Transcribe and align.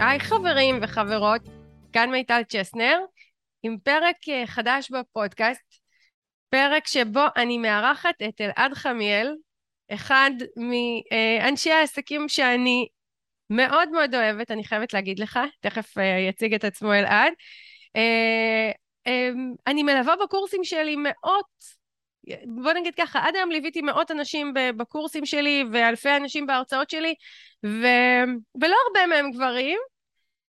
היי 0.00 0.20
חברים 0.20 0.78
וחברות, 0.82 1.40
כאן 1.92 2.10
מיטל 2.10 2.42
צ'סנר, 2.48 2.98
עם 3.62 3.76
פרק 3.78 4.16
אה, 4.28 4.46
חדש 4.46 4.90
בפודקאסט, 4.90 5.80
פרק 6.50 6.86
שבו 6.86 7.24
אני 7.36 7.58
מארחת 7.58 8.14
את 8.28 8.40
אלעד 8.40 8.74
חמיאל, 8.74 9.34
אחד 9.92 10.30
מאנשי 10.56 11.70
העסקים 11.70 12.28
שאני 12.28 12.86
מאוד 13.50 13.88
מאוד 13.88 14.14
אוהבת, 14.14 14.50
אני 14.50 14.64
חייבת 14.64 14.94
להגיד 14.94 15.18
לך, 15.18 15.38
תכף 15.60 15.98
אה, 15.98 16.18
יציג 16.28 16.54
את 16.54 16.64
עצמו 16.64 16.94
אלעד. 16.94 17.32
אה, 17.96 18.70
אני 19.66 19.82
מלווה 19.82 20.14
בקורסים 20.16 20.64
שלי 20.64 20.96
מאות 20.96 21.78
בוא 22.46 22.72
נגיד 22.72 22.94
ככה, 22.94 23.20
עד 23.22 23.36
היום 23.36 23.50
ליוויתי 23.50 23.82
מאות 23.82 24.10
אנשים 24.10 24.54
בקורסים 24.76 25.26
שלי 25.26 25.64
ואלפי 25.72 26.16
אנשים 26.16 26.46
בהרצאות 26.46 26.90
שלי, 26.90 27.14
ו... 27.66 27.86
ולא 28.60 28.76
הרבה 28.86 29.06
מהם 29.06 29.30
גברים, 29.30 29.78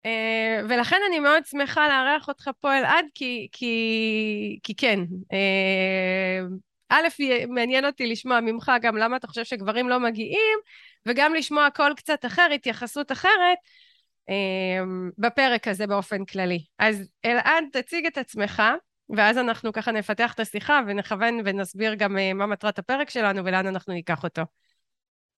Uh, 0.03 0.65
ולכן 0.69 0.97
אני 1.07 1.19
מאוד 1.19 1.45
שמחה 1.45 1.87
לארח 1.87 2.27
אותך 2.27 2.49
פה 2.59 2.77
אלעד, 2.77 3.05
כי, 3.15 3.47
כי, 3.51 4.59
כי 4.63 4.75
כן. 4.75 4.99
Uh, 5.33 6.53
א', 6.89 7.07
מעניין 7.49 7.85
אותי 7.85 8.07
לשמוע 8.07 8.39
ממך 8.41 8.71
גם 8.81 8.97
למה 8.97 9.17
אתה 9.17 9.27
חושב 9.27 9.43
שגברים 9.43 9.89
לא 9.89 9.99
מגיעים, 9.99 10.59
וגם 11.05 11.33
לשמוע 11.33 11.67
קול 11.75 11.93
קצת 11.97 12.25
אחר, 12.25 12.47
התייחסות 12.55 13.11
אחרת, 13.11 13.57
uh, 14.29 14.33
בפרק 15.17 15.67
הזה 15.67 15.87
באופן 15.87 16.25
כללי. 16.25 16.65
אז 16.79 17.09
אלעד, 17.25 17.63
תציג 17.71 18.05
את 18.05 18.17
עצמך. 18.17 18.63
ואז 19.09 19.37
אנחנו 19.37 19.73
ככה 19.73 19.91
נפתח 19.91 20.33
את 20.33 20.39
השיחה 20.39 20.81
ונכוון 20.87 21.41
ונסביר 21.45 21.93
גם 21.93 22.17
אה, 22.17 22.33
מה 22.33 22.45
מטרת 22.45 22.79
הפרק 22.79 23.09
שלנו 23.09 23.45
ולאן 23.45 23.67
אנחנו 23.67 23.93
ניקח 23.93 24.23
אותו. 24.23 24.41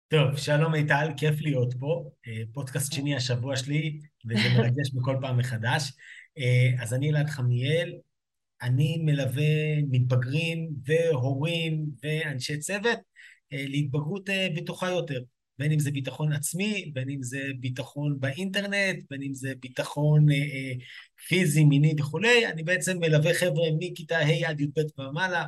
טוב, 0.09 0.37
שלום 0.37 0.71
מיטל, 0.71 1.07
כיף 1.17 1.41
להיות 1.41 1.73
פה. 1.79 2.09
אה, 2.27 2.41
פודקאסט 2.53 2.93
שני 2.93 3.15
השבוע 3.15 3.55
שלי, 3.55 3.99
וזה 4.25 4.49
מרגש 4.57 4.91
בכל 4.93 5.15
פעם 5.21 5.37
מחדש. 5.37 5.91
אה, 6.37 6.83
אז 6.83 6.93
אני 6.93 7.09
אלעד 7.09 7.29
חמיאל, 7.29 7.93
אני 8.61 8.97
מלווה 9.05 9.81
מתבגרים 9.91 10.69
והורים 10.85 11.85
ואנשי 12.03 12.57
צוות 12.57 12.99
להתבגרות 13.51 14.29
בטוחה 14.55 14.89
יותר. 14.89 15.19
בין 15.59 15.71
אם 15.71 15.79
זה 15.79 15.91
ביטחון 15.91 16.33
עצמי, 16.33 16.91
בין 16.93 17.09
אם 17.09 17.23
זה 17.23 17.41
ביטחון 17.59 18.19
באינטרנט, 18.19 19.03
בין 19.09 19.23
אם 19.23 19.33
זה 19.33 19.53
ביטחון 19.59 20.31
אה, 20.31 20.35
אה, 20.35 20.73
פיזי, 21.27 21.63
מיני 21.63 21.93
וכולי. 21.99 22.47
אני 22.47 22.63
בעצם 22.63 22.97
מלווה 22.99 23.33
חבר'ה 23.33 23.67
מכיתה 23.79 24.17
ה' 24.17 24.49
עד 24.49 24.61
י"ב 24.61 24.99
ומעלה, 24.99 25.45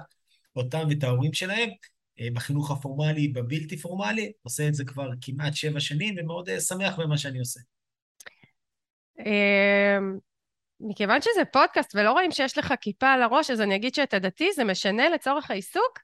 אותם 0.55 0.83
ואת 0.89 1.03
ההורים 1.03 1.33
שלהם, 1.33 1.69
אה, 1.69 1.75
בחינוך 2.33 2.71
הפורמלי, 2.71 3.27
בבלתי 3.27 3.77
פורמלי. 3.77 4.31
עושה 4.43 4.67
את 4.67 4.75
זה 4.75 4.85
כבר 4.85 5.09
כמעט 5.21 5.53
שבע 5.53 5.79
שנים, 5.79 6.15
ומאוד 6.17 6.49
אה, 6.49 6.59
שמח 6.59 6.99
במה 6.99 7.17
שאני 7.17 7.39
עושה. 7.39 7.59
אמ, 9.19 10.17
מכיוון 10.79 11.21
שזה 11.21 11.45
פודקאסט 11.53 11.95
ולא 11.95 12.11
רואים 12.11 12.31
שיש 12.31 12.57
לך 12.57 12.73
כיפה 12.81 13.09
על 13.09 13.21
הראש, 13.21 13.51
אז 13.51 13.61
אני 13.61 13.75
אגיד 13.75 13.95
שאתה 13.95 14.19
דתי, 14.19 14.49
זה 14.55 14.63
משנה 14.63 15.09
לצורך 15.09 15.51
העיסוק? 15.51 15.99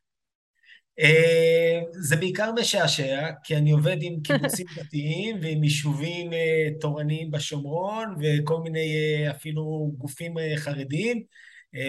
אה, 1.00 1.80
זה 1.92 2.16
בעיקר 2.16 2.52
משעשע, 2.52 3.30
כי 3.44 3.58
אני 3.58 3.72
עובד 3.72 3.98
עם 4.02 4.22
קיבוצים 4.24 4.66
דתיים 4.78 5.40
ועם 5.42 5.64
יישובים 5.64 6.34
אה, 6.34 6.68
תורניים 6.80 7.32
בשומרון 7.32 8.16
וכל 8.22 8.60
מיני 8.60 8.96
אה, 8.96 9.32
אפילו 9.32 9.92
גופים 9.98 10.34
חרדיים, 10.56 11.24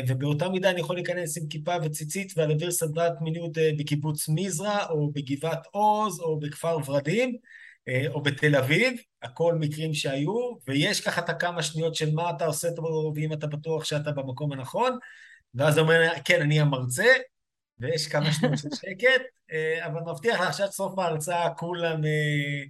ובאותה 0.09 0.49
מידה 0.49 0.71
אני 0.71 0.81
יכול 0.81 0.97
להיכנס 0.97 1.39
עם 1.39 1.49
כיפה 1.49 1.75
וציצית 1.85 2.33
ולהעביר 2.37 2.71
סדרת 2.71 3.13
מיניות 3.21 3.59
בקיבוץ 3.79 4.29
מזרע 4.29 4.87
או 4.91 5.11
בגבעת 5.13 5.67
עוז 5.71 6.21
או 6.21 6.41
בכפר 6.41 6.77
ורדים 6.87 7.37
או 8.09 8.23
בתל 8.23 8.57
אביב, 8.57 8.95
הכל 9.23 9.55
מקרים 9.55 9.95
שהיו, 9.95 10.51
ויש 10.67 11.01
ככה 11.01 11.21
את 11.21 11.29
הכמה 11.29 11.63
שניות 11.63 11.95
של 11.95 12.15
מה 12.15 12.31
אתה 12.31 12.47
עושה 12.47 12.69
טוב 12.73 13.13
ואם 13.17 13.33
אתה 13.33 13.47
בטוח 13.47 13.85
שאתה 13.85 14.13
במקום 14.13 14.53
הנכון, 14.53 14.99
ואז 15.55 15.79
הוא 15.79 15.85
אומר, 15.85 16.09
כן, 16.25 16.41
אני 16.41 16.61
המרצה, 16.61 17.13
ויש 17.79 18.07
כמה 18.07 18.33
שניות 18.33 18.59
של 18.59 18.69
שקט, 18.81 19.23
אה, 19.53 19.87
אבל 19.87 20.01
מבטיח 20.01 20.41
לך 20.41 20.55
שעד 20.55 20.71
סוף 20.71 20.99
ההרצאה 20.99 21.55
כולם 21.55 22.05
אה, 22.05 22.63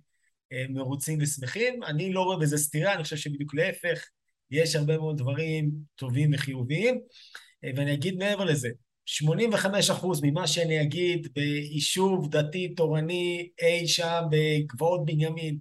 אה, 0.53 0.65
מרוצים 0.69 1.19
ושמחים. 1.23 1.83
אני 1.83 2.13
לא 2.13 2.23
רואה 2.23 2.39
בזה 2.39 2.59
סתירה, 2.59 2.95
אני 2.95 3.03
חושב 3.03 3.17
שבדיוק 3.17 3.55
להפך, 3.55 4.05
יש 4.51 4.77
הרבה 4.77 4.99
מאוד 4.99 5.19
דברים 5.19 5.71
טובים 5.97 6.31
וחיוביים. 6.35 7.01
ואני 7.77 7.95
אגיד 7.95 8.17
מעבר 8.17 8.45
לזה, 8.45 8.69
85% 9.07 10.07
ממה 10.23 10.47
שאני 10.47 10.83
אגיד 10.83 11.29
ביישוב 11.35 12.31
דתי 12.31 12.75
תורני 12.75 13.49
אי 13.63 13.89
שם 13.89 14.23
בגבעות 14.31 15.05
בנימין, 15.05 15.59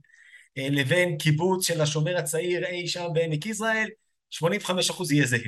לבין 0.57 1.17
קיבוץ 1.17 1.67
של 1.67 1.81
השומר 1.81 2.17
הצעיר 2.17 2.65
אי 2.65 2.87
שם 2.87 3.07
בעמק 3.13 3.45
יזרעאל, 3.45 3.87
85% 4.35 5.13
יהיה 5.13 5.25
זהה. 5.25 5.39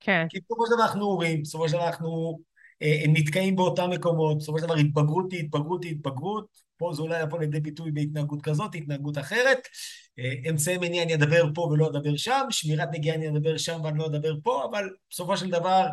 כן. 0.00 0.26
כי 0.28 0.38
בסופו 0.40 0.66
של 0.66 0.72
דבר 0.74 0.84
אנחנו 0.84 1.04
הורים, 1.04 1.42
בסופו 1.42 1.68
של 1.68 1.74
דבר 1.74 1.86
אנחנו 1.86 2.38
אה, 2.82 3.04
נתקעים 3.08 3.56
באותם 3.56 3.90
מקומות, 3.90 4.38
בסופו 4.38 4.58
של 4.58 4.64
דבר 4.64 4.74
התבגרות 4.74 5.32
היא 5.32 5.40
התבגרות 5.40 5.84
היא 5.84 5.92
התבגרות, 5.92 6.46
פה 6.76 6.92
זה 6.94 7.02
אולי 7.02 7.22
יבוא 7.22 7.38
לידי 7.38 7.60
ביטוי 7.60 7.90
בהתנהגות 7.90 8.42
כזאת, 8.42 8.74
התנהגות 8.74 9.18
אחרת, 9.18 9.58
אה, 9.58 10.01
אמצעי 10.50 10.78
מניע 10.78 11.02
אני 11.02 11.14
אדבר 11.14 11.42
פה 11.54 11.60
ולא 11.60 11.88
אדבר 11.90 12.16
שם, 12.16 12.46
שמירת 12.50 12.88
נגיעה 12.92 13.16
אני 13.16 13.28
אדבר 13.28 13.58
שם 13.58 13.80
ואני 13.84 13.98
לא 13.98 14.06
אדבר 14.06 14.34
פה, 14.42 14.64
אבל 14.70 14.90
בסופו 15.10 15.36
של 15.36 15.50
דבר 15.50 15.86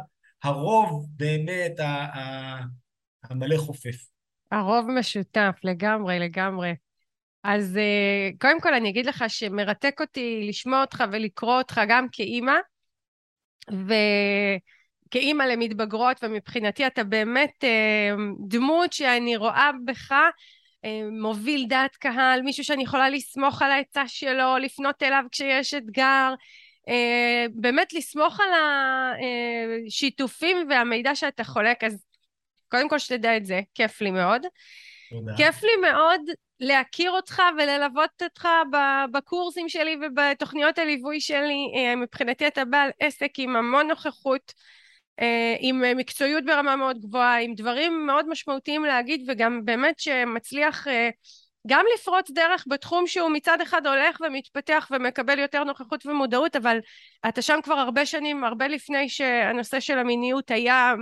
הרוב 0.44 1.08
באמת 1.16 1.72
המלא 3.24 3.58
חופף. 3.58 3.96
הרוב 4.52 4.92
משותף, 4.92 5.56
לגמרי, 5.64 6.20
לגמרי. 6.20 6.74
אז 7.44 7.78
אה, 7.78 8.30
קודם 8.42 8.62
כל 8.62 8.74
אני 8.74 8.90
אגיד 8.90 9.06
לך 9.06 9.24
שמרתק 9.28 9.98
אותי 10.02 10.46
לשמוע 10.50 10.82
אותך 10.82 11.04
ולקרוא 11.12 11.58
אותך 11.58 11.82
גם 11.88 12.08
כאימא, 12.12 12.56
ו... 13.72 13.94
כאימא 15.12 15.44
למתבגרות, 15.44 16.24
ומבחינתי 16.24 16.88
אתה 16.88 17.04
באמת 17.04 17.64
אה, 17.64 18.16
דמות 18.48 18.94
שאני 18.94 19.38
רואה 19.38 19.70
בך 19.86 20.12
אה, 20.12 20.30
מוביל 21.22 21.66
דעת 21.68 21.96
קהל, 21.96 22.42
מישהו 22.42 22.64
שאני 22.64 22.84
יכולה 22.84 23.10
לסמוך 23.10 23.62
על 23.62 23.72
העצה 23.72 24.08
שלו, 24.08 24.58
לפנות 24.58 25.04
אליו 25.04 25.24
כשיש 25.32 25.74
אתגר, 25.74 26.34
אה, 26.90 27.46
באמת 27.54 27.94
לסמוך 27.94 28.40
על 28.40 28.50
השיתופים 29.88 30.58
והמידע 30.70 31.16
שאתה 31.16 31.44
חולק, 31.44 31.84
אז 31.84 32.06
קודם 32.68 32.90
כל 32.90 33.00
שתדע 33.00 33.38
את 33.38 33.46
זה, 33.46 33.62
כיף 33.76 34.02
לי 34.02 34.12
מאוד. 34.12 34.42
תודה. 35.10 35.34
כיף 35.38 35.64
לי 35.64 35.76
מאוד 35.92 36.22
להכיר 36.60 37.12
אותך 37.12 37.42
וללוות 37.58 38.24
אותך 38.24 38.48
בקורסים 39.12 39.70
שלי 39.70 39.98
ובתוכניות 40.02 40.78
הליווי 40.78 41.22
שלי. 41.22 41.66
מבחינתי 41.98 42.48
אתה 42.48 42.66
בעל 42.66 42.90
עסק 43.00 43.32
עם 43.38 43.56
המון 43.56 43.88
נוכחות. 43.88 44.54
אה, 45.20 45.56
עם 45.60 45.84
אה, 45.84 45.94
מקצועיות 45.94 46.46
ברמה 46.46 46.76
מאוד 46.76 47.00
גבוהה, 47.02 47.40
עם 47.40 47.54
דברים 47.56 48.06
מאוד 48.06 48.30
משמעותיים 48.30 48.86
להגיד 48.86 49.26
וגם 49.28 49.66
באמת 49.66 50.00
שמצליח 50.00 50.88
אה, 50.88 51.10
גם 51.68 51.86
לפרוץ 51.96 52.32
דרך 52.32 52.66
בתחום 52.68 53.08
שהוא 53.08 53.30
מצד 53.30 53.62
אחד 53.62 53.88
הולך 53.88 54.22
ומתפתח 54.22 54.88
ומקבל 54.92 55.40
יותר 55.40 55.64
נוכחות 55.64 56.06
ומודעות 56.06 56.56
אבל 56.56 56.78
אתה 57.30 57.42
שם 57.42 57.60
כבר 57.64 57.74
הרבה 57.74 58.06
שנים, 58.06 58.44
הרבה 58.44 58.68
לפני 58.68 59.10
שהנושא 59.10 59.80
של 59.80 60.00
המיניות 60.00 60.52
היה 60.52 60.94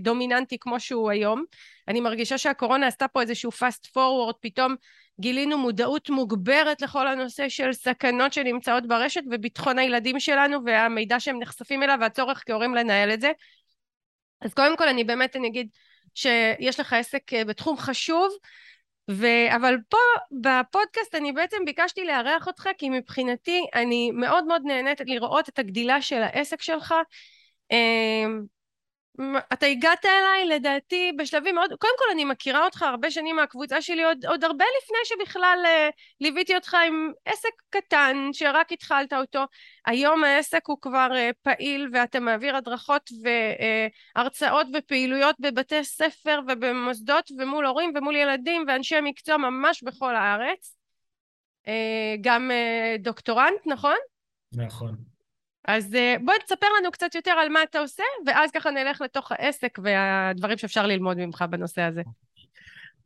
דומיננטי 0.00 0.56
כמו 0.60 0.80
שהוא 0.80 1.10
היום. 1.10 1.44
אני 1.88 2.00
מרגישה 2.00 2.38
שהקורונה 2.38 2.86
עשתה 2.86 3.08
פה 3.08 3.20
איזשהו 3.20 3.50
fast 3.50 3.86
forward, 3.96 4.34
פתאום 4.40 4.74
גילינו 5.20 5.58
מודעות 5.58 6.10
מוגברת 6.10 6.82
לכל 6.82 7.08
הנושא 7.08 7.48
של 7.48 7.72
סכנות 7.72 8.32
שנמצאות 8.32 8.86
ברשת 8.88 9.22
וביטחון 9.30 9.78
הילדים 9.78 10.20
שלנו 10.20 10.58
והמידע 10.64 11.20
שהם 11.20 11.38
נחשפים 11.38 11.82
אליו 11.82 11.98
והצורך 12.00 12.42
כהורים 12.46 12.74
לנהל 12.74 13.12
את 13.12 13.20
זה 13.20 13.32
אז 14.40 14.54
קודם 14.54 14.76
כל 14.76 14.88
אני 14.88 15.04
באמת 15.04 15.36
אני 15.36 15.48
אגיד 15.48 15.68
שיש 16.14 16.80
לך 16.80 16.92
עסק 16.92 17.32
אה, 17.32 17.44
בתחום 17.44 17.76
חשוב, 17.76 18.32
ו... 19.10 19.26
אבל 19.56 19.76
פה 19.88 19.98
בפודקאסט 20.42 21.14
אני 21.14 21.32
בעצם 21.32 21.56
ביקשתי 21.64 22.04
לארח 22.04 22.46
אותך 22.46 22.68
כי 22.78 22.90
מבחינתי 22.90 23.66
אני 23.74 24.10
מאוד 24.10 24.44
מאוד 24.44 24.62
נהנית 24.64 25.00
לראות 25.00 25.48
את 25.48 25.58
הגדילה 25.58 26.02
של 26.02 26.22
העסק 26.22 26.62
שלך. 26.62 26.94
אתה 29.52 29.66
הגעת 29.66 30.04
אליי 30.06 30.56
לדעתי 30.56 31.12
בשלבים 31.18 31.54
מאוד, 31.54 31.70
קודם 31.78 31.92
כל 31.98 32.04
אני 32.12 32.24
מכירה 32.24 32.64
אותך 32.64 32.82
הרבה 32.82 33.10
שנים 33.10 33.36
מהקבוצה 33.36 33.82
שלי 33.82 34.04
עוד, 34.04 34.26
עוד 34.26 34.44
הרבה 34.44 34.64
לפני 34.82 34.98
שבכלל 35.04 35.58
uh, 35.64 35.92
ליוויתי 36.20 36.54
אותך 36.54 36.76
עם 36.86 37.12
עסק 37.24 37.50
קטן 37.70 38.16
שרק 38.32 38.72
התחלת 38.72 39.12
אותו, 39.12 39.44
היום 39.86 40.24
העסק 40.24 40.66
הוא 40.66 40.78
כבר 40.80 41.08
uh, 41.12 41.34
פעיל 41.42 41.88
ואתה 41.92 42.20
מעביר 42.20 42.56
הדרכות 42.56 43.10
והרצאות 44.16 44.66
uh, 44.66 44.78
ופעילויות 44.78 45.36
בבתי 45.40 45.84
ספר 45.84 46.40
ובמוסדות 46.48 47.30
ומול 47.38 47.66
הורים 47.66 47.92
ומול 47.94 48.16
ילדים 48.16 48.64
ואנשי 48.66 49.00
מקצוע 49.02 49.36
ממש 49.36 49.82
בכל 49.82 50.16
הארץ, 50.16 50.76
גם 52.20 52.50
דוקטורנט 52.98 53.60
נכון? 53.66 53.96
נכון 54.52 55.15
אז 55.66 55.94
אה, 55.94 56.16
בוא 56.24 56.34
תספר 56.46 56.66
לנו 56.80 56.90
קצת 56.90 57.14
יותר 57.14 57.30
על 57.30 57.48
מה 57.48 57.62
אתה 57.62 57.78
עושה, 57.78 58.02
ואז 58.26 58.50
ככה 58.50 58.70
נלך 58.70 59.00
לתוך 59.00 59.32
העסק 59.32 59.78
והדברים 59.82 60.58
שאפשר 60.58 60.86
ללמוד 60.86 61.16
ממך 61.16 61.44
בנושא 61.50 61.82
הזה. 61.82 62.02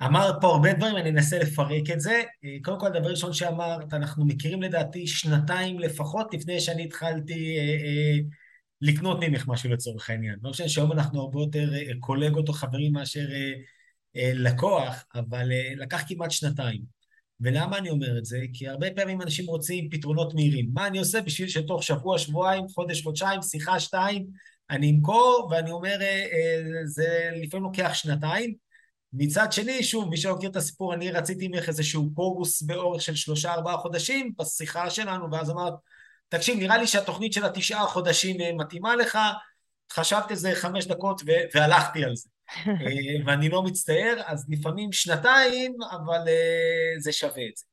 אמרת 0.02 0.34
פה 0.40 0.46
הרבה 0.46 0.72
דברים, 0.72 0.96
אני 0.96 1.10
אנסה 1.10 1.38
לפרק 1.38 1.90
את 1.92 2.00
זה. 2.00 2.22
קודם 2.64 2.80
כל, 2.80 2.86
הדבר 2.86 3.06
הראשון 3.06 3.32
שאמרת, 3.32 3.94
אנחנו 3.94 4.26
מכירים 4.26 4.62
לדעתי 4.62 5.06
שנתיים 5.06 5.78
לפחות 5.78 6.34
לפני 6.34 6.60
שאני 6.60 6.84
התחלתי 6.84 7.58
אה, 7.58 7.62
אה, 7.62 8.18
לקנות 8.80 9.18
ממך 9.20 9.48
משהו 9.48 9.70
לצורך 9.70 10.10
העניין. 10.10 10.36
לא 10.42 10.50
משנה 10.50 10.68
שהיום 10.68 10.92
אנחנו 10.92 11.20
הרבה 11.20 11.40
יותר 11.40 11.74
אה, 11.74 11.92
קולגות 12.00 12.48
או 12.48 12.52
חברים 12.52 12.92
מאשר 12.92 13.26
אה, 13.30 13.52
אה, 14.16 14.32
לקוח, 14.34 15.04
אבל 15.14 15.52
אה, 15.52 15.72
לקח 15.76 16.02
כמעט 16.08 16.30
שנתיים. 16.30 16.99
ולמה 17.40 17.78
אני 17.78 17.90
אומר 17.90 18.18
את 18.18 18.24
זה? 18.24 18.38
כי 18.52 18.68
הרבה 18.68 18.86
פעמים 18.96 19.22
אנשים 19.22 19.46
רוצים 19.46 19.90
פתרונות 19.90 20.34
מהירים. 20.34 20.70
מה 20.74 20.86
אני 20.86 20.98
עושה 20.98 21.20
בשביל 21.20 21.48
שתוך 21.48 21.82
שבוע, 21.82 22.18
שבועיים, 22.18 22.68
חודש, 22.68 23.02
חודשיים, 23.02 23.42
שיחה, 23.42 23.80
שתיים, 23.80 24.26
אני 24.70 24.90
אמכור, 24.90 25.48
ואני 25.50 25.70
אומר, 25.70 25.96
אה, 26.00 26.26
אה, 26.32 26.62
זה 26.84 27.30
לפעמים 27.42 27.64
לוקח 27.64 27.90
שנתיים. 27.94 28.54
מצד 29.12 29.52
שני, 29.52 29.82
שוב, 29.82 30.08
מי 30.08 30.16
שלא 30.16 30.36
מכיר 30.36 30.50
את 30.50 30.56
הסיפור, 30.56 30.94
אני 30.94 31.10
רציתי 31.10 31.48
ממך 31.48 31.68
איזשהו 31.68 32.14
קורוס 32.14 32.62
באורך 32.62 33.02
של 33.02 33.14
שלושה 33.14 33.52
ארבעה 33.52 33.76
חודשים 33.76 34.32
בשיחה 34.38 34.90
שלנו, 34.90 35.32
ואז 35.32 35.50
אמרת, 35.50 35.74
תקשיב, 36.28 36.58
נראה 36.58 36.78
לי 36.78 36.86
שהתוכנית 36.86 37.32
של 37.32 37.44
התשעה 37.44 37.86
חודשים 37.86 38.40
אה, 38.40 38.52
מתאימה 38.52 38.96
לך, 38.96 39.18
חשבתי 39.92 40.32
איזה 40.32 40.52
חמש 40.54 40.86
דקות 40.86 41.22
והלכתי 41.54 42.04
על 42.04 42.16
זה. 42.16 42.28
אה, 42.66 43.26
ואני 43.26 43.48
לא 43.48 43.62
מצטער, 43.62 44.14
אז 44.26 44.46
לפעמים 44.48 44.92
שנתיים, 44.92 45.74
אבל 45.90 46.24
uh, 46.24 47.00
זה 47.00 47.12
שווה 47.12 47.46
את 47.46 47.56
זה. 47.56 47.64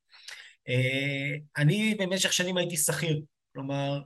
Uh, 0.70 1.42
אני 1.58 1.96
במשך 2.00 2.34
שנים 2.34 2.58
הייתי 2.58 2.78
שכיר, 2.78 3.22
כלומר, 3.54 4.02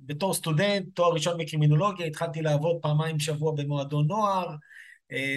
בתור 0.00 0.34
סטודנט, 0.34 0.86
תואר 0.94 1.12
ראשון 1.12 1.38
בקרימינולוגיה, 1.38 2.06
התחלתי 2.06 2.42
לעבוד 2.42 2.76
פעמיים 2.82 3.16
בשבוע 3.16 3.52
במועדון 3.56 4.06
נוער, 4.06 4.54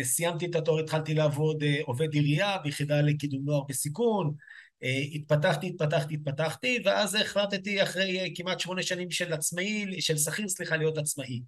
סיימתי 0.04 0.46
את 0.46 0.56
התואר, 0.56 0.80
התחלתי 0.80 1.14
לעבוד 1.14 1.64
עובד 1.84 2.14
עירייה 2.14 2.58
ביחידה 2.64 3.02
לקידום 3.02 3.42
נוער 3.46 3.64
בסיכון, 3.70 4.34
התפתחתי, 5.16 5.68
התפתחתי, 5.68 6.14
התפתחתי, 6.14 6.80
ואז 6.86 7.16
החלטתי 7.16 7.84
אחרי 7.84 8.34
כמעט 8.36 8.60
שמונה 8.60 8.84
שנים 8.84 9.12
של 9.12 9.34
עצמאי, 9.34 10.02
של 10.02 10.18
שכיר, 10.18 10.48
סליחה, 10.48 10.78
להיות 10.78 10.98
עצמאי. 10.98 11.42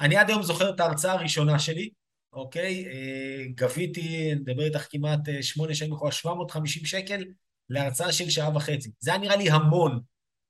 אני 0.00 0.16
עד 0.16 0.30
היום 0.30 0.42
זוכר 0.42 0.70
את 0.70 0.80
ההרצאה 0.80 1.12
הראשונה 1.12 1.58
שלי, 1.58 1.90
אוקיי? 2.34 2.86
אה, 2.86 3.44
גביתי, 3.54 4.32
אני 4.32 4.40
מדבר 4.40 4.64
איתך 4.64 4.86
כמעט 4.90 5.28
אה, 5.28 5.42
שמונה 5.42 5.74
שנים 5.74 5.92
אחורה, 5.92 6.12
750 6.12 6.84
שקל 6.84 7.24
להרצאה 7.70 8.12
של 8.12 8.30
שעה 8.30 8.56
וחצי. 8.56 8.90
זה 9.00 9.10
היה 9.10 9.20
נראה 9.20 9.36
לי 9.36 9.50
המון, 9.50 10.00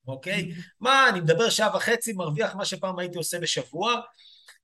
אוקיי? 0.06 0.52
מה, 0.81 1.08
אני 1.08 1.20
מדבר 1.20 1.50
שעה 1.50 1.76
וחצי, 1.76 2.12
מרוויח 2.12 2.54
מה 2.54 2.64
שפעם 2.64 2.98
הייתי 2.98 3.19
עושה 3.19 3.38
בשבוע. 3.38 4.00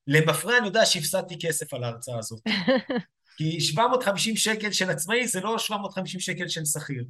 למפרע 0.06 0.58
אני 0.58 0.66
יודע 0.66 0.86
שהפסדתי 0.86 1.36
כסף 1.40 1.74
על 1.74 1.84
ההרצאה 1.84 2.18
הזאת. 2.18 2.40
כי 3.36 3.60
750 3.60 4.36
שקל 4.36 4.72
של 4.72 4.90
עצמאי 4.90 5.26
זה 5.26 5.40
לא 5.40 5.58
750 5.58 6.20
שקל 6.20 6.48
של 6.48 6.64
שכיר. 6.64 7.04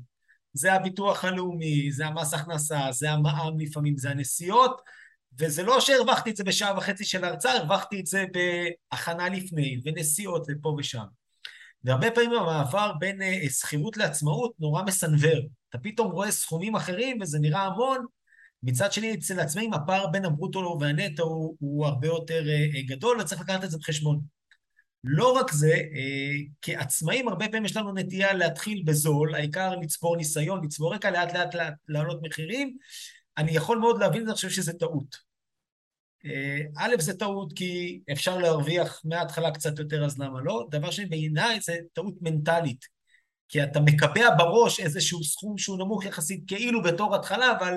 זה 0.52 0.72
הביטוח 0.72 1.24
הלאומי, 1.24 1.92
זה 1.92 2.06
המס 2.06 2.34
הכנסה, 2.34 2.80
זה 2.90 3.10
המע"מ 3.10 3.60
לפעמים, 3.60 3.98
זה 3.98 4.10
הנסיעות, 4.10 4.80
וזה 5.38 5.62
לא 5.62 5.80
שהרווחתי 5.80 6.30
את 6.30 6.36
זה 6.36 6.44
בשעה 6.44 6.76
וחצי 6.78 7.04
של 7.04 7.24
ההרצאה, 7.24 7.56
הרווחתי 7.56 8.00
את 8.00 8.06
זה 8.06 8.24
בהכנה 8.32 9.28
לפני, 9.28 9.80
ונסיעות 9.84 10.46
ופה 10.48 10.74
ושם. 10.78 11.04
והרבה 11.84 12.10
פעמים 12.10 12.32
המעבר 12.32 12.92
בין 12.98 13.22
אה, 13.22 13.48
שכירות 13.50 13.96
לעצמאות 13.96 14.52
נורא 14.58 14.82
מסנוור. 14.82 15.40
אתה 15.68 15.78
פתאום 15.78 16.10
רואה 16.10 16.30
סכומים 16.30 16.76
אחרים 16.76 17.18
וזה 17.20 17.38
נראה 17.38 17.62
המון, 17.62 18.06
מצד 18.62 18.92
שני, 18.92 19.14
אצל 19.14 19.40
עצמאים 19.40 19.74
הפער 19.74 20.06
בין 20.06 20.24
הברוטו 20.24 20.78
והנטו 20.80 21.22
הוא, 21.22 21.56
הוא 21.60 21.86
הרבה 21.86 22.06
יותר 22.06 22.42
uh, 22.42 22.88
גדול, 22.88 23.20
וצריך 23.20 23.40
לקחת 23.40 23.64
את 23.64 23.70
זה 23.70 23.78
בחשבון. 23.78 24.20
לא 25.04 25.32
רק 25.32 25.52
זה, 25.52 25.74
כעצמאים 26.62 27.28
הרבה 27.28 27.48
פעמים 27.48 27.64
יש 27.64 27.76
לנו 27.76 27.92
נטייה 27.92 28.32
להתחיל 28.32 28.82
בזול, 28.84 29.34
העיקר 29.34 29.76
לצבור 29.76 30.16
ניסיון, 30.16 30.64
לצבור 30.64 30.94
רקע, 30.94 31.10
לאט 31.10 31.34
לאט 31.34 31.54
לעלות 31.88 32.20
מחירים, 32.22 32.76
אני 33.38 33.52
יכול 33.52 33.78
מאוד 33.78 34.00
להבין 34.00 34.22
זה, 34.22 34.28
אני 34.28 34.34
חושב 34.34 34.50
שזה 34.50 34.72
טעות. 34.72 35.16
אה, 36.24 36.60
א', 36.76 36.94
זה 36.98 37.18
טעות 37.18 37.52
כי 37.52 38.00
אפשר 38.12 38.38
להרוויח 38.38 39.02
מההתחלה 39.04 39.50
קצת 39.50 39.78
יותר, 39.78 40.04
אז 40.04 40.18
למה 40.18 40.40
לא? 40.40 40.66
דבר 40.70 40.90
שני, 40.90 41.06
בעיניי 41.06 41.60
זה 41.60 41.76
טעות 41.92 42.14
מנטלית. 42.20 42.84
כי 43.48 43.62
אתה 43.62 43.80
מקבע 43.80 44.34
בראש 44.38 44.80
איזשהו 44.80 45.24
סכום 45.24 45.58
שהוא 45.58 45.78
נמוך 45.78 46.04
יחסית 46.04 46.44
כאילו 46.46 46.82
בתור 46.82 47.14
התחלה, 47.14 47.52
אבל 47.58 47.74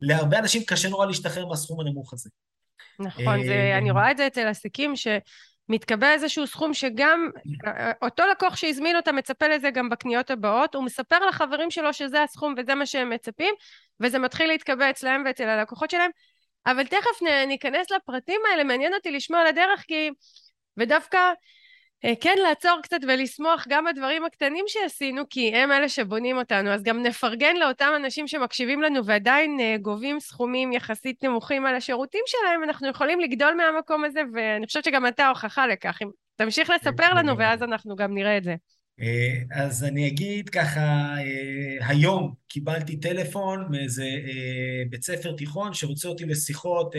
להרבה 0.00 0.38
אנשים 0.38 0.62
קשה 0.66 0.88
נורא 0.88 1.06
להשתחרר 1.06 1.46
מהסכום 1.46 1.80
הנמוך 1.80 2.12
הזה. 2.12 2.30
נכון, 2.98 3.44
זה, 3.44 3.52
אה, 3.52 3.78
אני 3.78 3.90
רואה 3.90 4.10
את 4.10 4.16
זה 4.16 4.26
אצל 4.26 4.46
עסקים, 4.46 4.96
ש... 4.96 5.06
מתקבע 5.70 6.12
איזשהו 6.12 6.46
סכום 6.46 6.74
שגם 6.74 7.30
אותו 8.02 8.22
לקוח 8.30 8.56
שהזמין 8.56 8.96
אותה 8.96 9.12
מצפה 9.12 9.48
לזה 9.48 9.70
גם 9.70 9.88
בקניות 9.88 10.30
הבאות, 10.30 10.74
הוא 10.74 10.84
מספר 10.84 11.26
לחברים 11.28 11.70
שלו 11.70 11.92
שזה 11.92 12.22
הסכום 12.22 12.54
וזה 12.58 12.74
מה 12.74 12.86
שהם 12.86 13.10
מצפים, 13.10 13.54
וזה 14.00 14.18
מתחיל 14.18 14.48
להתקבע 14.48 14.90
אצלם 14.90 15.22
ואצל 15.26 15.48
הלקוחות 15.48 15.90
שלהם. 15.90 16.10
אבל 16.66 16.86
תכף 16.86 17.22
ניכנס 17.46 17.90
לפרטים 17.90 18.40
האלה, 18.50 18.64
מעניין 18.64 18.94
אותי 18.94 19.10
לשמוע 19.10 19.40
על 19.40 19.46
הדרך 19.46 19.84
כי... 19.88 20.10
ודווקא 20.76 21.18
אה, 22.04 22.12
כן 22.20 22.34
לעצור 22.42 22.80
קצת 22.82 22.98
ולשמוח 23.08 23.66
גם 23.68 23.84
בדברים 23.84 24.24
הקטנים 24.24 24.64
שעשינו, 24.68 25.22
כי 25.30 25.56
הם 25.56 25.72
אלה 25.72 25.88
שבונים 25.88 26.38
אותנו. 26.38 26.70
אז 26.70 26.82
גם 26.82 27.02
נפרגן 27.02 27.56
לאותם 27.56 27.92
אנשים 27.96 28.28
שמקשיבים 28.28 28.82
לנו 28.82 29.04
ועדיין 29.04 29.60
אה, 29.60 29.76
גובים 29.82 30.20
סכומים 30.20 30.72
יחסית 30.72 31.24
נמוכים 31.24 31.66
על 31.66 31.74
השירותים 31.74 32.22
שלהם, 32.26 32.64
אנחנו 32.64 32.88
יכולים 32.88 33.20
לגדול 33.20 33.54
מהמקום 33.54 34.04
הזה, 34.04 34.20
ואני 34.32 34.66
חושבת 34.66 34.84
שגם 34.84 35.06
אתה 35.06 35.28
הוכחה 35.28 35.66
לכך. 35.66 35.98
אם 36.02 36.08
תמשיך 36.36 36.70
לספר 36.70 37.14
לנו, 37.14 37.38
ואז 37.38 37.62
אנחנו 37.62 37.96
גם 37.96 38.14
נראה 38.14 38.36
את 38.36 38.44
זה. 38.44 38.54
אה, 39.00 39.42
אז 39.50 39.84
אני 39.84 40.08
אגיד 40.08 40.48
ככה, 40.48 41.14
היום 41.80 42.34
קיבלתי 42.48 42.96
טלפון 42.96 43.66
מאיזה 43.70 44.06
בית 44.90 45.04
ספר 45.04 45.32
תיכון 45.36 45.74
שרוצה 45.74 46.08
אותי 46.08 46.24
לשיחות 46.24 46.94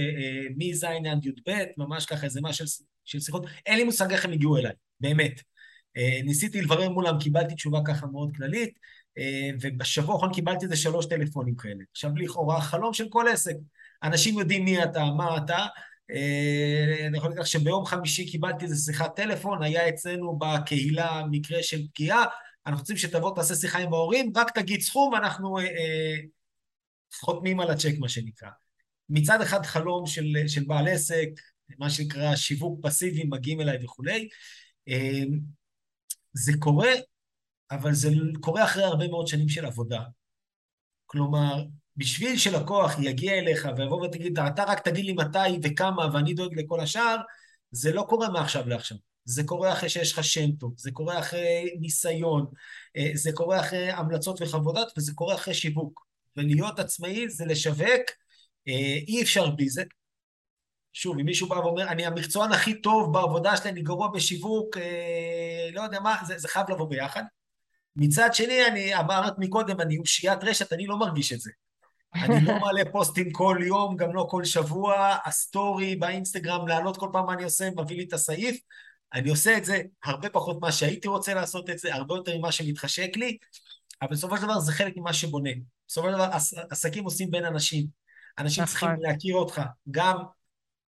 מז' 0.57 0.83
עד 0.83 1.25
י"ב, 1.25 1.51
ממש 1.77 2.05
ככה 2.05 2.25
איזה 2.25 2.41
מה 2.41 2.53
של, 2.53 2.65
של 3.05 3.19
שיחות, 3.19 3.45
אין 3.65 3.77
לי 3.77 3.83
מושג 3.83 4.11
איך 4.11 4.25
הם 4.25 4.31
הגיעו 4.31 4.57
אליי. 4.57 4.73
באמת. 4.99 5.41
אה, 5.97 6.19
ניסיתי 6.23 6.61
לברר 6.61 6.89
מולם, 6.89 7.19
קיבלתי 7.19 7.55
תשובה 7.55 7.79
ככה 7.85 8.07
מאוד 8.07 8.31
כללית, 8.35 8.79
אה, 9.17 9.49
ובשבוע 9.61 10.15
האחרון 10.15 10.33
קיבלתי 10.33 10.65
איזה 10.65 10.75
שלוש 10.75 11.05
טלפונים 11.05 11.55
כאלה. 11.55 11.83
עכשיו, 11.91 12.11
לכאורה, 12.15 12.61
חלום 12.61 12.93
של 12.93 13.09
כל 13.09 13.25
עסק. 13.27 13.55
אנשים 14.03 14.39
יודעים 14.39 14.65
מי 14.65 14.83
אתה, 14.83 15.05
מה 15.17 15.37
אתה. 15.37 15.65
אה, 16.11 17.07
אני 17.07 17.17
יכול 17.17 17.29
להגיד 17.29 17.41
לך 17.41 17.47
שביום 17.47 17.85
חמישי 17.85 18.31
קיבלתי 18.31 18.65
איזה 18.65 18.91
שיחת 18.91 19.15
טלפון, 19.15 19.63
היה 19.63 19.89
אצלנו 19.89 20.39
בקהילה 20.39 21.23
מקרה 21.31 21.63
של 21.63 21.87
פגיעה, 21.87 22.25
אנחנו 22.65 22.79
רוצים 22.79 22.97
שתבוא, 22.97 23.35
תעשה 23.35 23.55
שיחה 23.55 23.79
עם 23.79 23.93
ההורים, 23.93 24.31
רק 24.35 24.51
תגיד 24.59 24.81
סכום, 24.81 25.15
אנחנו 25.15 25.57
חותמים 27.19 27.59
על 27.59 27.71
הצ'ק, 27.71 27.93
מה 27.99 28.09
שנקרא. 28.09 28.49
מצד 29.09 29.41
אחד 29.41 29.65
חלום 29.65 30.05
של, 30.05 30.33
של 30.47 30.63
בעל 30.67 30.87
עסק, 30.87 31.29
מה 31.79 31.89
שנקרא 31.89 32.35
שיווק 32.35 32.79
פסיבי, 32.85 33.23
מגיעים 33.23 33.61
אליי 33.61 33.85
וכולי. 33.85 34.29
זה 36.33 36.51
קורה, 36.59 36.89
אבל 37.71 37.93
זה 37.93 38.09
קורה 38.39 38.63
אחרי 38.63 38.83
הרבה 38.83 39.07
מאוד 39.07 39.27
שנים 39.27 39.49
של 39.49 39.65
עבודה. 39.65 40.01
כלומר, 41.05 41.63
בשביל 42.01 42.37
שלקוח 42.37 42.99
יגיע 42.99 43.33
אליך 43.33 43.67
ויבוא 43.77 44.05
ותגיד, 44.05 44.39
אתה 44.39 44.63
רק 44.63 44.79
תגיד 44.79 45.05
לי 45.05 45.13
מתי 45.13 45.59
וכמה 45.63 46.07
ואני 46.13 46.33
דואג 46.33 46.59
לכל 46.59 46.79
השאר, 46.79 47.17
זה 47.71 47.93
לא 47.93 48.05
קורה 48.09 48.29
מעכשיו 48.29 48.69
לעכשיו. 48.69 48.97
זה 49.25 49.43
קורה 49.43 49.73
אחרי 49.73 49.89
שיש 49.89 50.13
לך 50.13 50.23
שם 50.23 50.51
טוב, 50.51 50.73
זה 50.77 50.91
קורה 50.91 51.19
אחרי 51.19 51.75
ניסיון, 51.79 52.45
אה, 52.97 53.11
זה 53.13 53.31
קורה 53.33 53.59
אחרי 53.59 53.91
המלצות 53.91 54.41
וחוות 54.41 54.91
וזה 54.97 55.11
קורה 55.15 55.35
אחרי 55.35 55.53
שיווק. 55.53 56.05
ולהיות 56.37 56.79
עצמאי 56.79 57.29
זה 57.29 57.45
לשווק, 57.45 58.01
אה, 58.67 58.97
אי 59.07 59.21
אפשר 59.21 59.49
בלי 59.49 59.69
זה. 59.69 59.83
שוב, 60.93 61.19
אם 61.19 61.25
מישהו 61.25 61.47
בא 61.47 61.55
ואומר, 61.55 61.87
אני 61.87 62.05
המקצוען 62.05 62.51
הכי 62.51 62.81
טוב 62.81 63.13
בעבודה 63.13 63.57
שלי, 63.57 63.69
אני 63.69 63.81
גרוע 63.81 64.07
בשיווק, 64.13 64.77
אה, 64.77 65.69
לא 65.73 65.81
יודע 65.81 65.99
מה, 65.99 66.17
זה, 66.27 66.37
זה 66.37 66.47
חייב 66.47 66.71
לבוא 66.71 66.89
ביחד. 66.89 67.23
מצד 67.95 68.29
שני, 68.33 68.67
אני 68.67 68.95
אמרת 68.95 69.33
מקודם, 69.37 69.81
אני 69.81 69.97
אושיית 69.97 70.43
רשת, 70.43 70.73
אני 70.73 70.87
לא 70.87 70.97
מרגיש 70.97 71.33
את 71.33 71.39
זה. 71.39 71.51
אני 72.15 72.45
לא 72.45 72.59
מעלה 72.59 72.91
פוסטים 72.91 73.31
כל 73.31 73.57
יום, 73.67 73.95
גם 73.95 74.15
לא 74.15 74.27
כל 74.29 74.45
שבוע, 74.45 75.17
הסטורי 75.25 75.95
באינסטגרם, 75.95 76.67
להעלות 76.67 76.97
כל 76.97 77.09
פעם 77.13 77.25
מה 77.25 77.33
אני 77.33 77.43
עושה, 77.43 77.69
מביא 77.77 77.97
לי 77.97 78.03
את 78.03 78.13
הסעיף. 78.13 78.59
אני 79.13 79.29
עושה 79.29 79.57
את 79.57 79.65
זה 79.65 79.81
הרבה 80.03 80.29
פחות 80.29 80.57
ממה 80.57 80.71
שהייתי 80.71 81.07
רוצה 81.07 81.33
לעשות 81.33 81.69
את 81.69 81.79
זה, 81.79 81.93
הרבה 81.93 82.15
יותר 82.15 82.37
ממה 82.37 82.51
שמתחשק 82.51 83.17
לי, 83.17 83.37
אבל 84.01 84.11
בסופו 84.11 84.37
של 84.37 84.43
דבר 84.43 84.59
זה 84.59 84.71
חלק 84.71 84.97
ממה 84.97 85.13
שבונה. 85.13 85.49
בסופו 85.87 86.07
של 86.07 86.13
דבר 86.13 86.29
עסקים 86.69 87.03
עושים 87.03 87.31
בין 87.31 87.45
אנשים. 87.45 87.87
אנשים 88.37 88.65
צריכים 88.65 88.89
נכון. 88.89 89.01
להכיר 89.01 89.35
אותך, 89.35 89.61
גם 89.91 90.17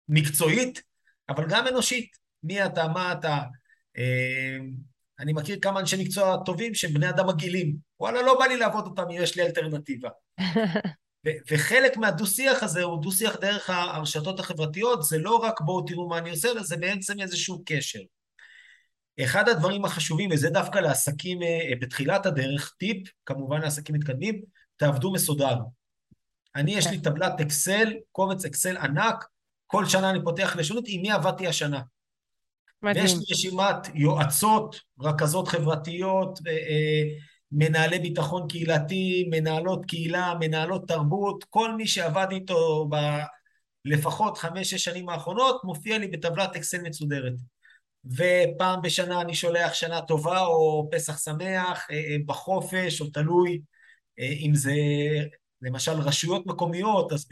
מקצועית, 0.08 0.82
אבל 1.28 1.44
גם 1.48 1.68
אנושית. 1.68 2.16
מי 2.42 2.64
אתה, 2.64 2.88
מה 2.88 3.12
אתה. 3.12 3.38
אה, 3.98 4.58
אני 5.20 5.32
מכיר 5.32 5.58
כמה 5.62 5.80
אנשי 5.80 6.02
מקצוע 6.02 6.36
טובים 6.44 6.74
שהם 6.74 6.94
בני 6.94 7.08
אדם 7.08 7.28
מגעילים. 7.28 7.76
וואלה, 8.00 8.22
לא 8.22 8.38
בא 8.38 8.44
לי 8.44 8.56
לעבוד 8.56 8.86
אותם, 8.86 9.10
יש 9.10 9.36
לי 9.36 9.42
אלטרנטיבה. 9.42 10.08
וחלק 11.50 11.96
מהדו-שיח 11.96 12.62
הזה 12.62 12.82
הוא 12.82 13.02
דו-שיח 13.02 13.36
דרך 13.36 13.70
הרשתות 13.70 14.40
החברתיות, 14.40 15.02
זה 15.02 15.18
לא 15.18 15.36
רק 15.36 15.60
בואו 15.60 15.82
תראו 15.86 16.08
מה 16.08 16.18
אני 16.18 16.30
עושה, 16.30 16.50
אלא 16.50 16.62
זה 16.62 16.76
בעצם 16.76 17.20
איזשהו 17.20 17.62
קשר. 17.66 18.00
אחד 19.20 19.48
הדברים 19.48 19.84
החשובים, 19.84 20.30
וזה 20.32 20.50
דווקא 20.50 20.78
לעסקים 20.78 21.42
אה, 21.42 21.72
בתחילת 21.80 22.26
הדרך, 22.26 22.74
טיפ, 22.78 23.08
כמובן 23.26 23.60
לעסקים 23.60 23.94
מתקדמים, 23.94 24.42
תעבדו 24.76 25.12
מסודר. 25.12 25.56
אני, 26.56 26.74
יש 26.74 26.86
לי 26.86 26.96
כן. 26.96 27.02
טבלת 27.02 27.40
אקסל, 27.40 27.92
קובץ 28.12 28.44
אקסל 28.44 28.76
ענק, 28.76 29.24
כל 29.66 29.86
שנה 29.86 30.10
אני 30.10 30.18
פותח 30.24 30.56
לשונות, 30.56 30.84
עם 30.86 31.02
מי 31.02 31.10
עבדתי 31.10 31.46
השנה. 31.46 31.80
מדהים. 32.82 33.04
ויש 33.04 33.14
לי 33.14 33.24
רשימת 33.30 33.94
יועצות, 33.94 34.80
רכזות 35.00 35.48
חברתיות, 35.48 36.38
אה, 36.46 37.02
מנהלי 37.52 37.98
ביטחון 37.98 38.48
קהילתי, 38.48 39.28
מנהלות 39.30 39.84
קהילה, 39.84 40.34
מנהלות 40.40 40.88
תרבות, 40.88 41.44
כל 41.50 41.74
מי 41.74 41.86
שעבד 41.86 42.26
איתו 42.30 42.88
ב... 42.90 42.96
לפחות 43.84 44.38
חמש-שש 44.38 44.84
שנים 44.84 45.08
האחרונות, 45.08 45.64
מופיע 45.64 45.98
לי 45.98 46.08
בטבלת 46.08 46.56
אקסל 46.56 46.82
מצודרת. 46.82 47.32
ופעם 48.04 48.82
בשנה 48.82 49.20
אני 49.20 49.34
שולח 49.34 49.74
שנה 49.74 50.00
טובה 50.02 50.40
או 50.40 50.88
פסח 50.92 51.18
שמח 51.18 51.86
אה, 51.90 51.96
אה, 51.96 52.16
בחופש, 52.26 53.00
או 53.00 53.06
תלוי 53.06 53.60
אם 54.18 54.54
זה 54.54 54.72
למשל 55.62 55.92
רשויות 55.92 56.46
מקומיות, 56.46 57.12
אז 57.12 57.26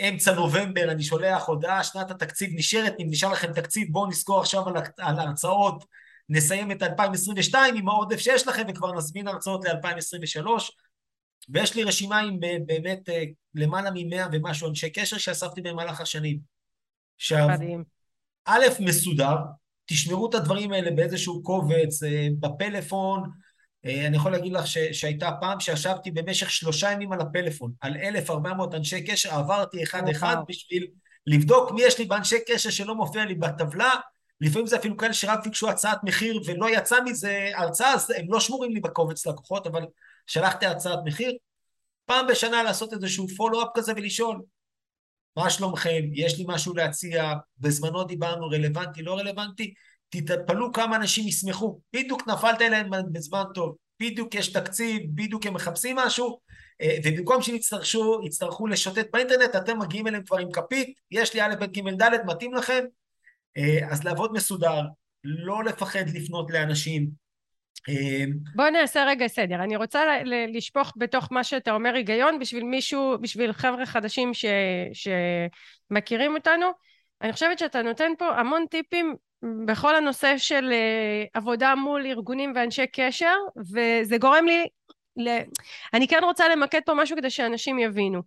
באמצע 0.00 0.34
נובמבר 0.34 0.90
אני 0.90 1.02
שולח 1.02 1.44
הודעה, 1.48 1.84
שנת 1.84 2.10
התקציב 2.10 2.50
נשארת, 2.54 2.94
אם 3.00 3.06
נשאר 3.10 3.32
לכם 3.32 3.52
תקציב 3.52 3.88
בואו 3.90 4.06
נזכור 4.06 4.40
עכשיו 4.40 4.68
על, 4.68 4.74
על 4.98 5.18
הרצאות, 5.18 5.84
נסיים 6.28 6.72
את 6.72 6.82
2022 6.82 7.76
עם 7.76 7.88
העודף 7.88 8.18
שיש 8.18 8.48
לכם 8.48 8.62
וכבר 8.68 8.92
נזמין 8.92 9.28
הרצאות 9.28 9.64
ל-2023. 9.64 10.46
ויש 11.48 11.74
לי 11.74 11.84
רשימה 11.84 12.18
עם 12.18 12.40
באמת 12.66 13.08
אה, 13.08 13.24
למעלה 13.54 13.90
ממאה 13.94 14.26
ומשהו 14.32 14.68
אנשי 14.68 14.90
קשר 14.90 15.18
שאספתי 15.18 15.60
במהלך 15.60 16.00
השנים. 16.00 16.38
עכשיו, 17.16 17.48
א', 18.44 18.64
מסודר, 18.80 19.36
תשמרו 19.86 20.28
את 20.28 20.34
הדברים 20.34 20.72
האלה 20.72 20.90
באיזשהו 20.90 21.42
קובץ, 21.42 22.02
אה, 22.02 22.28
בפלאפון, 22.40 23.30
אה, 23.86 24.06
אני 24.06 24.16
יכול 24.16 24.32
להגיד 24.32 24.52
לך 24.52 24.66
ש, 24.66 24.78
שהייתה 24.78 25.30
פעם 25.40 25.60
שישבתי 25.60 26.10
במשך 26.10 26.50
שלושה 26.50 26.92
ימים 26.92 27.12
על 27.12 27.20
הפלאפון, 27.20 27.72
על 27.80 27.96
1,400 27.96 28.74
אנשי 28.74 29.04
קשר, 29.06 29.34
עברתי 29.34 29.82
אחד-אחד 29.82 30.36
בשביל 30.48 30.86
לבדוק 31.26 31.72
מי 31.72 31.82
יש 31.82 31.98
לי 31.98 32.04
באנשי 32.04 32.36
קשר 32.46 32.70
שלא 32.70 32.94
מופיע 32.94 33.24
לי 33.24 33.34
בטבלה, 33.34 33.90
לפעמים 34.44 34.66
זה 34.66 34.76
אפילו 34.76 34.96
כאלה 34.96 35.12
שרק 35.12 35.44
ביקשו 35.44 35.70
הצעת 35.70 35.98
מחיר 36.04 36.40
ולא 36.46 36.70
יצא 36.70 36.96
מזה 37.04 37.50
הרצאה, 37.54 37.94
אז 37.94 38.10
הם 38.10 38.26
לא 38.28 38.40
שמורים 38.40 38.74
לי 38.74 38.80
בקובץ 38.80 39.26
לקוחות, 39.26 39.66
אבל 39.66 39.82
שלחתי 40.26 40.66
הצעת 40.66 40.98
מחיר. 41.04 41.32
פעם 42.06 42.26
בשנה 42.26 42.62
לעשות 42.62 42.92
איזשהו 42.92 43.26
פולו-אפ 43.36 43.68
כזה 43.74 43.92
ולשאול, 43.96 44.42
מה 45.36 45.50
שלומכם, 45.50 46.00
יש 46.12 46.38
לי 46.38 46.44
משהו 46.48 46.74
להציע, 46.74 47.32
בזמנו 47.58 48.04
דיברנו 48.04 48.46
רלוונטי, 48.46 49.02
לא 49.02 49.18
רלוונטי, 49.18 49.74
תתפלאו 50.08 50.72
כמה 50.72 50.96
אנשים 50.96 51.28
ישמחו, 51.28 51.80
בדיוק 51.92 52.28
נפלת 52.28 52.62
אליהם 52.62 52.90
בזמן 53.12 53.42
טוב, 53.54 53.76
בדיוק 54.00 54.34
יש 54.34 54.52
תקציב, 54.52 55.02
בדיוק 55.14 55.46
הם 55.46 55.54
מחפשים 55.54 55.96
משהו, 55.96 56.38
אה, 56.80 56.96
ובמקום 57.04 57.42
שיצטרכו 57.42 58.66
לשוטט 58.66 59.06
באינטרנט, 59.12 59.56
אתם 59.56 59.78
מגיעים 59.78 60.06
אליהם 60.06 60.24
כבר 60.24 60.38
עם 60.38 60.52
כפית, 60.52 60.94
יש 61.10 61.34
לי 61.34 61.42
א', 61.42 61.54
ב', 61.60 61.64
ג', 61.64 62.02
ד', 62.02 62.26
מתאים 62.26 62.54
לכם, 62.54 62.84
אז 63.90 64.04
לעבוד 64.04 64.32
מסודר, 64.32 64.82
לא 65.24 65.64
לפחד 65.64 66.04
לפנות 66.14 66.50
לאנשים. 66.50 67.24
אה, 67.88 68.24
בוא 68.54 68.68
נעשה 68.68 69.04
רגע 69.04 69.26
סדר. 69.26 69.62
אני 69.62 69.76
רוצה 69.76 70.00
לשפוך 70.48 70.92
בתוך 70.96 71.32
מה 71.32 71.44
שאתה 71.44 71.72
אומר 71.72 71.94
היגיון 71.94 72.38
בשביל 72.38 72.64
מישהו, 72.64 73.16
בשביל 73.20 73.52
חבר'ה 73.52 73.86
חדשים 73.86 74.34
ש, 74.34 74.44
שמכירים 74.92 76.34
אותנו. 76.34 76.66
אני 77.22 77.32
חושבת 77.32 77.58
שאתה 77.58 77.82
נותן 77.82 78.12
פה 78.18 78.28
המון 78.28 78.64
טיפים 78.70 79.14
בכל 79.66 79.96
הנושא 79.96 80.38
של 80.38 80.70
uh, 80.70 81.30
עבודה 81.34 81.74
מול 81.74 82.06
ארגונים 82.06 82.52
ואנשי 82.54 82.86
קשר, 82.86 83.34
וזה 83.56 84.18
גורם 84.18 84.46
לי, 84.46 84.66
ל... 85.16 85.28
אני 85.94 86.08
כן 86.08 86.20
רוצה 86.22 86.48
למקד 86.48 86.80
פה 86.86 86.94
משהו 86.94 87.16
כדי 87.16 87.30
שאנשים 87.30 87.78
יבינו. 87.78 88.22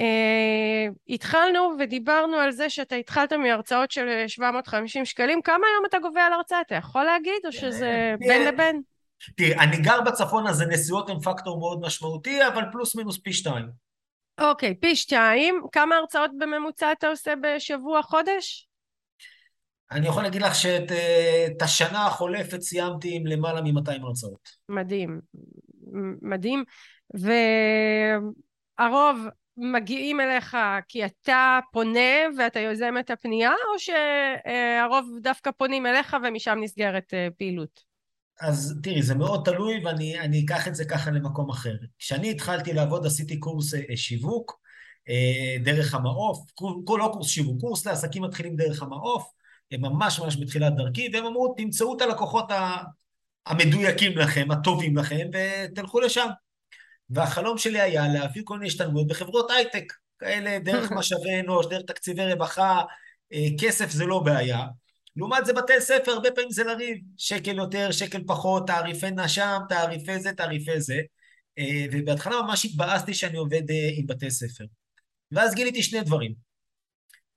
Uh, 0.00 0.92
התחלנו 1.08 1.70
ודיברנו 1.78 2.36
על 2.36 2.52
זה 2.52 2.70
שאתה 2.70 2.96
התחלת 2.96 3.32
מהרצאות 3.32 3.90
של 3.90 4.24
750 4.26 5.04
שקלים, 5.04 5.42
כמה 5.42 5.66
היום 5.72 5.86
אתה 5.86 5.98
גובה 5.98 6.26
על 6.26 6.32
הרצאה? 6.32 6.60
אתה 6.60 6.74
יכול 6.74 7.04
להגיד, 7.04 7.46
או 7.46 7.52
שזה 7.52 8.14
בין 8.18 8.46
לבין? 8.46 8.82
תראי, 9.36 9.54
אני 9.54 9.76
גר 9.76 10.00
בצפון, 10.00 10.46
אז 10.46 10.60
הנסיעות 10.60 11.10
הן 11.10 11.20
פקטור 11.20 11.58
מאוד 11.58 11.80
משמעותי, 11.80 12.46
אבל 12.46 12.64
פלוס 12.72 12.96
מינוס 12.96 13.18
פי 13.18 13.32
שתיים. 13.32 13.66
אוקיי, 14.40 14.74
פי 14.74 14.96
שתיים. 14.96 15.62
כמה 15.72 15.96
הרצאות 15.96 16.30
בממוצע 16.38 16.92
אתה 16.92 17.08
עושה 17.08 17.34
בשבוע, 17.42 18.02
חודש? 18.02 18.68
אני 19.90 20.08
יכול 20.08 20.22
להגיד 20.22 20.42
לך 20.42 20.54
שאת 20.54 20.92
אה, 20.92 21.46
השנה 21.60 22.06
החולפת 22.06 22.60
סיימתי 22.60 23.16
עם 23.16 23.26
למעלה 23.26 23.60
מ-200 23.60 24.02
הרצאות. 24.02 24.48
מדהים, 24.68 25.20
מדהים. 26.22 26.64
והרוב 28.78 29.18
מגיעים 29.56 30.20
אליך 30.20 30.56
כי 30.88 31.04
אתה 31.04 31.58
פונה 31.72 32.10
ואתה 32.38 32.60
יוזם 32.60 32.94
את 33.00 33.10
הפנייה, 33.10 33.50
או 33.50 33.78
שהרוב 33.78 35.08
דווקא 35.22 35.50
פונים 35.50 35.86
אליך 35.86 36.16
ומשם 36.22 36.58
נסגרת 36.62 37.14
אה, 37.14 37.28
פעילות? 37.38 37.80
אז 38.40 38.80
תראי, 38.82 39.02
זה 39.02 39.14
מאוד 39.14 39.42
תלוי 39.44 39.84
ואני 39.84 40.44
אקח 40.44 40.68
את 40.68 40.74
זה 40.74 40.84
ככה 40.84 41.10
למקום 41.10 41.50
אחר. 41.50 41.74
כשאני 41.98 42.30
התחלתי 42.30 42.72
לעבוד 42.72 43.06
עשיתי 43.06 43.38
קורס 43.38 43.74
אה, 43.74 43.96
שיווק 43.96 44.64
דרך 45.64 45.94
המעוף, 45.94 46.38
לא 46.88 47.10
קורס 47.12 47.28
שיווק, 47.28 47.60
קורס 47.60 47.86
לעסקים 47.86 48.22
מתחילים 48.22 48.56
דרך 48.56 48.82
המעוף, 48.82 49.32
ממש 49.72 50.20
ממש 50.20 50.36
בתחילת 50.36 50.74
דרכי, 50.76 51.08
והם 51.12 51.24
אמרו, 51.24 51.54
תמצאו 51.56 51.96
את 51.96 52.02
הלקוחות 52.02 52.50
המדויקים 53.46 54.18
לכם, 54.18 54.50
הטובים 54.50 54.96
לכם, 54.96 55.28
ותלכו 55.32 56.00
לשם. 56.00 56.26
והחלום 57.10 57.58
שלי 57.58 57.80
היה 57.80 58.08
להביא 58.08 58.42
כל 58.44 58.58
מיני 58.58 58.68
השתלמויות 58.68 59.08
בחברות 59.08 59.50
הייטק, 59.50 59.92
כאלה 60.18 60.58
דרך 60.58 60.92
משאבי 60.98 61.40
אנוש, 61.40 61.66
דרך 61.66 61.82
תקציבי 61.82 62.32
רווחה, 62.32 62.82
אה, 63.32 63.46
כסף 63.60 63.90
זה 63.90 64.06
לא 64.06 64.18
בעיה. 64.18 64.66
לעומת 65.16 65.46
זה 65.46 65.52
בתי 65.52 65.80
ספר, 65.80 66.12
הרבה 66.12 66.30
פעמים 66.30 66.50
זה 66.50 66.64
לריב, 66.64 66.98
שקל 67.16 67.56
יותר, 67.56 67.90
שקל 67.90 68.22
פחות, 68.26 68.66
תעריפי 68.66 69.10
נשם, 69.10 69.58
תעריפי 69.68 70.20
זה, 70.20 70.32
תעריפי 70.32 70.80
זה. 70.80 71.00
אה, 71.58 71.86
ובהתחלה 71.92 72.42
ממש 72.42 72.64
התבאסתי 72.64 73.14
שאני 73.14 73.38
עובד 73.38 73.70
אה, 73.70 73.88
עם 73.98 74.06
בתי 74.06 74.30
ספר. 74.30 74.64
ואז 75.32 75.54
גיליתי 75.54 75.82
שני 75.82 76.00
דברים. 76.00 76.34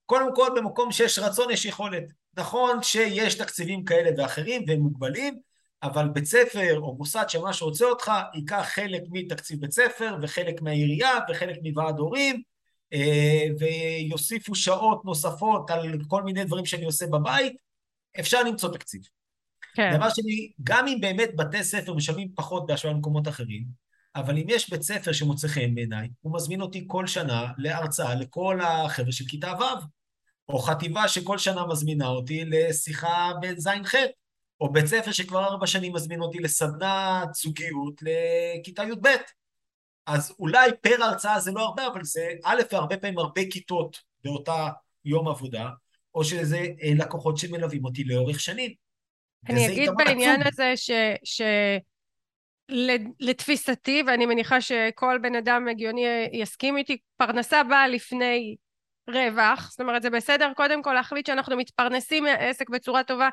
קודם 0.06 0.36
כל, 0.36 0.50
במקום 0.56 0.92
שיש 0.92 1.20
רצון 1.20 1.52
יש 1.52 1.66
יכולת. 1.66 2.04
נכון 2.38 2.84
שיש 2.84 3.36
תקציבים 3.36 3.86
כאלה 3.86 4.10
ואחרים 4.18 4.66
והם 4.68 4.80
מוגבלים, 4.80 5.40
אבל 5.84 6.10
בית 6.10 6.26
ספר 6.26 6.80
או 6.80 6.96
מוסד 6.96 7.26
שממש 7.28 7.62
רוצה 7.62 7.86
אותך, 7.86 8.12
ייקח 8.34 8.66
חלק 8.74 9.02
מתקציב 9.10 9.62
בית 9.62 9.72
ספר 9.72 10.16
וחלק 10.22 10.62
מהעירייה 10.62 11.20
וחלק 11.30 11.58
מוועד 11.64 12.00
הורים, 12.00 12.42
אה, 12.94 13.46
ויוסיפו 13.60 14.56
שעות 14.56 15.06
נוספות 15.06 15.72
על 15.72 15.98
כל 16.08 16.24
מיני 16.24 16.44
דברים 16.44 16.66
שאני 16.66 16.86
עושה 16.86 17.08
בבית, 17.08 17.56
אפשר 18.20 18.44
למצוא 18.44 18.74
תקציב. 18.74 19.02
כן. 19.76 19.98
דבר 19.98 20.10
שני, 20.10 20.52
גם 20.64 20.88
אם 20.88 20.98
באמת 21.02 21.36
בתי 21.36 21.64
ספר 21.64 21.94
משלמים 21.94 22.30
פחות 22.36 22.66
בהשוואה 22.66 22.94
למקומות 22.94 23.28
אחרים, 23.28 23.66
אבל 24.16 24.38
אם 24.38 24.46
יש 24.50 24.70
בית 24.70 24.82
ספר 24.82 25.12
שמוצא 25.12 25.48
חן 25.48 25.76
בעיניי, 25.76 26.10
הוא 26.22 26.36
מזמין 26.36 26.62
אותי 26.62 26.84
כל 26.88 27.08
שנה 27.08 27.48
להרצאה 27.58 28.16
לכל 28.16 28.60
החבר'ה 28.62 29.12
של 29.12 29.26
כיתה 29.26 29.54
ו'. 29.60 29.98
או 30.50 30.60
חטיבה 30.60 31.08
שכל 31.08 31.38
שנה 31.38 31.68
מזמינה 31.68 32.08
אותי 32.08 32.46
לשיחה 32.46 33.32
בז'-ח', 33.42 33.96
או 34.62 34.72
בית 34.72 34.86
ספר 34.86 35.12
שכבר 35.12 35.44
ארבע 35.44 35.68
שנים 35.68 35.94
מזמין 35.94 36.22
אותי 36.22 36.40
לסדנת 36.40 37.34
זוגיות 37.34 38.02
לכיתה 38.02 38.84
י"ב. 38.84 39.08
אז 40.06 40.36
אולי 40.40 40.70
פר 40.82 41.04
הרצאה 41.04 41.40
זה 41.40 41.52
לא 41.52 41.62
הרבה, 41.62 41.88
אבל 41.88 42.04
זה 42.04 42.30
א', 42.44 42.62
והרבה 42.72 42.98
פעמים 42.98 43.20
הרבה 43.20 43.42
כיתות 43.52 43.98
באותה 44.24 44.70
יום 45.06 45.28
עבודה, 45.28 45.70
או 46.16 46.24
שזה 46.24 46.58
אה, 46.58 46.92
לקוחות 46.96 47.38
שמלווים 47.38 47.86
אותי 47.86 48.04
לאורך 48.04 48.40
שנים. 48.40 48.72
אני 49.50 49.68
אגיד 49.68 49.90
בעניין 49.98 50.42
עצום. 50.42 50.48
הזה 50.48 50.72
ש... 50.76 50.92
ש... 51.24 51.42
לתפיסתי, 53.20 54.04
ואני 54.08 54.26
מניחה 54.26 54.62
שכל 54.62 55.18
בן 55.22 55.36
אדם 55.36 55.68
הגיוני 55.68 56.06
יסכים 56.34 56.78
איתי, 56.78 56.98
פרנסה 57.18 57.64
באה 57.64 57.88
לפני 57.88 58.56
רווח, 59.10 59.70
זאת 59.72 59.82
אומרת 59.82 60.02
זה 60.02 60.10
בסדר 60.10 60.52
קודם 60.56 60.84
כל 60.84 60.94
להחליט 60.94 61.26
שאנחנו 61.26 61.58
מתפרנסים 61.58 62.24
מהעסק 62.24 62.70
בצורה 62.70 63.04
טובה 63.04 63.30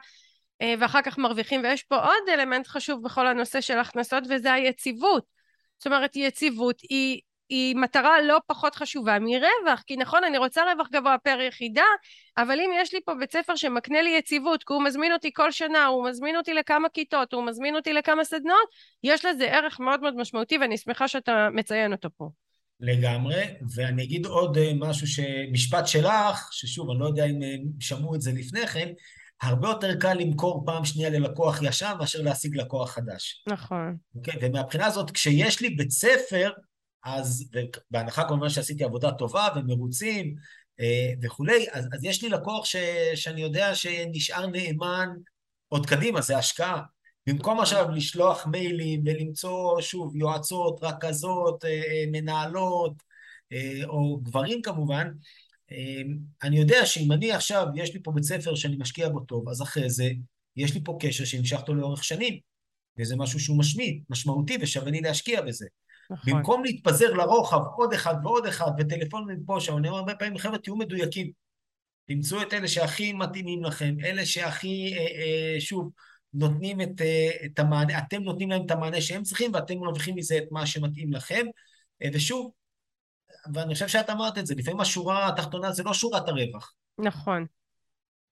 ואחר 0.79 1.03
כך 1.03 1.19
מרוויחים 1.19 1.61
ויש 1.65 1.83
פה 1.83 1.97
עוד 1.97 2.29
אלמנט 2.29 2.67
חשוב 2.67 3.03
בכל 3.03 3.27
הנושא 3.27 3.61
של 3.61 3.79
הכנסות 3.79 4.25
וזה 4.31 4.53
היציבות. 4.53 5.25
זאת 5.79 5.87
אומרת 5.87 6.17
יציבות 6.17 6.81
היא, 6.81 7.21
היא 7.49 7.77
מטרה 7.77 8.23
לא 8.23 8.39
פחות 8.47 8.75
חשובה 8.75 9.19
מרווח 9.19 9.83
כי 9.87 9.97
נכון 9.97 10.25
אני 10.25 10.39
רוצה 10.39 10.63
רווח 10.73 10.89
גבוה 10.93 11.19
פר 11.19 11.41
יחידה 11.41 11.83
אבל 12.39 12.61
אם 12.61 12.71
יש 12.81 12.95
לי 12.95 13.01
פה 13.05 13.15
בית 13.15 13.33
ספר 13.33 13.57
שמקנה 13.57 14.03
לי 14.03 14.11
יציבות 14.19 14.65
כי 14.65 14.73
הוא 14.73 14.85
מזמין 14.85 15.13
אותי 15.13 15.31
כל 15.33 15.53
שנה 15.53 15.87
הוא 15.87 16.09
מזמין 16.09 16.37
אותי 16.37 16.55
לכמה 16.55 16.89
כיתות 16.89 17.33
הוא 17.33 17.45
מזמין 17.45 17.77
אותי 17.77 17.93
לכמה 17.93 18.25
סדנות 18.25 18.69
יש 19.03 19.25
לזה 19.25 19.45
ערך 19.45 19.81
מאוד 19.81 20.01
מאוד 20.01 20.17
משמעותי 20.17 20.59
ואני 20.59 20.79
שמחה 20.79 21.09
שאתה 21.09 21.49
מציין 21.53 21.93
אותו 21.93 22.09
פה. 22.17 22.29
לגמרי, 22.81 23.43
ואני 23.75 24.03
אגיד 24.03 24.27
עוד 24.27 24.59
אה, 24.59 24.73
משהו, 24.75 25.25
משפט 25.53 25.87
שלך, 25.87 26.49
ששוב, 26.53 26.91
אני 26.91 27.01
לא 27.01 27.07
יודע 27.07 27.25
אם 27.25 27.43
אה, 27.43 27.57
שמעו 27.81 28.15
את 28.15 28.21
זה 28.21 28.33
לפני 28.33 28.67
כן, 28.67 28.89
הרבה 29.45 29.69
יותר 29.69 29.95
קל 30.01 30.15
למכור 30.15 30.63
פעם 30.67 30.85
שנייה 30.85 31.11
ללקוח 31.11 31.63
ישן 31.63 31.95
מאשר 31.99 32.23
להשיג 32.23 32.57
לקוח 32.57 32.91
חדש. 32.91 33.45
נכון. 33.49 33.97
אוקיי? 34.15 34.35
ומהבחינה 34.43 34.87
הזאת, 34.87 35.11
כשיש 35.11 35.61
לי 35.61 35.71
בית 35.71 35.91
ספר, 35.91 36.51
אז, 37.05 37.51
בהנחה 37.91 38.29
כמובן 38.29 38.49
שעשיתי 38.49 38.85
עבודה 38.85 39.13
טובה 39.13 39.49
ומרוצים 39.57 40.35
אה, 40.81 41.13
וכולי, 41.23 41.67
אז, 41.73 41.89
אז 41.93 42.05
יש 42.05 42.23
לי 42.23 42.29
לקוח 42.29 42.65
ש, 42.65 42.77
שאני 43.15 43.41
יודע 43.41 43.75
שנשאר 43.75 44.47
נאמן 44.47 45.09
עוד 45.69 45.87
קדימה, 45.87 46.21
זה 46.21 46.39
השקעה. 46.39 46.83
במקום 47.27 47.61
עכשיו 47.61 47.91
לשלוח 47.91 48.47
מיילים 48.47 49.03
ולמצוא, 49.07 49.81
שוב, 49.81 50.17
יועצות, 50.17 50.79
רכזות, 50.83 51.65
אה, 51.65 51.71
אה, 51.71 52.05
מנהלות, 52.13 52.93
או 53.85 54.21
גברים 54.23 54.63
כמובן, 54.63 55.09
אני 56.43 56.59
יודע 56.59 56.87
שאם 56.87 57.13
אני 57.13 57.33
עכשיו, 57.33 57.67
יש 57.75 57.95
לי 57.95 58.03
פה 58.03 58.13
בית 58.13 58.25
ספר 58.25 58.55
שאני 58.55 58.77
משקיע 58.77 59.09
בו 59.09 59.21
טוב, 59.21 59.49
אז 59.49 59.63
אחרי 59.63 59.91
זה 59.91 60.11
יש 60.57 60.75
לי 60.75 60.81
פה 60.85 60.99
קשר 61.01 61.25
שנמשך 61.25 61.57
אותו 61.57 61.75
לאורך 61.75 62.05
שנים, 62.05 62.39
וזה 62.99 63.17
משהו 63.17 63.41
שהוא 63.41 63.59
משמיד, 63.59 64.03
משמעותי, 64.11 64.59
ושווה 64.61 64.91
לי 64.91 65.01
להשקיע 65.01 65.43
בזה. 65.43 65.67
נכון. 66.11 66.33
במקום 66.33 66.65
להתפזר 66.65 67.13
לרוחב 67.13 67.61
עוד 67.77 67.93
אחד 67.93 68.15
ועוד 68.25 68.47
אחד, 68.47 68.71
וטלפונים 68.79 69.43
פה, 69.47 69.61
שם, 69.61 69.77
אני 69.77 69.89
אומר 69.89 69.99
הרבה 69.99 70.15
פעמים, 70.15 70.39
חבר'ה, 70.39 70.59
תהיו 70.59 70.77
מדויקים. 70.77 71.31
תמצאו 72.07 72.43
את 72.43 72.53
אלה 72.53 72.69
שהכי 72.69 73.13
מתאימים 73.13 73.65
לכם, 73.65 73.95
אלה 74.05 74.27
שהכי, 74.27 74.95
אה, 74.95 74.99
אה, 74.99 75.61
שוב, 75.61 75.91
נותנים 76.35 76.81
את, 76.81 77.01
אה, 77.01 77.31
את 77.45 77.59
המענה, 77.59 77.99
אתם 77.99 78.23
נותנים 78.23 78.51
להם 78.51 78.67
את 78.67 78.71
המענה 78.71 79.01
שהם 79.01 79.23
צריכים, 79.23 79.51
ואתם 79.55 79.79
מרוויחים 79.79 80.15
מזה 80.15 80.39
את 80.39 80.45
מה 80.51 80.67
שמתאים 80.67 81.13
לכם. 81.13 81.47
אה, 82.03 82.09
ושוב, 82.13 82.51
ואני 83.55 83.75
חושב 83.75 83.89
שאת 83.89 84.11
אמרת 84.11 84.39
את 84.39 84.47
זה, 84.47 84.55
לפעמים 84.55 84.81
השורה 84.81 85.29
התחתונה 85.29 85.73
זה 85.73 85.83
לא 85.83 85.95
שורת 85.95 86.29
הרווח. 86.29 86.75
נכון. 86.99 87.47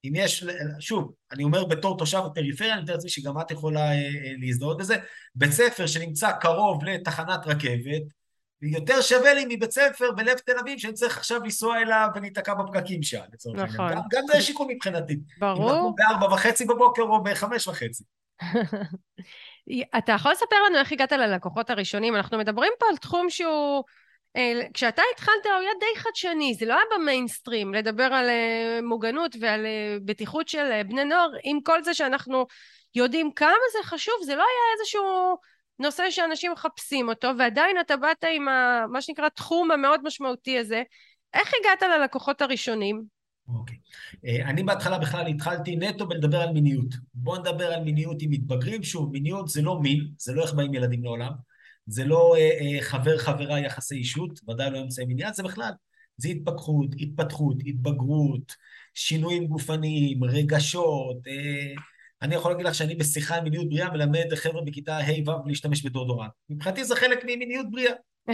אם 0.05 0.13
יש, 0.15 0.45
שוב, 0.81 1.13
אני 1.33 1.45
אומר 1.45 1.65
בתור 1.65 1.99
תושב 1.99 2.19
הפריפריה, 2.19 2.75
אני 2.75 2.83
מתאר 2.83 2.95
לעצמי 2.95 3.11
שגם 3.11 3.41
את 3.41 3.51
יכולה 3.51 3.81
אה, 3.81 3.95
אה, 3.95 4.33
להזדהות 4.41 4.79
בזה, 4.79 4.97
בית 5.35 5.53
ספר 5.53 5.87
שנמצא 5.87 6.33
קרוב 6.33 6.85
לתחנת 6.85 7.47
רכבת, 7.47 8.03
יותר 8.63 9.01
שווה 9.01 9.35
לי 9.35 9.45
מבית 9.49 9.71
ספר 9.71 10.13
בלב 10.13 10.39
תל 10.39 10.59
אביב, 10.61 10.79
שאני 10.79 10.93
צריך 10.93 11.19
עכשיו 11.19 11.41
לנסוע 11.43 11.79
אליו 11.79 12.09
ולהיתקע 12.15 12.55
בפקקים 12.55 13.03
שם, 13.03 13.21
לצורך 13.33 13.59
העניין. 13.59 13.75
נכון. 13.75 13.93
גם, 13.93 14.01
גם 14.11 14.23
זה 14.33 14.41
שיקול 14.41 14.67
מבחינתי. 14.71 15.17
ברור. 15.39 15.71
אם 15.71 15.77
נקום 15.77 15.95
בארבע 15.97 16.35
וחצי 16.35 16.65
בבוקר 16.65 17.03
או 17.03 17.23
בחמש 17.23 17.69
וחצי. 17.69 18.05
אתה 19.99 20.13
יכול 20.13 20.33
לספר 20.33 20.57
לנו 20.67 20.79
איך 20.79 20.93
הגעת 20.93 21.13
ללקוחות 21.13 21.71
הראשונים? 21.71 22.17
אנחנו 22.17 22.39
מדברים 22.39 22.73
פה 22.79 22.87
על 22.91 22.97
תחום 22.97 23.31
שהוא... 23.31 23.85
אה, 24.37 24.63
כשאתה 24.75 25.03
התחלת 25.15 25.45
הוא 25.45 25.53
היה 25.61 25.71
די 25.81 26.01
חדשני, 26.01 26.55
זה 26.55 26.67
לא 26.67 26.75
היה 26.75 26.83
במיינסטרים 26.95 27.75
לדבר 27.75 28.05
על 28.05 28.29
אה, 28.29 28.81
מוגנות 28.83 29.37
ועל 29.41 29.67
אה, 29.67 29.97
בטיחות 30.05 30.49
של 30.49 30.83
בני 30.89 31.05
נוער, 31.05 31.31
עם 31.45 31.61
כל 31.61 31.85
זה 31.85 31.95
שאנחנו 31.95 32.47
יודעים 32.95 33.33
כמה 33.33 33.51
זה 33.73 33.89
חשוב, 33.89 34.15
זה 34.25 34.35
לא 34.35 34.43
היה 34.43 34.81
איזשהו 34.81 35.37
נושא 35.79 36.11
שאנשים 36.11 36.53
מחפשים 36.53 37.09
אותו, 37.09 37.29
ועדיין 37.39 37.81
אתה 37.81 37.97
באת 37.97 38.25
עם 38.35 38.49
ה, 38.49 38.85
מה 38.93 39.03
שנקרא 39.03 39.29
תחום 39.29 39.71
המאוד 39.71 40.01
משמעותי 40.05 40.59
הזה. 40.59 40.83
איך 41.35 41.53
הגעת 41.61 41.83
ללקוחות 41.83 42.43
הראשונים? 42.43 43.03
אוקיי. 43.49 43.77
Okay. 43.77 44.45
אני 44.45 44.63
בהתחלה 44.63 44.99
בכלל 44.99 45.27
התחלתי 45.27 45.77
נטו 45.77 46.07
בלדבר 46.07 46.41
על 46.41 46.53
מיניות. 46.53 46.95
בואו 47.15 47.39
נדבר 47.39 47.73
על 47.73 47.85
מיניות 47.85 48.17
עם 48.21 48.31
מתבגרים. 48.31 48.83
שוב, 48.83 49.13
מיניות 49.13 49.49
זה 49.49 49.63
לא 49.63 49.81
מין, 49.81 50.09
זה 50.19 50.35
לא 50.35 50.43
איך 50.43 50.53
באים 50.53 50.75
ילדים 50.75 51.05
לעולם. 51.05 51.33
זה 51.87 52.05
לא 52.05 52.37
אה, 52.37 52.51
אה, 52.61 52.83
חבר-חברה 52.83 53.61
יחסי 53.61 53.95
אישות, 53.95 54.41
ודאי 54.49 54.71
לא 54.71 54.81
אמצעי 54.81 55.05
מניעה, 55.05 55.33
זה 55.33 55.43
בכלל, 55.43 55.73
זה 56.17 56.29
התפתחות, 56.29 56.87
התפתחות, 57.01 57.57
התבגרות, 57.67 58.55
שינויים 58.95 59.47
גופניים, 59.47 60.25
רגשות. 60.25 61.27
אה, 61.27 61.75
אני 62.23 62.35
יכול 62.35 62.51
להגיד 62.51 62.67
לך 62.67 62.75
שאני 62.75 62.95
בשיחה 62.95 63.37
עם 63.37 63.45
מיניות 63.45 63.69
בריאה 63.69 63.91
מלמד 63.91 64.35
חבר'ה 64.35 64.63
בכיתה 64.67 64.99
ה'-ו' 64.99 65.49
להשתמש 65.49 65.83
בדורדורנט. 65.83 66.31
מבחינתי 66.51 66.85
זה 66.85 66.97
חלק 66.97 67.25
ממיניות 67.25 67.67
בריאה. 67.71 67.93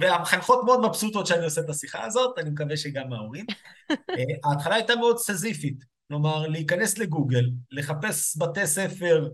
והמחנכות 0.00 0.60
מאוד 0.64 0.86
מבסוטות 0.86 1.26
שאני 1.26 1.44
עושה 1.44 1.60
את 1.60 1.70
השיחה 1.70 2.04
הזאת, 2.04 2.38
אני 2.38 2.50
מקווה 2.50 2.76
שגם 2.76 3.12
ההורים. 3.12 3.46
ההתחלה 4.44 4.74
הייתה 4.74 4.96
מאוד 4.96 5.18
סזיפית, 5.18 5.84
כלומר, 6.08 6.46
להיכנס 6.46 6.98
לגוגל, 6.98 7.50
לחפש 7.70 8.36
בתי 8.38 8.66
ספר 8.66 9.28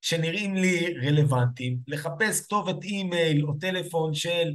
שנראים 0.00 0.54
לי 0.54 0.94
רלוונטיים, 1.06 1.78
לחפש 1.88 2.40
כתובת 2.40 2.84
אימייל 2.84 3.44
או 3.44 3.54
טלפון 3.60 4.14
של 4.14 4.52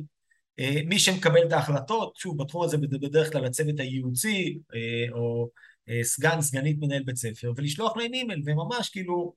אה, 0.60 0.82
מי 0.86 1.00
שמקבל 1.00 1.48
את 1.48 1.52
ההחלטות, 1.52 2.16
שוב, 2.16 2.44
בתחום 2.44 2.64
הזה 2.64 2.78
בדרך 2.78 3.32
כלל 3.32 3.46
הצוות 3.46 3.80
הייעוצי, 3.80 4.58
אה, 4.76 5.06
או 5.12 5.50
אה, 5.90 6.04
סגן, 6.04 6.42
סגנית 6.42 6.78
מנהל 6.80 7.04
בית 7.04 7.16
ספר, 7.16 7.52
ולשלוח 7.56 7.98
להם 7.98 8.14
אימייל, 8.14 8.42
וממש 8.46 8.90
כאילו, 8.90 9.34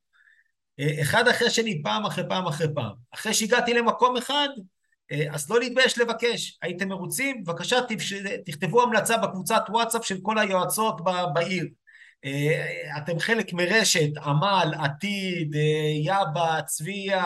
אה, 0.80 1.02
אחד 1.02 1.28
אחרי 1.28 1.50
שני, 1.50 1.82
פעם 1.82 2.04
אחרי 2.06 2.24
פעם 2.28 2.46
אחרי 2.46 2.66
פעם. 2.74 2.92
אחרי 3.14 3.34
שהגעתי 3.34 3.74
למקום 3.74 4.16
אחד, 4.16 4.48
אה, 5.12 5.26
אז 5.34 5.50
לא 5.50 5.60
להתבייש 5.60 5.98
לבקש. 5.98 6.58
הייתם 6.62 6.88
מרוצים? 6.88 7.44
בבקשה, 7.44 7.76
תכתבו 8.46 8.82
המלצה 8.82 9.16
בקבוצת 9.16 9.62
וואטסאפ 9.68 10.04
של 10.04 10.18
כל 10.22 10.38
היועצות 10.38 11.00
בעיר. 11.34 11.66
אה, 12.24 12.98
אתם 12.98 13.18
חלק 13.18 13.52
מרשת, 13.52 14.16
עמל, 14.24 14.74
עתיד, 14.80 15.54
אה, 15.54 15.90
יאבה, 16.04 16.62
צביה, 16.66 17.24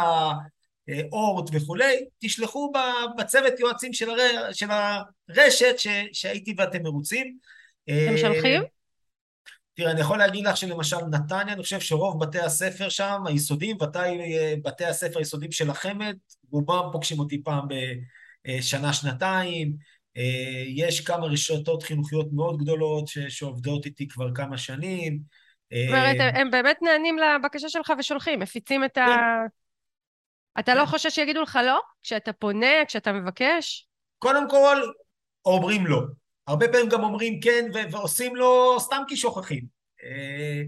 אה, 0.88 1.00
אורט 1.12 1.50
וכולי, 1.52 2.04
תשלחו 2.18 2.72
בצוות 3.18 3.60
יועצים 3.60 3.92
של, 3.92 4.10
הר... 4.10 4.52
של 4.52 4.66
הרשת 4.70 5.78
ש... 5.78 5.86
שהייתי 6.12 6.54
ואתם 6.58 6.82
מרוצים. 6.82 7.36
אתם 7.84 8.16
שולחים? 8.16 8.62
תראה, 9.74 9.90
אני 9.90 10.00
יכול 10.00 10.18
להגיד 10.18 10.46
לך 10.46 10.56
שלמשל 10.56 10.96
נתניה, 11.10 11.54
אני 11.54 11.62
חושב 11.62 11.80
שרוב 11.80 12.24
בתי 12.24 12.38
הספר 12.38 12.88
שם, 12.88 13.22
היסודיים, 13.26 13.76
ודאי 13.82 14.18
בתי 14.62 14.84
הספר 14.84 15.18
היסודיים 15.18 15.52
של 15.52 15.70
החמ"ד, 15.70 16.14
רובם 16.50 16.82
פוגשים 16.92 17.18
אותי 17.18 17.42
פעם 17.42 17.68
בשנה-שנתיים. 18.48 19.68
אה, 19.68 19.91
יש 20.76 21.00
כמה 21.00 21.26
רשתות 21.26 21.82
חינוכיות 21.82 22.26
מאוד 22.32 22.58
גדולות 22.58 23.08
ש- 23.08 23.18
שעובדות 23.18 23.86
איתי 23.86 24.08
כבר 24.08 24.34
כמה 24.34 24.58
שנים. 24.58 25.18
זאת 25.72 25.88
אומרת, 25.88 26.16
אה, 26.20 26.40
הם 26.40 26.50
באמת 26.50 26.76
נענים 26.82 27.16
לבקשה 27.18 27.68
שלך 27.68 27.92
ושולחים, 27.98 28.40
מפיצים 28.40 28.84
את 28.84 28.98
ה... 28.98 29.06
כן. 29.06 29.48
אתה 30.58 30.74
לא 30.74 30.84
חושש 30.84 31.14
שיגידו 31.14 31.42
לך 31.42 31.58
לא? 31.66 31.80
כשאתה 32.02 32.32
פונה, 32.32 32.84
כשאתה 32.88 33.12
מבקש? 33.12 33.86
קודם 34.18 34.50
כל, 34.50 34.76
אומרים 35.44 35.86
לא. 35.86 36.00
הרבה 36.46 36.68
פעמים 36.68 36.88
גם 36.88 37.02
אומרים 37.02 37.40
כן 37.40 37.70
ו- 37.74 37.92
ועושים 37.92 38.36
לו 38.36 38.80
סתם 38.80 39.02
כי 39.08 39.16
שוכחים. 39.16 39.64
אה, 40.04 40.62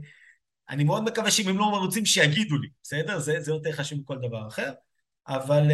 אני 0.71 0.85
מאוד 0.85 1.05
מקווה 1.05 1.31
שאם 1.31 1.49
הם 1.49 1.59
לא 1.59 1.71
מרוצים 1.71 2.07
שיגידו 2.07 2.59
לי, 2.59 2.69
בסדר? 2.83 3.19
זה, 3.19 3.41
זה 3.41 3.53
יותר 3.53 3.73
חשוב 3.73 4.01
מכל 4.01 4.19
דבר 4.19 4.49
אחר. 4.49 4.73
אבל 5.29 5.71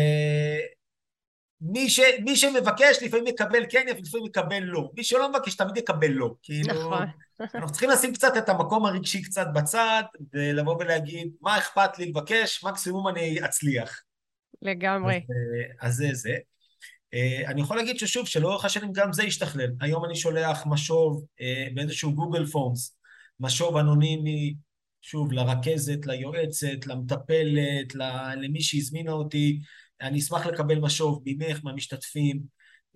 מי, 1.61 1.91
ש, 1.91 2.01
מי 2.25 2.37
שמבקש 2.37 3.03
לפעמים 3.03 3.27
יקבל 3.27 3.65
כן, 3.69 3.87
לפעמים 3.87 4.27
יקבל 4.27 4.63
לא. 4.63 4.91
מי 4.97 5.05
שלא 5.05 5.31
מבקש 5.31 5.55
תמיד 5.55 5.77
יקבל 5.77 6.11
לא. 6.11 6.35
כאילו, 6.43 6.75
נכון. 6.75 7.07
אנחנו 7.55 7.71
צריכים 7.71 7.91
לשים 7.91 8.13
קצת 8.13 8.37
את 8.39 8.49
המקום 8.49 8.87
הרגשי 8.87 9.23
קצת 9.23 9.47
בצד, 9.55 10.03
ולבוא 10.35 10.77
ולהגיד, 10.81 11.31
מה 11.41 11.59
אכפת 11.59 11.99
לי 11.99 12.07
לבקש, 12.07 12.65
מקסימום 12.65 13.09
אני 13.09 13.45
אצליח. 13.45 14.03
לגמרי. 14.63 15.17
אז, 15.17 15.23
אה, 15.23 15.89
אז 15.89 15.95
זה 15.95 16.09
זה. 16.13 16.37
אה, 17.15 17.51
אני 17.51 17.61
יכול 17.61 17.77
להגיד 17.77 17.99
ששוב, 17.99 18.27
שלאורך 18.27 18.65
השנים 18.65 18.93
גם 18.93 19.13
זה 19.13 19.23
השתכלל. 19.23 19.69
היום 19.81 20.05
אני 20.05 20.17
שולח 20.17 20.67
משוב 20.67 21.25
אה, 21.41 21.67
באיזשהו 21.75 22.15
גוגל 22.15 22.47
פורמס, 22.47 22.97
משוב 23.41 23.77
אנונימי, 23.77 24.55
שוב, 25.03 25.33
לרכזת, 25.33 26.07
ליועצת, 26.07 26.87
למטפלת, 26.87 27.95
למי 28.37 28.63
שהזמינה 28.63 29.13
אותי, 29.13 29.61
אני 30.01 30.19
אשמח 30.19 30.47
לקבל 30.47 30.79
משוב 30.79 31.23
ממך, 31.27 31.61
מהמשתתפים. 31.65 32.41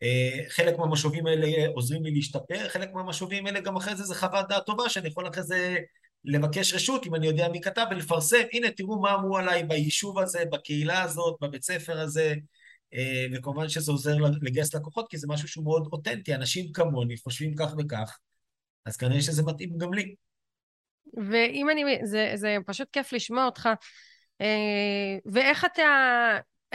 אה, 0.03 0.39
חלק 0.49 0.79
מהמשובים 0.79 1.27
האלה 1.27 1.67
עוזרים 1.75 2.05
לי 2.05 2.11
להשתפר, 2.11 2.69
חלק 2.69 2.93
מהמשובים 2.93 3.47
האלה 3.47 3.61
גם 3.61 3.77
אחרי 3.77 3.97
זה 3.97 4.05
זה 4.05 4.15
חוות 4.15 4.49
דעת 4.49 4.67
טובה, 4.67 4.89
שאני 4.89 5.09
יכול 5.09 5.29
אחרי 5.29 5.43
זה 5.43 5.77
לבקש 6.25 6.75
רשות, 6.75 7.07
אם 7.07 7.15
אני 7.15 7.27
יודע 7.27 7.49
מי 7.49 7.61
כתב, 7.61 7.87
ולפרסם, 7.91 8.43
הנה 8.53 8.71
תראו 8.71 9.01
מה 9.01 9.15
אמרו 9.15 9.39
עליי 9.39 9.65
ביישוב 9.65 10.19
הזה, 10.19 10.45
בקהילה 10.53 11.03
הזאת, 11.03 11.37
בבית 11.41 11.63
ספר 11.63 12.01
הזה, 12.01 12.35
אה, 12.95 13.27
וכמובן 13.33 13.69
שזה 13.69 13.93
עוזר 13.93 14.17
לגייס 14.43 14.75
לקוחות, 14.75 15.11
כי 15.11 15.19
זה 15.19 15.27
משהו 15.31 15.49
שהוא 15.49 15.65
מאוד 15.65 15.89
אותנטי, 15.93 16.35
אנשים 16.35 16.73
כמוני 16.73 17.17
חושבים 17.17 17.55
כך 17.55 17.75
וכך, 17.79 18.19
אז 18.87 18.97
כנראה 18.97 19.23
שזה 19.23 19.43
מתאים 19.43 19.79
גם 19.79 19.95
לי. 19.95 20.15
ואם 21.31 21.71
אני, 21.71 21.85
זה, 22.05 22.33
זה 22.35 22.57
פשוט 22.67 22.89
כיף 22.93 23.13
לשמוע 23.13 23.45
אותך. 23.45 23.69
אה, 24.41 25.19
ואיך 25.27 25.65
אתה, 25.65 25.83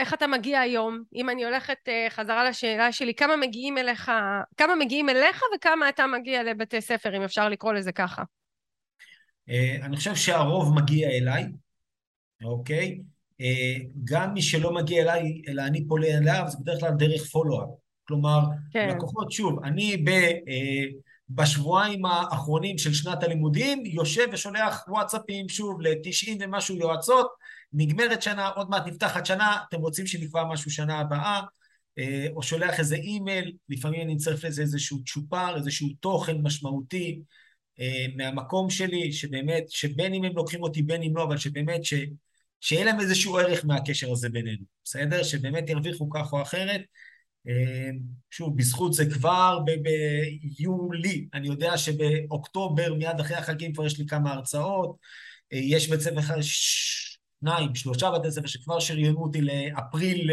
איך 0.00 0.14
אתה 0.14 0.26
מגיע 0.26 0.60
היום? 0.60 1.02
אם 1.14 1.30
אני 1.30 1.44
הולכת 1.44 1.76
uh, 1.86 2.10
חזרה 2.10 2.48
לשאלה 2.48 2.92
שלי, 2.92 3.14
כמה 3.14 3.36
מגיעים 3.36 3.78
אליך, 3.78 4.10
כמה 4.56 4.74
מגיעים 4.74 5.08
אליך 5.08 5.42
וכמה 5.56 5.88
אתה 5.88 6.06
מגיע 6.06 6.42
לבתי 6.42 6.80
ספר, 6.80 7.16
אם 7.16 7.22
אפשר 7.22 7.48
לקרוא 7.48 7.72
לזה 7.72 7.92
ככה? 7.92 8.22
Uh, 9.48 9.84
אני 9.84 9.96
חושב 9.96 10.14
שהרוב 10.14 10.74
מגיע 10.74 11.08
אליי, 11.10 11.44
אוקיי? 12.44 13.00
Uh, 13.42 13.44
גם 14.04 14.34
מי 14.34 14.42
שלא 14.42 14.74
מגיע 14.74 15.02
אליי, 15.02 15.42
אלא 15.48 15.62
אני 15.62 15.86
פונה 15.86 16.06
אליו, 16.06 16.44
זה 16.48 16.58
בדרך 16.60 16.80
כלל 16.80 16.90
דרך 16.90 17.26
פולו-אפ. 17.26 17.68
כלומר, 18.08 18.40
כן. 18.72 18.88
לקוחות, 18.88 19.32
שוב, 19.32 19.64
אני 19.64 19.96
ב... 19.96 20.10
בשבועיים 21.30 22.04
האחרונים 22.04 22.78
של 22.78 22.94
שנת 22.94 23.22
הלימודים, 23.22 23.86
יושב 23.86 24.26
ושולח 24.32 24.84
וואטסאפים 24.88 25.48
שוב 25.48 25.80
ל-90 25.80 26.36
ומשהו 26.40 26.76
יועצות, 26.76 27.30
נגמרת 27.72 28.22
שנה, 28.22 28.48
עוד 28.48 28.70
מעט 28.70 28.86
נפתחת 28.86 29.26
שנה, 29.26 29.56
אתם 29.68 29.80
רוצים 29.80 30.06
שנקבע 30.06 30.44
משהו 30.44 30.70
שנה 30.70 30.98
הבאה, 30.98 31.40
אה, 31.98 32.26
או 32.34 32.42
שולח 32.42 32.78
איזה 32.78 32.94
אימייל, 32.96 33.56
לפעמים 33.68 34.00
אני 34.00 34.16
צריך 34.16 34.44
לזה 34.44 34.62
איזשהו 34.62 35.04
צ'ופר, 35.04 35.56
איזשהו 35.56 35.88
תוכן 36.00 36.36
משמעותי 36.42 37.20
אה, 37.80 38.06
מהמקום 38.16 38.70
שלי, 38.70 39.12
שבאמת, 39.12 39.64
שבין 39.68 40.14
אם 40.14 40.24
הם 40.24 40.32
לוקחים 40.36 40.62
אותי, 40.62 40.82
בין 40.82 41.02
אם 41.02 41.16
לא, 41.16 41.24
אבל 41.24 41.38
שבאמת, 41.38 41.84
ש, 41.84 41.94
שיהיה 42.60 42.84
להם 42.84 43.00
איזשהו 43.00 43.38
ערך 43.38 43.64
מהקשר 43.64 44.12
הזה 44.12 44.28
בינינו, 44.28 44.64
בסדר? 44.84 45.22
שבאמת 45.22 45.70
ירוויחו 45.70 46.10
כך 46.10 46.32
או 46.32 46.42
אחרת. 46.42 46.80
אה, 47.48 47.90
שוב, 48.30 48.56
בזכות 48.56 48.92
זה 48.92 49.10
כבר 49.10 49.58
ביולי, 50.58 51.28
אני 51.34 51.48
יודע 51.48 51.76
שבאוקטובר, 51.78 52.94
מיד 52.94 53.20
אחרי 53.20 53.36
החגים, 53.36 53.72
כבר 53.72 53.86
יש 53.86 53.98
לי 53.98 54.06
כמה 54.06 54.32
הרצאות. 54.32 54.96
יש 55.52 55.88
בית 55.88 56.00
ספר 56.00 56.42
שניים, 57.40 57.74
שלושה 57.74 58.10
בתי 58.10 58.30
ספר 58.30 58.46
שכבר 58.46 58.80
שריינו 58.80 59.22
אותי 59.22 59.40
לאפריל, 59.40 60.30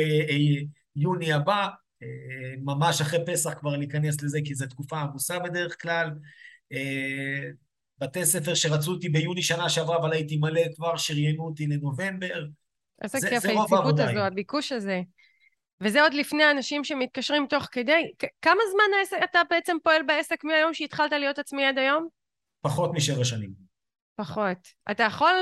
יוני 0.96 1.34
הבא, 1.34 1.68
אה, 2.04 2.08
ממש 2.64 3.02
אחרי 3.02 3.20
פסח 3.26 3.54
כבר 3.60 3.78
להיכנס 3.78 4.22
לזה, 4.24 4.40
כי 4.46 4.56
זו 4.56 4.66
תקופה 4.68 5.00
עמוסה 5.00 5.40
בדרך 5.40 5.82
כלל. 5.82 6.10
אה, 6.74 7.50
בתי 8.00 8.26
ספר 8.26 8.54
שרצו 8.54 8.92
אותי 8.92 9.10
ביוני 9.10 9.42
שנה 9.42 9.70
שעברה, 9.70 9.98
אבל 9.98 10.14
הייתי 10.14 10.38
מלא 10.38 10.62
כבר, 10.76 10.98
שריינו 10.98 11.46
אותי 11.46 11.68
לנובמבר. 11.68 12.46
איזה 13.04 13.30
כיף 13.30 13.46
היציבות 13.46 14.00
הזו, 14.00 14.20
הביקוש 14.20 14.72
הזה. 14.72 15.02
וזה 15.82 16.02
עוד 16.02 16.14
לפני 16.14 16.52
אנשים 16.52 16.84
שמתקשרים 16.84 17.46
תוך 17.50 17.68
כדי. 17.72 18.12
כמה 18.42 18.62
זמן 18.72 18.98
העסק, 19.00 19.18
אתה 19.24 19.40
בעצם 19.50 19.78
פועל 19.84 20.02
בעסק 20.08 20.44
מהיום 20.44 20.74
שהתחלת 20.74 21.12
להיות 21.12 21.40
עצמי 21.40 21.66
עד 21.66 21.78
היום? 21.78 22.08
פחות 22.62 22.92
משבע 22.94 23.24
שנים. 23.24 23.50
פחות. 24.16 24.58
אתה 24.92 25.04
יכול 25.04 25.36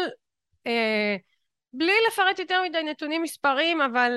אה, 0.67 1.15
בלי 1.77 1.93
לפרט 2.07 2.39
יותר 2.39 2.61
מדי 2.69 2.83
נתונים 2.83 3.21
מספריים, 3.21 3.81
אבל 3.81 4.11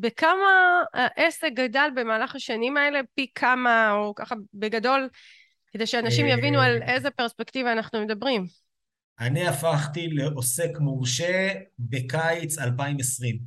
בכמה 0.00 0.82
העסק 0.94 1.50
גדל 1.54 1.88
במהלך 1.96 2.34
השנים 2.34 2.76
האלה, 2.76 3.00
פי 3.14 3.26
כמה, 3.34 3.92
או 3.92 4.14
ככה 4.14 4.34
בגדול, 4.54 5.08
כדי 5.72 5.86
שאנשים 5.86 6.26
יבינו 6.26 6.60
על 6.60 6.82
איזה 6.82 7.10
פרספקטיבה 7.10 7.72
אנחנו 7.72 8.04
מדברים. 8.04 8.44
אני 9.20 9.48
הפכתי 9.48 10.08
לעוסק 10.08 10.70
מורשה 10.80 11.52
בקיץ 11.78 12.58
2020. 12.58 13.38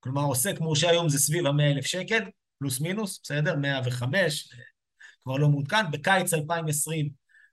כלומר, 0.00 0.22
עוסק 0.22 0.60
מורשה 0.60 0.90
היום 0.90 1.08
זה 1.08 1.18
סביב 1.18 1.46
ה-100 1.46 1.62
אלף 1.62 1.86
שקל, 1.86 2.22
פלוס 2.58 2.80
מינוס, 2.80 3.20
בסדר? 3.22 3.56
105, 3.56 4.48
כבר 5.22 5.36
לא 5.36 5.48
מעודכן. 5.48 5.90
בקיץ 5.90 6.34
2020 6.34 7.08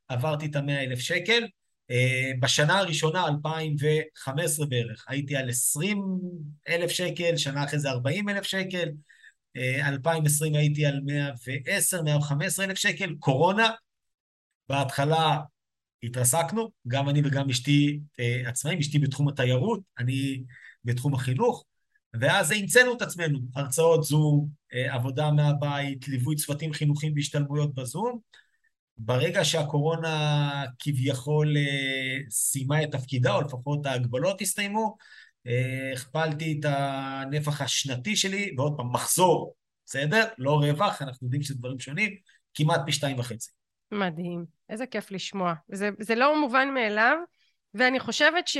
עברתי 0.07 0.45
את 0.45 0.55
ה-100 0.55 0.71
אלף 0.71 0.99
שקל. 0.99 1.47
אה, 1.91 2.31
בשנה 2.39 2.77
הראשונה, 2.77 3.27
2015 3.27 4.65
בערך, 4.65 5.05
הייתי 5.07 5.35
על 5.35 5.49
20 5.49 6.03
אלף 6.67 6.91
שקל, 6.91 7.37
שנה 7.37 7.63
אחרי 7.63 7.79
זה 7.79 7.89
40 7.89 8.29
אלף 8.29 8.43
שקל, 8.43 8.89
2020 9.57 10.55
אה, 10.55 10.59
הייתי 10.59 10.85
על 10.85 11.01
110, 11.05 12.01
115 12.01 12.65
אלף 12.65 12.77
שקל, 12.77 13.15
קורונה, 13.19 13.69
בהתחלה 14.69 15.39
התרסקנו, 16.03 16.71
גם 16.87 17.09
אני 17.09 17.21
וגם 17.25 17.49
אשתי 17.49 17.99
אה, 18.19 18.41
עצמאים, 18.45 18.79
אשתי 18.79 18.99
בתחום 18.99 19.27
התיירות, 19.27 19.79
אני 19.99 20.43
בתחום 20.85 21.13
החינוך, 21.13 21.65
ואז 22.21 22.51
המצאנו 22.51 22.93
את 22.93 23.01
עצמנו, 23.01 23.39
הרצאות 23.55 24.03
זום, 24.03 24.49
עבודה 24.71 25.31
מהבית, 25.31 26.07
ליווי 26.07 26.35
צוותים 26.35 26.73
חינוכיים 26.73 27.13
בהשתלמויות 27.13 27.75
בזום, 27.75 28.19
ברגע 28.97 29.43
שהקורונה 29.45 30.63
כביכול 30.79 31.57
אה, 31.57 32.17
סיימה 32.29 32.83
את 32.83 32.91
תפקידה, 32.91 33.33
או 33.33 33.41
לפחות 33.41 33.85
ההגבלות 33.85 34.41
הסתיימו, 34.41 34.97
אה, 35.47 35.91
הכפלתי 35.93 36.57
את 36.59 36.65
הנפח 36.69 37.61
השנתי 37.61 38.15
שלי, 38.15 38.55
ועוד 38.57 38.73
פעם, 38.77 38.91
מחזור, 38.93 39.55
בסדר? 39.85 40.23
לא 40.37 40.55
רווח, 40.55 41.01
אנחנו 41.01 41.27
יודעים 41.27 41.41
שזה 41.41 41.55
דברים 41.55 41.79
שונים, 41.79 42.15
כמעט 42.53 42.81
פי 42.85 42.91
שתיים 42.91 43.19
וחצי. 43.19 43.51
מדהים, 43.91 44.45
איזה 44.69 44.85
כיף 44.85 45.11
לשמוע. 45.11 45.53
זה, 45.71 45.89
זה 45.99 46.15
לא 46.15 46.41
מובן 46.41 46.73
מאליו, 46.73 47.17
ואני 47.73 47.99
חושבת 47.99 48.47
ש... 48.47 48.57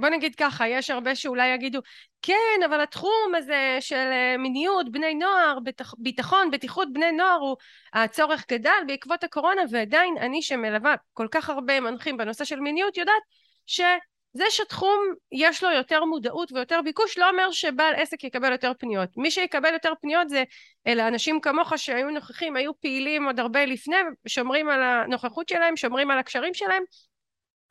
בוא 0.00 0.08
נגיד 0.08 0.34
ככה, 0.34 0.68
יש 0.68 0.90
הרבה 0.90 1.14
שאולי 1.14 1.48
יגידו, 1.48 1.80
כן, 2.22 2.62
אבל 2.66 2.80
התחום 2.80 3.34
הזה 3.36 3.76
של 3.80 3.96
אה, 4.12 4.36
מיניות, 4.38 4.92
בני 4.92 5.14
נוער, 5.14 5.58
ביטח... 5.62 5.94
ביטחון, 5.98 6.50
בטיחות 6.50 6.92
בני 6.92 7.12
נוער, 7.12 7.38
הוא 7.40 7.56
הצורך 7.92 8.44
גדל 8.50 8.70
בעקבות 8.86 9.24
הקורונה, 9.24 9.62
ועדיין 9.70 10.14
אני 10.20 10.42
שמלווה 10.42 10.94
כל 11.12 11.26
כך 11.30 11.50
הרבה 11.50 11.80
מנחים 11.80 12.16
בנושא 12.16 12.44
של 12.44 12.60
מיניות, 12.60 12.96
יודעת 12.96 13.22
שזה 13.66 14.44
שתחום 14.50 14.98
יש 15.32 15.64
לו 15.64 15.70
יותר 15.70 16.04
מודעות 16.04 16.52
ויותר 16.52 16.80
ביקוש, 16.84 17.18
לא 17.18 17.30
אומר 17.30 17.50
שבעל 17.50 17.94
עסק 17.94 18.24
יקבל 18.24 18.52
יותר 18.52 18.72
פניות. 18.78 19.08
מי 19.16 19.30
שיקבל 19.30 19.72
יותר 19.72 19.92
פניות 20.00 20.28
זה 20.28 20.44
אלה 20.86 21.08
אנשים 21.08 21.40
כמוך 21.40 21.72
שהיו 21.76 22.10
נוכחים, 22.10 22.56
היו 22.56 22.80
פעילים 22.80 23.26
עוד 23.26 23.40
הרבה 23.40 23.64
לפני, 23.64 23.96
שומרים 24.26 24.68
על 24.68 24.82
הנוכחות 24.82 25.48
שלהם, 25.48 25.76
שומרים 25.76 26.10
על 26.10 26.18
הקשרים 26.18 26.54
שלהם, 26.54 26.82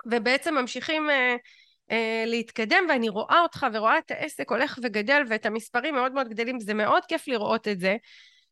ובעצם 0.05 0.55
ממשיכים 0.55 1.09
אה, 1.09 1.35
אה, 1.91 2.23
להתקדם 2.27 2.83
ואני 2.89 3.09
רואה 3.09 3.41
אותך 3.41 3.65
ורואה 3.73 3.97
את 3.97 4.11
העסק 4.11 4.49
הולך 4.49 4.79
וגדל 4.83 5.21
ואת 5.29 5.45
המספרים 5.45 5.95
מאוד 5.95 6.11
מאוד 6.11 6.29
גדלים 6.29 6.59
זה 6.59 6.73
מאוד 6.73 7.05
כיף 7.05 7.27
לראות 7.27 7.67
את 7.67 7.79
זה. 7.79 7.95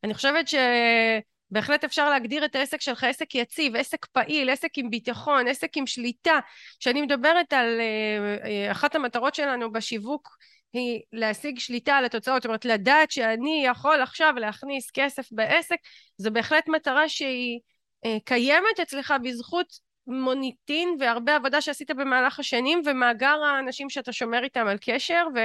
אני 0.03 0.13
חושבת 0.13 0.45
שבהחלט 0.47 1.83
אפשר 1.83 2.09
להגדיר 2.09 2.45
את 2.45 2.55
העסק 2.55 2.81
שלך 2.81 3.03
עסק 3.03 3.35
יציב, 3.35 3.75
עסק 3.75 4.05
פעיל, 4.05 4.49
עסק 4.49 4.69
עם 4.77 4.89
ביטחון, 4.89 5.47
עסק 5.47 5.77
עם 5.77 5.87
שליטה. 5.87 6.39
כשאני 6.79 7.01
מדברת 7.01 7.53
על 7.53 7.79
אה, 7.79 8.37
אה, 8.45 8.71
אחת 8.71 8.95
המטרות 8.95 9.35
שלנו 9.35 9.71
בשיווק 9.71 10.37
היא 10.73 11.01
להשיג 11.13 11.59
שליטה 11.59 11.95
על 11.95 12.05
התוצאות, 12.05 12.41
זאת 12.41 12.45
אומרת 12.45 12.65
לדעת 12.65 13.11
שאני 13.11 13.63
יכול 13.65 14.01
עכשיו 14.01 14.33
להכניס 14.37 14.91
כסף 14.93 15.27
בעסק, 15.31 15.77
זו 16.17 16.31
בהחלט 16.31 16.67
מטרה 16.67 17.09
שהיא 17.09 17.59
אה, 18.05 18.17
קיימת 18.25 18.79
אצלך 18.81 19.13
בזכות 19.23 19.92
מוניטין 20.07 20.97
והרבה 20.99 21.35
עבודה 21.35 21.61
שעשית 21.61 21.91
במהלך 21.91 22.39
השנים 22.39 22.81
ומאגר 22.85 23.43
האנשים 23.43 23.89
שאתה 23.89 24.11
שומר 24.11 24.43
איתם 24.43 24.67
על 24.67 24.77
קשר 24.81 25.27
ו, 25.35 25.39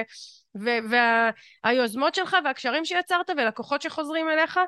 ו, 0.65 0.71
והיוזמות 1.65 2.15
שלך 2.15 2.37
והקשרים 2.45 2.85
שיצרת 2.85 3.31
ולקוחות 3.31 3.83
שחוזרים 3.83 4.31
אליך 4.31 4.61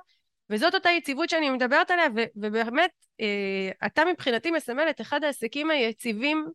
וזאת 0.51 0.75
אותה 0.75 0.91
יציבות 0.91 1.29
שאני 1.29 1.51
מדברת 1.51 1.91
עליה 1.91 2.07
ו, 2.17 2.21
ובאמת 2.37 2.91
אה, 3.21 3.87
אתה 3.87 4.05
מבחינתי 4.05 4.51
מסמל 4.51 4.87
את 4.91 5.01
אחד 5.01 5.25
העסקים 5.25 5.71
היציבים 5.71 6.47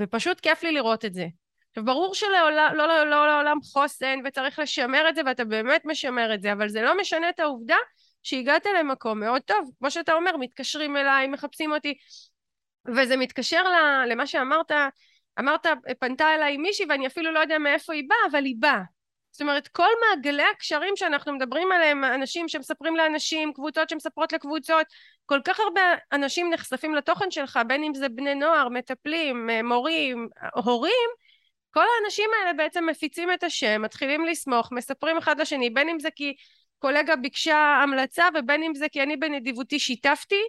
ופשוט 0.00 0.40
כיף 0.40 0.62
לי 0.62 0.72
לראות 0.72 1.04
את 1.04 1.14
זה. 1.14 1.26
עכשיו 1.72 1.84
ברור 1.84 2.14
שלעולם 2.14 2.72
לא, 2.74 2.86
לא, 2.86 3.10
לא 3.10 3.26
לעולם 3.26 3.58
חוסן 3.62 4.18
וצריך 4.24 4.58
לשמר 4.58 5.08
את 5.08 5.14
זה 5.14 5.20
ואתה 5.26 5.44
באמת 5.44 5.82
משמר 5.84 6.34
את 6.34 6.42
זה 6.42 6.52
אבל 6.52 6.68
זה 6.68 6.82
לא 6.82 7.00
משנה 7.00 7.28
את 7.28 7.40
העובדה 7.40 7.76
שהגעת 8.22 8.66
למקום 8.78 9.20
מאוד 9.20 9.42
טוב 9.42 9.70
כמו 9.78 9.90
שאתה 9.90 10.12
אומר 10.12 10.36
מתקשרים 10.36 10.96
אליי 10.96 11.26
מחפשים 11.26 11.72
אותי 11.72 11.94
וזה 12.88 13.16
מתקשר 13.16 13.62
למה 14.06 14.26
שאמרת, 14.26 14.72
אמרת, 15.38 15.66
פנתה 15.98 16.34
אליי 16.34 16.56
מישהי 16.56 16.86
ואני 16.88 17.06
אפילו 17.06 17.32
לא 17.32 17.38
יודע 17.38 17.58
מאיפה 17.58 17.92
היא 17.92 18.04
באה, 18.08 18.18
אבל 18.30 18.44
היא 18.44 18.56
באה. 18.58 18.82
זאת 19.32 19.40
אומרת, 19.40 19.68
כל 19.68 19.88
מעגלי 20.00 20.42
הקשרים 20.42 20.96
שאנחנו 20.96 21.32
מדברים 21.32 21.72
עליהם, 21.72 22.04
אנשים 22.04 22.48
שמספרים 22.48 22.96
לאנשים, 22.96 23.52
קבוצות 23.52 23.88
שמספרות 23.88 24.32
לקבוצות, 24.32 24.86
כל 25.26 25.40
כך 25.44 25.60
הרבה 25.60 25.80
אנשים 26.12 26.50
נחשפים 26.50 26.94
לתוכן 26.94 27.30
שלך, 27.30 27.58
בין 27.66 27.84
אם 27.84 27.94
זה 27.94 28.08
בני 28.08 28.34
נוער, 28.34 28.68
מטפלים, 28.68 29.50
מורים, 29.64 30.28
הורים, 30.54 31.10
כל 31.70 31.84
האנשים 31.98 32.30
האלה 32.40 32.52
בעצם 32.52 32.86
מפיצים 32.86 33.32
את 33.32 33.42
השם, 33.44 33.82
מתחילים 33.82 34.26
לסמוך, 34.26 34.72
מספרים 34.72 35.16
אחד 35.16 35.40
לשני, 35.40 35.70
בין 35.70 35.88
אם 35.88 35.98
זה 35.98 36.08
כי 36.16 36.34
קולגה 36.78 37.16
ביקשה 37.16 37.56
המלצה 37.82 38.28
ובין 38.34 38.62
אם 38.62 38.74
זה 38.74 38.88
כי 38.88 39.02
אני 39.02 39.16
בנדיבותי 39.16 39.78
שיתפתי, 39.78 40.42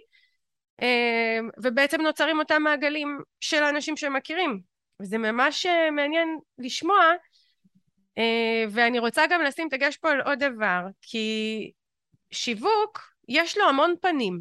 ובעצם 1.62 2.00
נוצרים 2.00 2.38
אותם 2.38 2.62
מעגלים 2.62 3.20
של 3.40 3.62
האנשים 3.62 3.96
שמכירים 3.96 4.60
וזה 5.00 5.18
ממש 5.18 5.66
אה, 5.66 5.90
מעניין 5.90 6.38
לשמוע 6.58 7.00
אה, 8.18 8.64
ואני 8.70 8.98
רוצה 8.98 9.26
גם 9.30 9.42
לשים 9.42 9.68
דגש 9.68 9.96
פה 9.96 10.10
על 10.10 10.20
עוד 10.20 10.38
דבר 10.38 10.80
כי 11.00 11.70
שיווק 12.30 13.00
יש 13.28 13.58
לו 13.58 13.68
המון 13.68 13.94
פנים. 14.00 14.40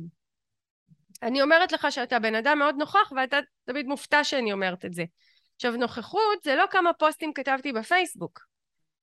אני 1.21 1.41
אומרת 1.41 1.71
לך 1.71 1.87
שאתה 1.89 2.19
בן 2.19 2.35
אדם 2.35 2.59
מאוד 2.59 2.75
נוכח 2.75 3.11
ואתה 3.15 3.39
תמיד 3.65 3.85
מופתע 3.85 4.23
שאני 4.23 4.53
אומרת 4.53 4.85
את 4.85 4.93
זה. 4.93 5.03
עכשיו 5.55 5.71
נוכחות 5.71 6.43
זה 6.43 6.55
לא 6.55 6.65
כמה 6.71 6.93
פוסטים 6.93 7.33
כתבתי 7.33 7.73
בפייסבוק 7.73 8.52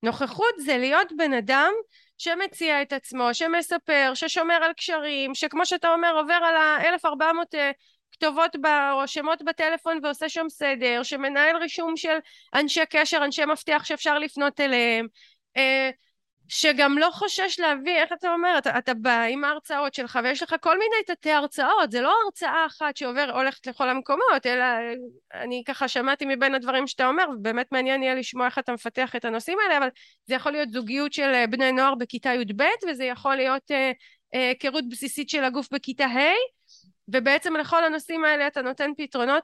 נוכחות 0.03 0.55
זה 0.59 0.79
להיות 0.79 1.13
בן 1.17 1.33
אדם 1.33 1.73
שמציע 2.19 2.83
את 2.83 2.93
עצמו, 2.93 3.29
שמספר, 3.33 4.13
ששומר 4.15 4.55
על 4.55 4.73
קשרים, 4.73 5.35
שכמו 5.35 5.67
שאתה 5.67 5.93
אומר 5.93 6.17
עובר 6.17 6.35
על 6.45 6.57
ה-1400 6.57 7.55
אה, 7.55 7.71
כתובות 8.13 8.57
ב, 8.61 8.67
או 8.93 9.09
שמות 9.09 9.43
בטלפון 9.43 9.99
ועושה 10.03 10.29
שם 10.29 10.47
סדר, 10.49 11.03
שמנהל 11.03 11.57
רישום 11.57 11.97
של 11.97 12.19
אנשי 12.55 12.87
קשר, 12.91 13.25
אנשי 13.25 13.45
מפתח 13.45 13.83
שאפשר 13.85 14.19
לפנות 14.19 14.61
אליהם, 14.61 15.07
אה, 15.57 15.91
שגם 16.53 16.99
לא 16.99 17.11
חושש 17.13 17.61
להביא, 17.61 17.97
איך 17.97 18.13
אתה 18.13 18.33
אומר, 18.33 18.59
אתה, 18.59 18.79
אתה 18.79 18.95
בא 18.95 19.23
עם 19.23 19.45
ההרצאות 19.45 19.95
שלך 19.95 20.19
ויש 20.25 20.43
לך 20.43 20.55
כל 20.61 20.79
מיני 20.79 20.95
תתי 21.07 21.31
הרצאות, 21.31 21.93
זה 21.93 22.01
לא 22.01 22.15
הרצאה 22.25 22.67
אחת 22.67 22.97
שעובר, 22.97 23.31
הולכת 23.35 23.67
לכל 23.67 23.89
המקומות, 23.89 24.47
אלא 24.47 24.65
אני 25.35 25.63
ככה 25.67 25.89
שמעתי 25.89 26.25
מבין 26.29 26.55
הדברים 26.55 26.87
שאתה 26.87 27.07
אומר, 27.07 27.25
ובאמת 27.35 27.73
מעניין 27.73 28.03
יהיה 28.03 28.15
לשמוע 28.15 28.47
איך 28.47 28.59
אתה 28.59 28.73
מפתח 28.73 29.17
את 29.17 29.25
הנושאים 29.25 29.59
האלה, 29.63 29.79
אבל 29.79 29.89
זה 30.27 30.35
יכול 30.35 30.53
להיות 30.53 30.71
זוגיות 30.71 31.13
של 31.13 31.35
אה, 31.35 31.47
בני 31.47 31.73
נוער 31.73 31.95
בכיתה 31.95 32.35
י"ב, 32.35 32.63
וזה 32.89 33.05
יכול 33.05 33.37
להיות 33.37 33.71
אה, 33.71 33.93
אה, 34.35 34.49
היכרות 34.49 34.89
בסיסית 34.89 35.29
של 35.29 35.45
הגוף 35.45 35.69
בכיתה 35.73 36.05
ה', 36.05 36.35
ובעצם 37.09 37.57
לכל 37.57 37.85
הנושאים 37.85 38.25
האלה 38.25 38.47
אתה 38.47 38.63
נותן 38.63 38.91
פתרונות. 38.97 39.43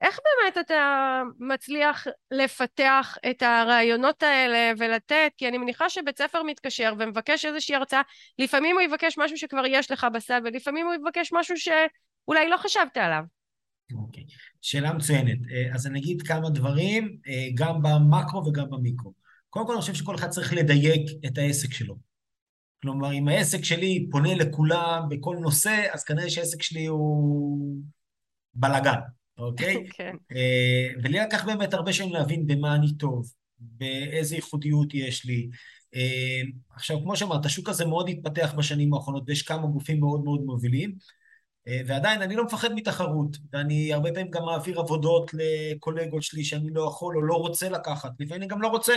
איך 0.00 0.18
באמת 0.24 0.66
אתה 0.66 1.22
מצליח 1.38 2.06
לפתח 2.30 3.16
את 3.30 3.42
הרעיונות 3.42 4.22
האלה 4.22 4.72
ולתת? 4.78 5.32
כי 5.36 5.48
אני 5.48 5.58
מניחה 5.58 5.90
שבית 5.90 6.18
ספר 6.18 6.42
מתקשר 6.42 6.92
ומבקש 6.98 7.44
איזושהי 7.44 7.74
הרצאה, 7.74 8.02
לפעמים 8.38 8.76
הוא 8.76 8.82
יבקש 8.82 9.18
משהו 9.18 9.38
שכבר 9.38 9.66
יש 9.66 9.90
לך 9.90 10.06
בסל, 10.14 10.40
ולפעמים 10.44 10.86
הוא 10.86 10.94
יבקש 10.94 11.32
משהו 11.32 11.56
שאולי 11.56 12.50
לא 12.50 12.56
חשבת 12.56 12.96
עליו. 12.96 13.22
אוקיי, 13.94 14.22
okay. 14.22 14.32
שאלה 14.62 14.92
מצוינת. 14.92 15.38
אה, 15.50 15.74
אז 15.74 15.86
אני 15.86 15.98
אגיד 15.98 16.22
כמה 16.22 16.50
דברים, 16.50 17.18
אה, 17.28 17.48
גם 17.54 17.82
במקרו 17.82 18.46
וגם 18.46 18.70
במיקרו. 18.70 19.12
קודם 19.50 19.66
כל, 19.66 19.72
אני 19.72 19.80
חושב 19.80 19.94
שכל 19.94 20.14
אחד 20.14 20.28
צריך 20.28 20.52
לדייק 20.52 21.10
את 21.26 21.38
העסק 21.38 21.72
שלו. 21.72 21.96
כלומר, 22.82 23.12
אם 23.12 23.28
העסק 23.28 23.64
שלי 23.64 24.08
פונה 24.10 24.34
לכולם 24.34 25.02
בכל 25.08 25.36
נושא, 25.40 25.86
אז 25.92 26.04
כנראה 26.04 26.30
שהעסק 26.30 26.62
שלי 26.62 26.86
הוא 26.86 27.76
בלאגן. 28.54 28.98
אוקיי? 29.38 29.86
כן. 29.96 30.16
אה, 30.36 30.88
ולי 31.02 31.18
לקח 31.18 31.44
באמת 31.44 31.74
הרבה 31.74 31.92
שנים 31.92 32.12
להבין 32.12 32.46
במה 32.46 32.74
אני 32.74 32.94
טוב, 32.98 33.32
באיזה 33.58 34.36
ייחודיות 34.36 34.94
יש 34.94 35.24
לי. 35.24 35.48
אה, 35.94 36.42
עכשיו, 36.74 37.02
כמו 37.02 37.16
שאמרת, 37.16 37.46
השוק 37.46 37.68
הזה 37.68 37.84
מאוד 37.84 38.08
התפתח 38.08 38.54
בשנים 38.56 38.94
האחרונות, 38.94 39.22
ויש 39.26 39.42
כמה 39.42 39.66
גופים 39.66 40.00
מאוד 40.00 40.24
מאוד 40.24 40.40
מובילים, 40.40 40.94
אה, 41.68 41.80
ועדיין 41.86 42.22
אני 42.22 42.36
לא 42.36 42.44
מפחד 42.44 42.72
מתחרות, 42.72 43.36
ואני 43.52 43.92
הרבה 43.92 44.12
פעמים 44.12 44.30
גם 44.30 44.44
מעביר 44.44 44.80
עבודות 44.80 45.30
לקולגות 45.34 46.22
שלי 46.22 46.44
שאני 46.44 46.70
לא 46.70 46.82
יכול 46.82 47.16
או 47.16 47.22
לא 47.22 47.34
רוצה 47.34 47.68
לקחת, 47.68 48.10
לפעמים 48.20 48.42
אני 48.42 48.46
גם 48.46 48.62
לא 48.62 48.68
רוצה. 48.68 48.94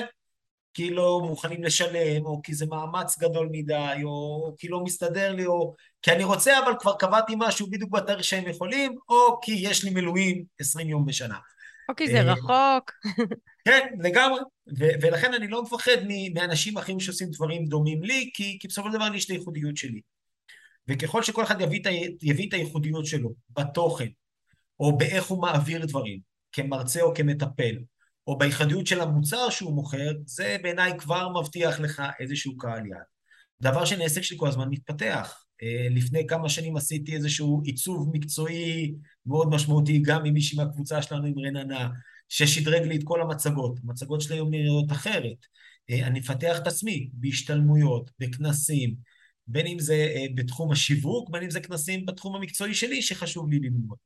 כי 0.74 0.90
לא 0.90 1.22
מוכנים 1.24 1.64
לשלם, 1.64 2.26
או 2.26 2.42
כי 2.42 2.54
זה 2.54 2.66
מאמץ 2.66 3.20
גדול 3.20 3.50
מדי, 3.52 4.02
או 4.04 4.56
כי 4.58 4.68
לא 4.68 4.84
מסתדר 4.84 5.34
לי, 5.34 5.46
או 5.46 5.76
כי 6.02 6.12
אני 6.12 6.24
רוצה, 6.24 6.60
אבל 6.60 6.74
כבר 6.80 6.96
קבעתי 6.96 7.34
משהו 7.38 7.68
בדיוק 7.68 7.92
בתאריך 7.92 8.24
שהם 8.24 8.50
יכולים, 8.50 8.96
או 9.10 9.40
כי 9.42 9.52
יש 9.52 9.84
לי 9.84 9.90
מילואים 9.90 10.44
20 10.60 10.90
יום 10.90 11.06
בשנה. 11.06 11.38
או 11.90 11.96
כי 11.96 12.08
זה 12.08 12.18
אה, 12.18 12.34
רחוק. 12.34 12.92
כן, 13.66 13.88
לגמרי. 14.00 14.40
ו- 14.80 14.96
ולכן 15.02 15.34
אני 15.34 15.48
לא 15.48 15.64
מפחד 15.64 15.98
מאנשים 16.34 16.78
אחרים 16.78 17.00
שעושים 17.00 17.30
דברים 17.32 17.66
דומים 17.66 18.04
לי, 18.04 18.30
כי, 18.34 18.58
כי 18.62 18.68
בסופו 18.68 18.92
של 18.92 18.98
דבר 18.98 19.16
יש 19.16 19.26
את 19.26 19.30
הייחודיות 19.30 19.78
שלי. 19.78 20.02
וככל 20.88 21.24
שכל 21.24 21.44
אחד 21.44 21.62
יביא 21.62 21.82
את, 21.82 21.86
יביא 22.22 22.50
את 22.50 22.54
הייחודיות 22.54 23.06
שלו 23.06 23.30
בתוכן, 23.50 24.08
או 24.80 24.98
באיך 24.98 25.26
הוא 25.26 25.42
מעביר 25.42 25.86
דברים, 25.86 26.20
כמרצה 26.52 27.02
או 27.02 27.14
כמטפל, 27.16 27.78
או 28.28 28.38
בייחודיות 28.38 28.88
של 28.88 29.02
המוצר 29.02 29.50
שהוא 29.50 29.74
מוכר, 29.74 30.12
זה 30.26 30.58
בעיניי 30.64 30.92
כבר 30.98 31.30
מבטיח 31.40 31.80
לך 31.80 32.04
איזשהו 32.20 32.58
קהל 32.58 32.86
יעד. 32.86 33.04
דבר 33.62 33.86
שני, 33.86 34.04
העסק 34.04 34.22
שלי 34.22 34.38
כל 34.38 34.48
הזמן 34.48 34.70
מתפתח. 34.70 35.44
אה, 35.64 35.88
לפני 35.90 36.28
כמה 36.28 36.50
שנים 36.50 36.78
עשיתי 36.78 37.16
איזשהו 37.16 37.62
עיצוב 37.66 38.10
מקצועי 38.14 38.96
מאוד 39.26 39.50
משמעותי, 39.50 40.00
גם 40.00 40.26
עם 40.26 40.34
מישהי 40.34 40.58
מהקבוצה 40.58 41.02
שלנו, 41.02 41.26
עם 41.26 41.40
רננה, 41.40 41.90
ששדרג 42.30 42.82
לי 42.82 42.96
את 42.96 43.02
כל 43.04 43.22
המצגות. 43.22 43.80
המצגות 43.84 44.22
שלי 44.22 44.36
היום 44.36 44.50
נראות 44.50 44.92
אחרת. 44.92 45.46
אה, 45.90 46.08
אני 46.08 46.20
מפתח 46.20 46.58
את 46.62 46.68
עצמי 46.68 47.10
בהשתלמויות, 47.14 48.12
בכנסים, 48.20 48.96
בין 49.48 49.68
אם 49.68 49.80
זה 49.80 49.94
אה, 50.16 50.26
בתחום 50.36 50.72
השיווק, 50.72 51.30
בין 51.30 51.44
אם 51.44 51.50
זה 51.50 51.60
כנסים 51.60 52.06
בתחום 52.06 52.36
המקצועי 52.36 52.74
שלי 52.74 53.02
שחשוב 53.02 53.50
לי 53.50 53.60
ללמוד. 53.60 53.98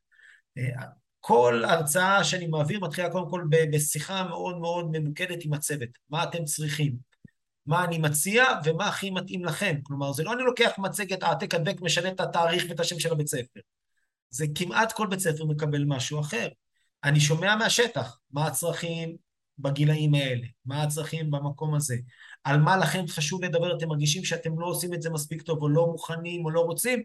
כל 1.27 1.63
הרצאה 1.65 2.23
שאני 2.23 2.47
מעביר 2.47 2.79
מתחילה 2.79 3.09
קודם 3.09 3.29
כל 3.29 3.43
בשיחה 3.71 4.23
מאוד 4.23 4.57
מאוד 4.57 4.89
ממוקדת 4.91 5.45
עם 5.45 5.53
הצוות. 5.53 5.89
מה 6.09 6.23
אתם 6.23 6.45
צריכים? 6.45 6.95
מה 7.65 7.85
אני 7.85 7.97
מציע 7.97 8.45
ומה 8.65 8.87
הכי 8.87 9.09
מתאים 9.09 9.45
לכם. 9.45 9.75
כלומר, 9.83 10.11
זה 10.11 10.23
לא 10.23 10.33
אני 10.33 10.43
לוקח 10.43 10.71
מצגת, 10.77 11.23
העתק 11.23 11.53
הדבק, 11.55 11.81
משנה 11.81 12.09
את 12.09 12.19
התאריך 12.19 12.65
ואת 12.69 12.79
השם 12.79 12.99
של 12.99 13.11
הבית 13.11 13.27
ספר. 13.27 13.59
זה 14.29 14.45
כמעט 14.55 14.91
כל 14.91 15.07
בית 15.07 15.19
ספר 15.19 15.45
מקבל 15.45 15.83
משהו 15.87 16.19
אחר. 16.19 16.47
אני 17.03 17.19
שומע 17.19 17.55
מהשטח 17.55 18.19
מה 18.31 18.47
הצרכים 18.47 19.15
בגילאים 19.59 20.13
האלה, 20.13 20.47
מה 20.65 20.83
הצרכים 20.83 21.31
במקום 21.31 21.75
הזה, 21.75 21.95
על 22.43 22.59
מה 22.59 22.77
לכם 22.77 23.07
חשוב 23.07 23.43
לדבר, 23.43 23.77
אתם 23.77 23.87
מרגישים 23.87 24.23
שאתם 24.23 24.59
לא 24.59 24.65
עושים 24.65 24.93
את 24.93 25.01
זה 25.01 25.09
מספיק 25.09 25.41
טוב, 25.41 25.61
או 25.61 25.69
לא 25.69 25.87
מוכנים, 25.87 26.45
או 26.45 26.49
לא 26.49 26.61
רוצים, 26.61 27.03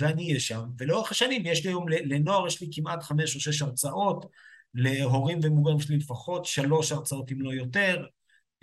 ואני 0.00 0.28
אהיה 0.28 0.40
שם. 0.40 0.62
ולאורך 0.78 1.10
השנים 1.10 1.42
יש 1.46 1.64
לי 1.64 1.70
היום, 1.70 1.88
לנוער 1.88 2.46
יש 2.46 2.60
לי 2.60 2.68
כמעט 2.72 3.02
חמש 3.02 3.34
או 3.34 3.40
שש 3.40 3.62
הרצאות, 3.62 4.26
להורים 4.74 5.38
ומוגרים 5.42 5.76
יש 5.76 5.90
לי 5.90 5.96
לפחות 5.96 6.44
שלוש 6.44 6.92
הרצאות 6.92 7.32
אם 7.32 7.40
לא 7.40 7.50
יותר, 7.50 8.04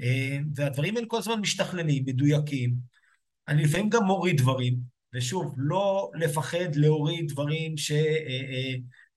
אה, 0.02 0.38
והדברים 0.56 0.95
האלה 0.95 1.08
כל 1.08 1.17
הזמן 1.17 1.39
משתכללים, 1.39 2.04
מדויקים. 2.06 2.73
אני 3.47 3.63
לפעמים 3.63 3.89
גם 3.89 4.04
מוריד 4.04 4.38
דברים, 4.38 4.78
ושוב, 5.13 5.54
לא 5.58 6.12
לפחד 6.13 6.76
להוריד 6.76 7.32
דברים 7.32 7.78
שלא 7.78 7.95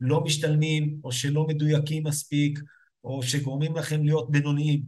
אה, 0.02 0.18
אה, 0.18 0.24
משתלמים, 0.24 0.96
או 1.04 1.12
שלא 1.12 1.46
מדויקים 1.46 2.06
מספיק, 2.06 2.58
או 3.04 3.22
שגורמים 3.22 3.76
לכם 3.76 4.04
להיות 4.04 4.30
בינוניים. 4.30 4.82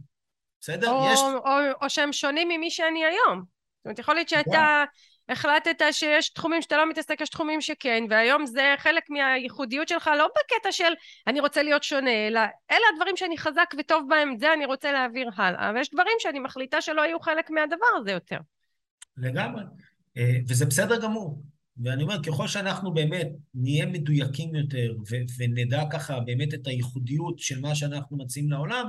בסדר? 0.61 0.91
או, 0.91 1.09
יש... 1.13 1.19
או, 1.19 1.27
או, 1.27 1.51
או 1.81 1.89
שהם 1.89 2.13
שונים 2.13 2.47
ממי 2.47 2.71
שאני 2.71 3.05
היום. 3.05 3.39
זאת 3.39 3.85
אומרת, 3.85 3.99
יכול 3.99 4.15
להיות 4.15 4.29
שאתה... 4.29 4.83
החלטת 5.29 5.83
שיש 5.91 6.29
תחומים 6.29 6.61
שאתה 6.61 6.77
לא 6.77 6.89
מתעסק, 6.89 7.21
יש 7.21 7.29
תחומים 7.29 7.61
שכן, 7.61 8.03
והיום 8.09 8.45
זה 8.45 8.75
חלק 8.77 9.03
מהייחודיות 9.09 9.87
שלך, 9.87 10.09
לא 10.17 10.27
בקטע 10.27 10.71
של 10.71 10.93
אני 11.27 11.39
רוצה 11.39 11.63
להיות 11.63 11.83
שונה, 11.83 12.27
אלא 12.27 12.39
אלה 12.71 12.85
הדברים 12.93 13.17
שאני 13.17 13.37
חזק 13.37 13.73
וטוב 13.79 14.05
בהם, 14.09 14.37
זה 14.37 14.53
אני 14.53 14.65
רוצה 14.65 14.91
להעביר 14.91 15.29
הלאה, 15.35 15.71
ויש 15.75 15.89
דברים 15.91 16.17
שאני 16.19 16.39
מחליטה 16.39 16.81
שלא 16.81 17.01
יהיו 17.01 17.19
חלק 17.19 17.49
מהדבר 17.49 17.85
הזה 17.97 18.11
יותר. 18.11 18.37
לגמרי, 19.17 19.63
אה, 20.17 20.37
וזה 20.47 20.65
בסדר 20.65 21.01
גמור. 21.01 21.41
ואני 21.83 22.03
אומר, 22.03 22.23
ככל 22.23 22.47
שאנחנו 22.47 22.93
באמת 22.93 23.27
נהיה 23.53 23.85
מדויקים 23.85 24.55
יותר 24.55 24.93
ו- 25.09 25.25
ונדע 25.37 25.83
ככה 25.91 26.19
באמת 26.19 26.53
את 26.53 26.67
הייחודיות 26.67 27.39
של 27.39 27.59
מה 27.59 27.75
שאנחנו 27.75 28.17
מציעים 28.17 28.51
לעולם, 28.51 28.87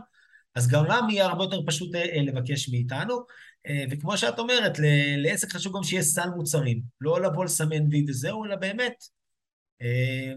אז 0.54 0.68
גם 0.68 0.84
לעולם 0.84 1.10
יהיה 1.10 1.26
הרבה 1.26 1.44
יותר 1.44 1.60
פשוט 1.66 1.94
אה, 1.94 2.22
לבקש 2.22 2.68
מאיתנו. 2.68 3.24
אה, 3.66 3.84
וכמו 3.90 4.16
שאת 4.16 4.38
אומרת, 4.38 4.72
לעסק 5.16 5.52
חשוב 5.52 5.76
גם 5.76 5.82
שיהיה 5.82 6.02
סל 6.02 6.28
מוצרים. 6.36 6.80
לא 7.00 7.20
לבוא 7.20 7.44
לסמן 7.44 7.88
וי 7.90 8.04
וזהו, 8.08 8.44
אלא 8.44 8.56
באמת 8.56 9.04
אה, 9.82 10.32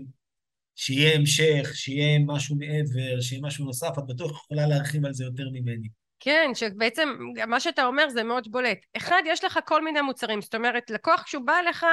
שיהיה 0.75 1.15
המשך, 1.15 1.69
שיהיה 1.73 2.19
משהו 2.19 2.55
מעבר, 2.55 3.21
שיהיה 3.21 3.41
משהו 3.41 3.65
נוסף, 3.65 3.91
את 3.97 4.03
בטוח 4.07 4.31
יכולה 4.31 4.67
להרחיב 4.67 5.05
על 5.05 5.13
זה 5.13 5.23
יותר 5.23 5.49
ממני. 5.51 5.87
כן, 6.19 6.51
שבעצם 6.53 7.09
מה 7.47 7.59
שאתה 7.59 7.85
אומר 7.85 8.09
זה 8.09 8.23
מאוד 8.23 8.47
בולט. 8.51 8.77
אחד, 8.97 9.21
יש 9.25 9.43
לך 9.43 9.59
כל 9.65 9.83
מיני 9.83 10.01
מוצרים, 10.01 10.41
זאת 10.41 10.55
אומרת, 10.55 10.89
לקוח 10.89 11.23
כשהוא 11.23 11.45
בא 11.45 11.53
אליך, 11.59 11.85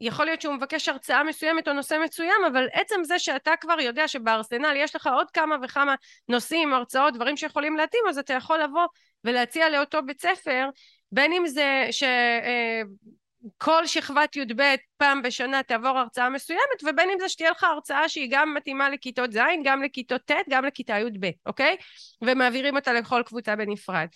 יכול 0.00 0.24
להיות 0.24 0.40
שהוא 0.40 0.54
מבקש 0.54 0.88
הרצאה 0.88 1.24
מסוימת 1.24 1.68
או 1.68 1.72
נושא 1.72 1.96
מסוים, 2.04 2.44
אבל 2.52 2.68
עצם 2.72 3.04
זה 3.04 3.18
שאתה 3.18 3.50
כבר 3.60 3.80
יודע 3.80 4.08
שבארסנל 4.08 4.72
יש 4.76 4.96
לך 4.96 5.06
עוד 5.06 5.30
כמה 5.30 5.56
וכמה 5.62 5.94
נושאים, 6.28 6.72
הרצאות, 6.72 7.14
דברים 7.14 7.36
שיכולים 7.36 7.76
להתאים, 7.76 8.02
אז 8.08 8.18
אתה 8.18 8.34
יכול 8.34 8.62
לבוא 8.62 8.86
ולהציע 9.24 9.68
לאותו 9.68 10.02
בית 10.02 10.20
ספר, 10.20 10.68
בין 11.12 11.32
אם 11.32 11.46
זה 11.46 11.88
שכל 11.90 13.86
שכבת 13.86 14.36
י"ב 14.36 14.62
פעם 14.96 15.22
בשנה 15.22 15.62
תעבור 15.62 15.98
הרצאה 15.98 16.30
מסוימת, 16.30 16.82
ובין 16.82 17.10
אם 17.10 17.16
זה 17.20 17.28
שתהיה 17.28 17.50
לך 17.50 17.64
הרצאה 17.64 18.08
שהיא 18.08 18.28
גם 18.30 18.54
מתאימה 18.54 18.90
לכיתות 18.90 19.32
ז', 19.32 19.38
גם 19.64 19.82
לכיתות 19.82 20.20
ט', 20.24 20.48
גם 20.50 20.64
לכיתה 20.64 20.98
י"ב, 20.98 21.30
אוקיי? 21.46 21.76
ומעבירים 22.22 22.76
אותה 22.76 22.92
לכל 22.92 23.22
קבוצה 23.26 23.56
בנפרד. 23.56 24.06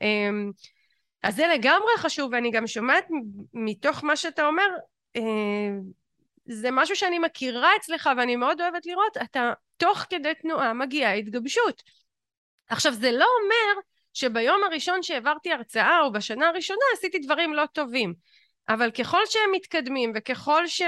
אמ, 0.00 0.50
אז 1.22 1.36
זה 1.36 1.46
לגמרי 1.46 1.92
חשוב, 1.98 2.30
ואני 2.32 2.50
גם 2.50 2.66
שומעת 2.66 3.06
מתוך 3.54 4.04
מה 4.04 4.16
שאתה 4.16 4.46
אומר, 4.46 4.66
זה 6.46 6.68
משהו 6.72 6.96
שאני 6.96 7.18
מכירה 7.18 7.76
אצלך 7.76 8.10
ואני 8.16 8.36
מאוד 8.36 8.60
אוהבת 8.60 8.86
לראות, 8.86 9.16
אתה 9.16 9.52
תוך 9.76 9.98
כדי 10.10 10.32
תנועה 10.42 10.72
מגיעה 10.72 11.12
התגבשות. 11.12 11.82
עכשיו 12.68 12.92
זה 12.92 13.12
לא 13.12 13.26
אומר 13.42 13.80
שביום 14.14 14.64
הראשון 14.64 15.02
שהעברתי 15.02 15.52
הרצאה 15.52 16.00
או 16.00 16.12
בשנה 16.12 16.48
הראשונה 16.48 16.80
עשיתי 16.92 17.18
דברים 17.18 17.54
לא 17.54 17.66
טובים 17.66 18.14
אבל 18.68 18.90
ככל 18.90 19.26
שהם 19.26 19.50
מתקדמים 19.52 20.12
וככל 20.14 20.66
ש... 20.66 20.82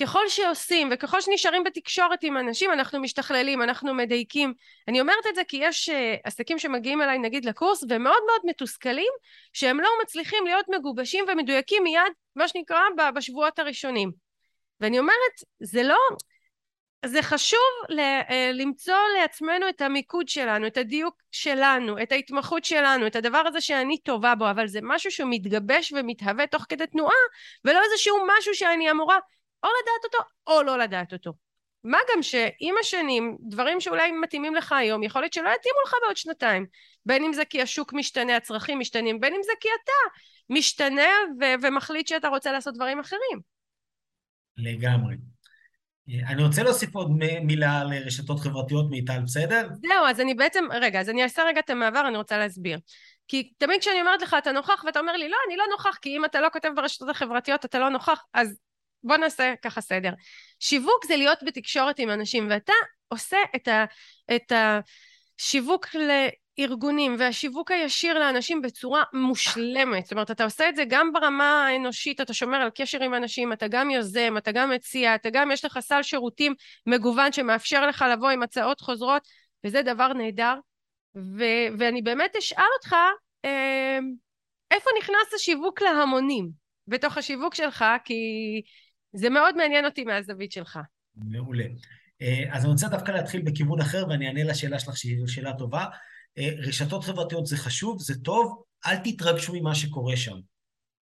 ככל 0.00 0.28
שעושים 0.28 0.88
וככל 0.92 1.20
שנשארים 1.20 1.64
בתקשורת 1.64 2.22
עם 2.22 2.36
אנשים 2.36 2.72
אנחנו 2.72 3.00
משתכללים, 3.00 3.62
אנחנו 3.62 3.94
מדייקים. 3.94 4.54
אני 4.88 5.00
אומרת 5.00 5.26
את 5.28 5.34
זה 5.34 5.42
כי 5.48 5.56
יש 5.60 5.88
uh, 5.88 5.92
עסקים 6.24 6.58
שמגיעים 6.58 7.02
אליי 7.02 7.18
נגיד 7.18 7.44
לקורס 7.44 7.82
ומאוד 7.82 8.22
מאוד 8.26 8.40
מתוסכלים 8.44 9.12
שהם 9.52 9.80
לא 9.80 9.88
מצליחים 10.02 10.46
להיות 10.46 10.66
מגובשים 10.68 11.24
ומדויקים 11.28 11.82
מיד 11.82 12.12
מה 12.36 12.48
שנקרא 12.48 12.80
בשבועות 13.14 13.58
הראשונים. 13.58 14.10
ואני 14.80 14.98
אומרת 14.98 15.34
זה 15.60 15.82
לא 15.82 15.98
זה 17.04 17.22
חשוב 17.22 17.60
ל- 17.88 18.52
למצוא 18.52 18.94
לעצמנו 19.20 19.68
את 19.68 19.80
המיקוד 19.80 20.28
שלנו, 20.28 20.66
את 20.66 20.76
הדיוק 20.76 21.14
שלנו, 21.32 22.02
את 22.02 22.12
ההתמחות 22.12 22.64
שלנו, 22.64 23.06
את 23.06 23.16
הדבר 23.16 23.42
הזה 23.46 23.60
שאני 23.60 23.98
טובה 23.98 24.34
בו, 24.34 24.50
אבל 24.50 24.66
זה 24.66 24.80
משהו 24.82 25.10
שמתגבש 25.10 25.92
ומתהווה 25.92 26.46
תוך 26.46 26.64
כדי 26.68 26.86
תנועה, 26.86 27.14
ולא 27.64 27.80
איזשהו 27.84 28.16
משהו 28.38 28.54
שאני 28.54 28.90
אמורה 28.90 29.18
או 29.62 29.68
לדעת 29.68 30.04
אותו 30.04 30.18
או 30.46 30.62
לא 30.62 30.78
לדעת 30.78 31.12
אותו. 31.12 31.32
מה 31.84 31.98
גם 32.12 32.22
שעם 32.22 32.74
השנים, 32.80 33.36
דברים 33.40 33.80
שאולי 33.80 34.12
מתאימים 34.12 34.54
לך 34.54 34.72
היום, 34.72 35.02
יכול 35.02 35.22
להיות 35.22 35.32
שלא 35.32 35.50
יתאימו 35.60 35.78
לך 35.86 35.94
בעוד 36.02 36.16
שנתיים. 36.16 36.66
בין 37.06 37.24
אם 37.24 37.32
זה 37.32 37.44
כי 37.44 37.62
השוק 37.62 37.92
משתנה, 37.92 38.36
הצרכים 38.36 38.78
משתנים, 38.78 39.20
בין 39.20 39.34
אם 39.34 39.40
זה 39.42 39.52
כי 39.60 39.68
אתה 39.84 39.92
משתנה 40.50 41.08
ו- 41.40 41.66
ומחליט 41.66 42.06
שאתה 42.06 42.28
רוצה 42.28 42.52
לעשות 42.52 42.74
דברים 42.74 43.00
אחרים. 43.00 43.40
לגמרי. 44.56 45.16
אני 46.26 46.42
רוצה 46.42 46.62
להוסיף 46.62 46.94
עוד 46.94 47.10
מילה 47.42 47.80
על 47.80 47.92
רשתות 48.06 48.40
חברתיות 48.40 48.90
מיטל, 48.90 49.20
בסדר? 49.24 49.68
זהו, 49.74 50.06
אז 50.08 50.20
אני 50.20 50.34
בעצם, 50.34 50.64
רגע, 50.72 51.00
אז 51.00 51.10
אני 51.10 51.22
אעשה 51.22 51.42
רגע 51.44 51.60
את 51.60 51.70
המעבר, 51.70 52.08
אני 52.08 52.16
רוצה 52.16 52.38
להסביר. 52.38 52.78
כי 53.28 53.52
תמיד 53.58 53.80
כשאני 53.80 54.00
אומרת 54.00 54.22
לך, 54.22 54.36
אתה 54.38 54.52
נוכח, 54.52 54.84
ואתה 54.86 55.00
אומר 55.00 55.12
לי, 55.12 55.28
לא, 55.28 55.36
אני 55.48 55.56
לא 55.56 55.64
נוכח, 55.70 55.96
כי 56.02 56.16
אם 56.16 56.24
אתה 56.24 56.40
לא 56.40 56.48
כותב 56.52 56.68
ברשתות 56.76 57.08
החברתיות, 57.08 57.64
אתה 57.64 57.78
לא 57.78 57.88
נוכח, 57.88 58.24
אז 58.34 58.58
בוא 59.06 59.16
נעשה 59.16 59.54
ככה 59.62 59.80
סדר. 59.80 60.10
שיווק 60.60 61.06
זה 61.06 61.16
להיות 61.16 61.38
בתקשורת 61.46 61.98
עם 61.98 62.10
אנשים, 62.10 62.46
ואתה 62.50 62.72
עושה 63.08 63.36
את, 63.56 63.68
ה, 63.68 63.84
את 64.36 64.52
השיווק 64.52 65.86
לארגונים 66.58 67.16
והשיווק 67.18 67.70
הישיר 67.70 68.18
לאנשים 68.18 68.62
בצורה 68.62 69.02
מושלמת. 69.12 70.04
זאת 70.04 70.12
אומרת, 70.12 70.30
אתה 70.30 70.44
עושה 70.44 70.68
את 70.68 70.76
זה 70.76 70.84
גם 70.88 71.12
ברמה 71.12 71.66
האנושית, 71.66 72.20
אתה 72.20 72.34
שומר 72.34 72.58
על 72.58 72.70
קשר 72.74 73.02
עם 73.02 73.14
אנשים, 73.14 73.52
אתה 73.52 73.68
גם 73.68 73.90
יוזם, 73.90 74.36
אתה 74.38 74.52
גם 74.52 74.70
מציע, 74.70 75.14
אתה 75.14 75.30
גם, 75.30 75.50
יש 75.50 75.64
לך 75.64 75.78
סל 75.78 76.02
שירותים 76.02 76.54
מגוון 76.86 77.32
שמאפשר 77.32 77.86
לך 77.86 78.04
לבוא 78.12 78.30
עם 78.30 78.42
הצעות 78.42 78.80
חוזרות, 78.80 79.22
וזה 79.64 79.82
דבר 79.82 80.12
נהדר. 80.12 80.54
ו- 81.16 81.68
ואני 81.78 82.02
באמת 82.02 82.36
אשאל 82.36 82.64
אותך, 82.78 82.96
אה, 83.44 83.98
איפה 84.70 84.90
נכנס 84.98 85.34
השיווק 85.34 85.82
להמונים 85.82 86.50
בתוך 86.88 87.18
השיווק 87.18 87.54
שלך? 87.54 87.84
כי 88.04 88.14
זה 89.16 89.30
מאוד 89.30 89.56
מעניין 89.56 89.84
אותי 89.84 90.04
מהזווית 90.04 90.52
שלך. 90.52 90.78
מעולה. 91.16 91.64
אה, 92.22 92.44
אז 92.50 92.64
אני 92.64 92.72
רוצה 92.72 92.88
דווקא 92.88 93.10
להתחיל 93.12 93.42
בכיוון 93.42 93.80
אחר, 93.80 94.04
ואני 94.08 94.28
אענה 94.28 94.44
לשאלה 94.44 94.78
שלך, 94.78 94.96
שהיא 94.96 95.26
שאלה 95.26 95.52
טובה. 95.52 95.84
אה, 96.38 96.50
רשתות 96.58 97.04
חברתיות 97.04 97.46
זה 97.46 97.56
חשוב, 97.56 98.02
זה 98.02 98.18
טוב, 98.18 98.62
אל 98.86 98.96
תתרגשו 98.96 99.52
ממה 99.54 99.74
שקורה 99.74 100.16
שם. 100.16 100.36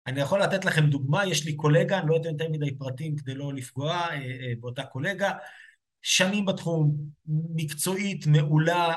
אני 0.07 0.21
יכול 0.21 0.43
לתת 0.43 0.65
לכם 0.65 0.87
דוגמה, 0.87 1.27
יש 1.27 1.47
לי 1.47 1.57
קולגה, 1.57 1.99
אני 1.99 2.09
לא 2.09 2.17
אתן 2.17 2.29
יותר 2.29 2.49
מדי 2.49 2.79
פרטים 2.79 3.17
כדי 3.17 3.35
לא 3.35 3.55
לפגוע 3.55 3.95
אה, 4.13 4.53
באותה 4.61 4.85
קולגה, 4.85 5.33
שנים 6.03 6.45
בתחום, 6.45 6.97
מקצועית, 7.55 8.27
מעולה, 8.27 8.95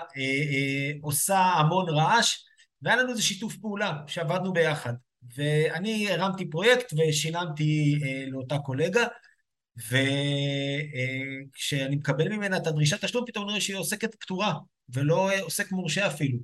עושה 1.02 1.38
המון 1.38 1.90
רעש, 1.90 2.46
והיה 2.82 2.98
לנו 2.98 3.10
איזה 3.10 3.22
שיתוף 3.22 3.56
פעולה 3.56 3.94
שעבדנו 4.08 4.54
ביחד. 4.54 4.94
ואני 5.36 6.12
הרמתי 6.12 6.50
פרויקט 6.50 6.94
ושילמתי 6.94 8.00
אה, 8.04 8.26
לאותה 8.28 8.58
קולגה, 8.58 9.06
וכשאני 11.52 11.96
מקבל 11.96 12.28
ממנה 12.30 12.58
את 12.58 12.68
הדרישת 12.68 13.06
תשלום, 13.06 13.26
פתאום 13.28 13.48
נראה 13.48 13.62
שהיא 13.62 13.78
עוסקת 13.78 14.16
פטורה, 14.16 14.54
ולא 14.90 15.30
עוסק 15.42 15.72
מורשה 15.72 16.08
אפילו. 16.08 16.38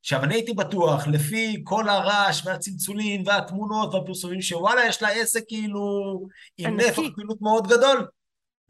עכשיו, 0.00 0.24
אני 0.24 0.34
הייתי 0.34 0.52
בטוח, 0.52 1.06
לפי 1.06 1.60
כל 1.64 1.88
הרעש 1.88 2.46
והצלצולים 2.46 3.22
והתמונות 3.26 3.94
והפרסומים, 3.94 4.42
שוואלה, 4.42 4.86
יש 4.86 5.02
לה 5.02 5.08
עסק 5.08 5.42
כאילו 5.48 6.26
עם 6.58 6.76
נפח 6.76 7.02
פעילות 7.16 7.38
מאוד 7.40 7.66
גדול. 7.66 8.06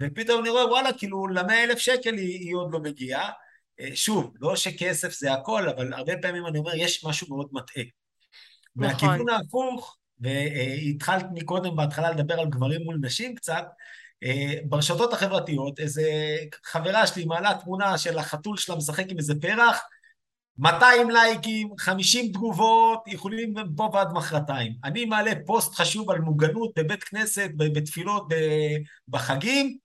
ופתאום 0.02 0.40
אני 0.40 0.48
רואה, 0.48 0.66
וואלה, 0.66 0.92
כאילו, 0.92 1.28
למאה 1.28 1.64
אלף 1.64 1.78
שקל 1.78 2.14
היא, 2.14 2.38
היא 2.38 2.54
עוד 2.54 2.72
לא 2.72 2.80
מגיעה. 2.80 3.30
אה, 3.80 3.88
שוב, 3.94 4.34
לא 4.40 4.56
שכסף 4.56 5.12
זה 5.18 5.32
הכל, 5.32 5.68
אבל 5.68 5.92
הרבה 5.92 6.12
פעמים 6.22 6.46
אני 6.46 6.58
אומר, 6.58 6.74
יש 6.74 7.04
משהו 7.04 7.36
מאוד 7.36 7.48
מטעה. 7.52 7.84
נכון. 8.76 9.08
מהכיוון 9.08 9.28
ההפוך, 9.28 9.96
והתחלת 10.20 11.26
מקודם 11.32 11.76
בהתחלה 11.76 12.10
לדבר 12.10 12.40
על 12.40 12.48
גברים 12.48 12.82
מול 12.84 12.98
נשים 13.02 13.34
קצת, 13.34 13.64
אה, 14.22 14.54
ברשתות 14.64 15.12
החברתיות, 15.12 15.80
איזה 15.80 16.02
חברה 16.64 17.06
שלי 17.06 17.24
מעלה 17.24 17.54
תמונה 17.64 17.98
של 17.98 18.18
החתול 18.18 18.56
שלה 18.56 18.76
משחק 18.76 19.04
עם 19.08 19.18
איזה 19.18 19.34
פרח, 19.40 19.80
200 20.58 21.10
לייקים, 21.10 21.68
50 21.78 22.32
תגובות, 22.32 23.02
יכולים 23.06 23.54
פה 23.76 23.90
ועד 23.94 24.12
מחרתיים. 24.12 24.72
אני 24.84 25.04
מעלה 25.04 25.32
פוסט 25.46 25.74
חשוב 25.74 26.10
על 26.10 26.18
מוגנות 26.18 26.70
בבית 26.78 27.04
כנסת, 27.04 27.50
בתפילות 27.56 28.28
בחגים, 29.08 29.78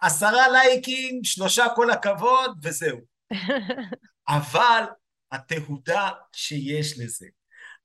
עשרה 0.00 0.48
לייקים, 0.48 1.24
שלושה 1.24 1.66
כל 1.76 1.90
הכבוד, 1.90 2.58
וזהו. 2.62 2.98
אבל 4.28 4.84
התהודה 5.32 6.10
שיש 6.32 6.98
לזה, 6.98 7.26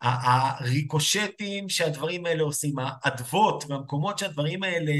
הריקושטים 0.01 1.69
שהדברים 1.69 2.25
האלה 2.25 2.43
עושים, 2.43 2.75
האדוות 2.79 3.63
והמקומות 3.69 4.19
שהדברים 4.19 4.63
האלה 4.63 4.93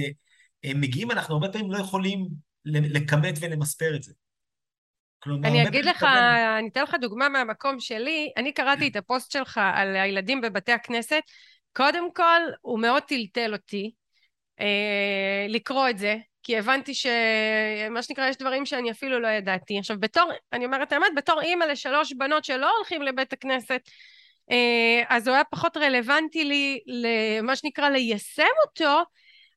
אה, 0.65 0.71
מגיעים, 0.75 1.12
אנחנו 1.12 1.33
הרבה 1.33 1.49
פעמים 1.49 1.71
לא 1.71 1.77
יכולים 1.77 2.27
לכמת 2.65 3.36
ולמספר 3.41 3.95
את 3.95 4.03
זה. 4.03 4.13
כלומר, 5.19 5.49
אני 5.49 5.67
אגיד 5.67 5.86
לך, 5.86 5.95
מתכוון... 5.95 6.17
אני 6.57 6.67
אתן 6.67 6.83
לך 6.83 6.95
דוגמה 7.01 7.29
מהמקום 7.29 7.79
שלי. 7.79 8.31
אני 8.38 8.51
קראתי 8.51 8.88
את 8.88 8.95
הפוסט 8.95 9.31
שלך 9.31 9.60
על 9.73 9.95
הילדים 9.95 10.41
בבתי 10.41 10.71
הכנסת. 10.71 11.21
קודם 11.73 12.13
כל, 12.13 12.41
הוא 12.62 12.79
מאוד 12.79 13.03
טלטל 13.03 13.53
אותי 13.53 13.91
אה, 14.60 15.45
לקרוא 15.49 15.89
את 15.89 15.97
זה, 15.97 16.17
כי 16.43 16.57
הבנתי 16.57 16.93
שמה 16.93 18.01
שנקרא, 18.01 18.27
יש 18.27 18.38
דברים 18.38 18.65
שאני 18.65 18.91
אפילו 18.91 19.19
לא 19.19 19.27
ידעתי. 19.27 19.79
עכשיו, 19.79 19.99
בתור, 19.99 20.31
אני 20.53 20.65
אומרת 20.65 20.91
האמת, 20.91 21.07
בתור 21.15 21.41
אימא 21.41 21.63
לשלוש 21.63 22.13
בנות 22.13 22.45
שלא 22.45 22.77
הולכים 22.77 23.01
לבית 23.01 23.33
הכנסת, 23.33 23.81
אז 25.10 25.27
הוא 25.27 25.36
היה 25.36 25.43
פחות 25.43 25.77
רלוונטי 25.77 26.43
לי 26.43 26.79
למה 26.88 27.55
שנקרא 27.55 27.89
ליישם 27.89 28.43
אותו, 28.67 29.01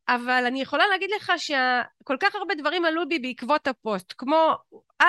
אבל 0.08 0.44
אני 0.46 0.60
יכולה 0.62 0.86
להגיד 0.86 1.10
לך 1.16 1.32
שכל 1.36 2.16
כך 2.20 2.34
הרבה 2.34 2.54
דברים 2.54 2.84
עלו 2.84 3.08
בי 3.08 3.18
בעקבות 3.18 3.66
הפוסט, 3.68 4.14
כמו 4.18 4.54
א', 4.98 5.04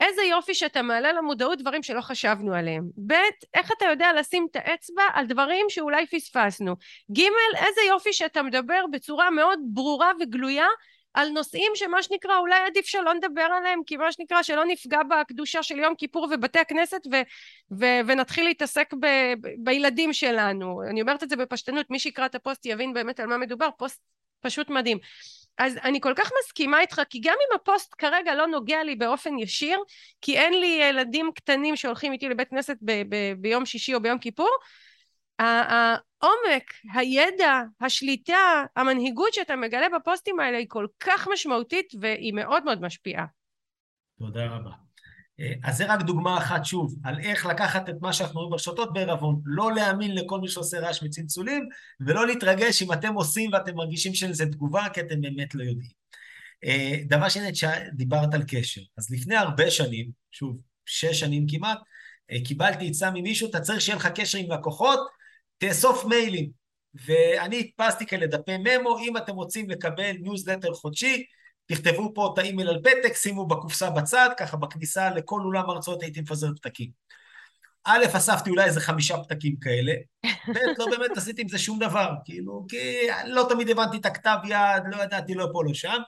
איזה 0.00 0.22
יופי 0.22 0.54
שאתה 0.54 0.82
מעלה 0.82 1.12
למודעות 1.12 1.58
דברים 1.58 1.82
שלא 1.82 2.00
חשבנו 2.00 2.54
עליהם. 2.54 2.88
ב', 3.06 3.12
איך 3.54 3.72
אתה 3.78 3.84
יודע 3.84 4.12
לשים 4.12 4.46
את 4.50 4.56
האצבע 4.56 5.02
על 5.14 5.26
דברים 5.26 5.66
שאולי 5.68 6.06
פספסנו. 6.06 6.74
ג', 7.12 7.20
איזה 7.56 7.80
יופי 7.88 8.12
שאתה 8.12 8.42
מדבר 8.42 8.84
בצורה 8.92 9.30
מאוד 9.30 9.58
ברורה 9.64 10.12
וגלויה 10.20 10.66
על 11.14 11.28
נושאים 11.28 11.72
שמה 11.74 12.02
שנקרא 12.02 12.38
אולי 12.38 12.60
עדיף 12.66 12.86
שלא 12.86 13.14
נדבר 13.14 13.42
עליהם 13.42 13.80
כי 13.86 13.96
מה 13.96 14.12
שנקרא 14.12 14.42
שלא 14.42 14.64
נפגע 14.64 14.98
בקדושה 15.02 15.62
של 15.62 15.78
יום 15.78 15.94
כיפור 15.94 16.28
ובתי 16.30 16.58
הכנסת 16.58 17.00
ו, 17.12 17.16
ו, 17.80 17.84
ונתחיל 18.06 18.44
להתעסק 18.44 18.94
ב, 18.94 19.06
ב, 19.40 19.48
בילדים 19.58 20.12
שלנו. 20.12 20.82
אני 20.90 21.00
אומרת 21.00 21.22
את 21.22 21.28
זה 21.28 21.36
בפשטנות 21.36 21.90
מי 21.90 21.98
שיקרא 21.98 22.26
את 22.26 22.34
הפוסט 22.34 22.66
יבין 22.66 22.92
באמת 22.92 23.20
על 23.20 23.26
מה 23.26 23.38
מדובר 23.38 23.68
פוסט 23.78 24.00
פשוט 24.40 24.70
מדהים. 24.70 24.98
אז 25.58 25.76
אני 25.84 26.00
כל 26.00 26.12
כך 26.16 26.30
מסכימה 26.40 26.80
איתך 26.80 27.02
כי 27.10 27.20
גם 27.20 27.34
אם 27.34 27.56
הפוסט 27.56 27.94
כרגע 27.98 28.34
לא 28.34 28.46
נוגע 28.46 28.82
לי 28.82 28.96
באופן 28.96 29.38
ישיר 29.38 29.78
כי 30.20 30.38
אין 30.38 30.60
לי 30.60 30.80
ילדים 30.82 31.30
קטנים 31.34 31.76
שהולכים 31.76 32.12
איתי 32.12 32.28
לבית 32.28 32.48
כנסת 32.48 32.76
ב, 32.82 33.02
ב, 33.08 33.32
ביום 33.38 33.66
שישי 33.66 33.94
או 33.94 34.00
ביום 34.00 34.18
כיפור 34.18 34.50
העומק, 35.38 36.72
הידע, 36.94 37.62
השליטה, 37.80 38.64
המנהיגות 38.76 39.34
שאתה 39.34 39.56
מגלה 39.56 39.86
בפוסטים 39.98 40.40
האלה 40.40 40.58
היא 40.58 40.66
כל 40.68 40.86
כך 41.00 41.28
משמעותית 41.32 41.92
והיא 42.00 42.32
מאוד 42.32 42.64
מאוד 42.64 42.80
משפיעה. 42.80 43.24
תודה 44.18 44.46
רבה. 44.46 44.70
אה, 45.40 45.52
אז 45.62 45.76
זה 45.76 45.92
רק 45.92 46.02
דוגמה 46.02 46.38
אחת 46.38 46.64
שוב, 46.64 46.94
על 47.04 47.18
איך 47.18 47.46
לקחת 47.46 47.88
את 47.88 47.94
מה 48.00 48.12
שאנחנו 48.12 48.40
רואים 48.40 48.50
ברשתות 48.50 48.92
בערבון, 48.92 49.40
לא 49.44 49.72
להאמין 49.72 50.14
לכל 50.14 50.40
מי 50.40 50.48
שעושה 50.48 50.80
רעש 50.80 51.02
מצלצולים, 51.02 51.68
ולא 52.00 52.26
להתרגש 52.26 52.82
אם 52.82 52.92
אתם 52.92 53.14
עושים 53.14 53.52
ואתם 53.52 53.74
מרגישים 53.74 54.14
שזה 54.14 54.46
תגובה, 54.46 54.86
כי 54.92 55.00
אתם 55.00 55.20
באמת 55.20 55.54
לא 55.54 55.62
יודעים. 55.62 55.90
אה, 56.64 56.96
דבר 57.08 57.28
שני, 57.28 57.50
דיברת 57.92 58.34
על 58.34 58.42
קשר. 58.48 58.80
אז 58.98 59.10
לפני 59.10 59.36
הרבה 59.36 59.70
שנים, 59.70 60.10
שוב, 60.32 60.60
שש 60.86 61.20
שנים 61.20 61.46
כמעט, 61.48 61.78
אה, 62.30 62.36
קיבלתי 62.44 62.88
עצה 62.88 63.10
ממישהו, 63.10 63.50
אתה 63.50 63.60
צריך 63.60 63.80
שיהיה 63.80 63.96
לך 63.96 64.06
קשר 64.06 64.38
עם 64.38 64.52
לקוחות, 64.52 65.00
תאסוף 65.68 66.04
מיילים. 66.04 66.50
ואני 67.06 67.72
הדפסתי 67.78 68.06
כאלה 68.06 68.26
דפי 68.26 68.56
ממו, 68.58 68.98
אם 68.98 69.16
אתם 69.16 69.34
רוצים 69.34 69.70
לקבל 69.70 70.12
ניוזלטר 70.20 70.74
חודשי, 70.74 71.24
תכתבו 71.66 72.12
פה 72.14 72.30
את 72.32 72.38
האימייל 72.38 72.68
על 72.68 72.80
פתק, 72.82 73.14
שימו 73.14 73.46
בקופסה 73.46 73.90
בצד, 73.90 74.28
ככה 74.36 74.56
בכניסה 74.56 75.10
לכל 75.10 75.40
אולם 75.40 75.70
הרצאות 75.70 76.02
הייתי 76.02 76.20
מפזר 76.20 76.48
פתקים. 76.56 76.90
א', 77.84 78.04
אספתי 78.12 78.50
אולי 78.50 78.64
איזה 78.64 78.80
חמישה 78.80 79.16
פתקים 79.16 79.56
כאלה, 79.56 79.92
ב', 80.26 80.58
לא 80.78 80.86
באמת 80.90 81.16
עשיתי 81.16 81.42
עם 81.42 81.48
זה 81.48 81.58
שום 81.58 81.78
דבר, 81.78 82.10
כאילו, 82.24 82.66
כי 82.68 83.06
לא 83.26 83.46
תמיד 83.48 83.70
הבנתי 83.70 83.96
את 83.96 84.06
הכתב 84.06 84.36
יד, 84.44 84.82
לא 84.86 85.02
ידעתי 85.02 85.34
לא 85.34 85.48
פה, 85.52 85.64
לא 85.64 85.74
שם. 85.74 86.02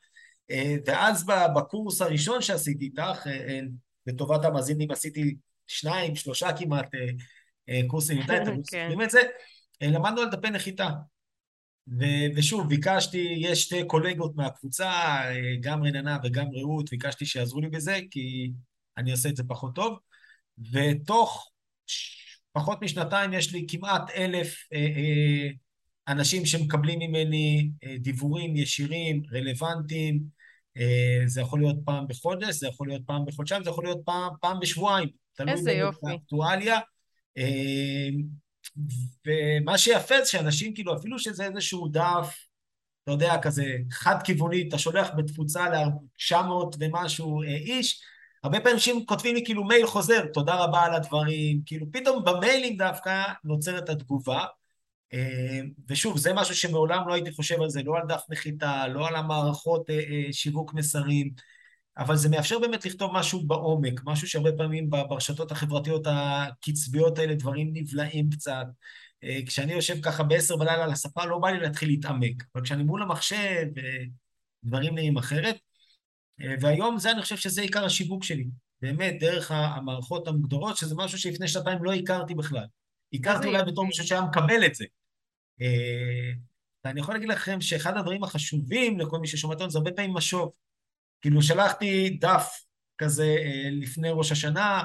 אה, 0.51 0.75
ואז 0.87 1.25
בקורס 1.57 2.03
הראשון 2.03 2.43
שעשיתי 2.43 2.85
איתך, 2.85 3.27
אה, 3.27 3.33
אה, 3.33 3.61
לטובת 4.07 4.45
המאזינים 4.45 4.91
עשיתי 4.91 5.37
שניים, 5.67 6.17
שלושה 6.17 6.53
כמעט 6.53 6.89
קורסים 7.87 8.19
איתה, 8.19 8.37
אתם 8.43 8.63
זוכרים 8.63 9.03
את 9.03 9.11
זה, 9.11 9.21
למדנו 9.81 10.21
על 10.21 10.31
דפי 10.31 10.51
נחיתה. 10.51 10.89
ו- 11.89 12.37
ושוב, 12.37 12.69
ביקשתי, 12.69 13.35
יש 13.39 13.63
שתי 13.63 13.85
קולגות 13.87 14.37
מהקבוצה, 14.37 15.21
גם 15.61 15.85
רננה 15.85 16.19
וגם 16.25 16.47
רעות, 16.55 16.91
ביקשתי 16.91 17.27
שיעזרו 17.27 17.61
לי 17.61 17.69
בזה, 17.69 17.99
כי 18.11 18.53
אני 18.99 19.13
עושה 19.13 19.29
את 19.29 19.37
זה 19.37 19.43
פחות 19.49 19.75
טוב, 19.75 19.99
ותוך 20.73 21.51
פחות 22.53 22.83
משנתיים 22.83 23.33
יש 23.33 23.53
לי 23.53 23.67
כמעט 23.69 24.11
אלף 24.11 24.57
אה, 24.73 24.79
אה, 24.79 25.49
אנשים 26.09 26.47
שמקבלים 26.47 26.99
ממני 26.99 27.71
אה, 27.85 27.97
דיוורים 27.99 28.57
ישירים, 28.57 29.23
רלוונטיים, 29.33 30.23
אה, 30.77 31.23
זה 31.27 31.41
יכול 31.41 31.61
להיות 31.61 31.77
פעם 31.85 32.07
בחודש, 32.09 32.55
זה 32.55 32.69
יכול 32.69 32.89
להיות 32.89 33.03
פעם 33.07 33.25
בחודשיים, 33.27 33.65
זה 33.65 33.71
יכול 33.71 33.85
להיות 33.85 34.01
פעם, 34.05 34.33
פעם 34.41 34.61
בשבועיים. 34.61 35.09
איזה 35.49 35.73
יופי. 35.73 35.99
תלוי 36.01 36.13
באקטואליה. 36.13 36.79
אה, 37.39 38.09
ומה 39.27 39.79
שיפה 39.79 40.15
זה 40.25 40.31
שאנשים, 40.31 40.75
כאילו, 40.75 40.97
אפילו 40.97 41.19
שזה 41.19 41.45
איזשהו 41.45 41.89
דף, 41.89 42.47
אתה 43.05 43.13
יודע, 43.13 43.35
כזה 43.43 43.65
חד-כיווני, 43.91 44.69
אתה 44.69 44.79
שולח 44.79 45.09
בתפוצה 45.17 45.69
ל-900 45.69 46.77
ומשהו 46.81 47.43
אה, 47.43 47.49
איש, 47.49 48.03
הרבה 48.45 48.61
פעמים 48.61 48.75
אנשים 48.75 49.07
כותבים 49.07 49.35
לי 49.35 49.45
כאילו 49.45 49.65
מייל 49.65 49.87
חוזר, 49.87 50.27
תודה 50.33 50.55
רבה 50.55 50.83
על 50.83 50.95
הדברים, 50.95 51.61
כאילו 51.67 51.87
פתאום 51.93 52.25
במיילים 52.25 52.77
דווקא 52.77 53.25
נוצרת 53.45 53.89
התגובה. 53.89 54.45
אה, 55.13 55.61
ושוב, 55.89 56.19
זה 56.19 56.33
משהו 56.35 56.55
שמעולם 56.55 57.09
לא 57.09 57.15
הייתי 57.15 57.33
חושב 57.33 57.63
על 57.63 57.71
זה, 57.71 57.83
לא 57.83 57.97
על 57.97 58.03
דף 58.09 58.23
נחיתה, 58.31 58.89
לא 58.89 59.09
על 59.09 59.17
המערכות 59.17 59.91
שיווק 60.33 60.75
מסרים. 60.75 61.31
אבל 61.99 62.17
זה 62.17 62.29
מאפשר 62.29 62.59
באמת 62.59 62.85
לכתוב 62.85 63.11
משהו 63.15 63.47
בעומק, 63.47 64.01
משהו 64.05 64.29
שהרבה 64.29 64.51
פעמים 64.57 64.91
ברשתות 64.91 65.53
החברתיות 65.53 66.07
הקצביות 66.07 67.19
האלה 67.19 67.35
דברים 67.35 67.71
נבלעים 67.73 68.31
קצת. 68.31 68.67
אה, 69.25 69.39
כשאני 69.47 69.73
יושב 69.73 70.01
ככה 70.03 70.23
בעשר 70.23 70.57
בלילה 70.57 70.85
על 70.85 70.91
הספה, 70.91 71.25
לא 71.25 71.39
בא 71.39 71.49
לי 71.51 71.61
להתחיל 71.61 71.89
להתעמק, 71.89 72.45
אבל 72.55 72.65
כשאני 72.65 72.83
מול 72.83 73.03
המחשב, 73.03 73.67
אה, 73.79 74.05
דברים 74.65 74.95
נראים 74.95 75.17
אחרת. 75.17 75.57
אה, 76.41 76.55
והיום 76.61 76.99
זה, 76.99 77.11
אני 77.11 77.23
חושב 77.23 77.37
שזה 77.37 77.63
עיקר 77.63 77.85
השיווק 77.85 78.25
שלי. 78.25 78.47
באמת, 78.83 79.15
דרך 79.21 79.51
המערכות 79.51 80.29
המוגדרות, 80.29 80.77
שזה 80.77 80.95
משהו 80.95 81.19
שלפני 81.19 81.49
שנתיים 81.49 81.85
לא 81.85 81.93
הכרתי 81.93 82.35
בכלל. 82.35 82.65
הכרתי 83.13 83.47
אולי 83.47 83.63
בתור 83.65 83.87
מישהו 83.87 84.07
שהיה 84.07 84.21
מקבל 84.21 84.67
את 84.67 84.75
זה. 84.75 84.85
ואני 86.85 87.01
יכול 87.01 87.15
להגיד 87.15 87.29
לכם 87.29 87.61
שאחד 87.61 87.97
הדברים 87.97 88.25
החשובים 88.25 89.01
לכל 89.01 89.19
מי 89.19 89.27
ששומע 89.27 89.55
אותנו 89.55 89.71
זה 89.71 89.79
הרבה 89.79 89.93
פעמים 89.93 90.15
משוב. 90.15 90.51
כאילו 91.21 91.43
שלחתי 91.43 92.11
דף 92.11 92.67
כזה 92.99 93.37
אה, 93.39 93.69
לפני 93.71 94.09
ראש 94.11 94.33
השנה, 94.33 94.83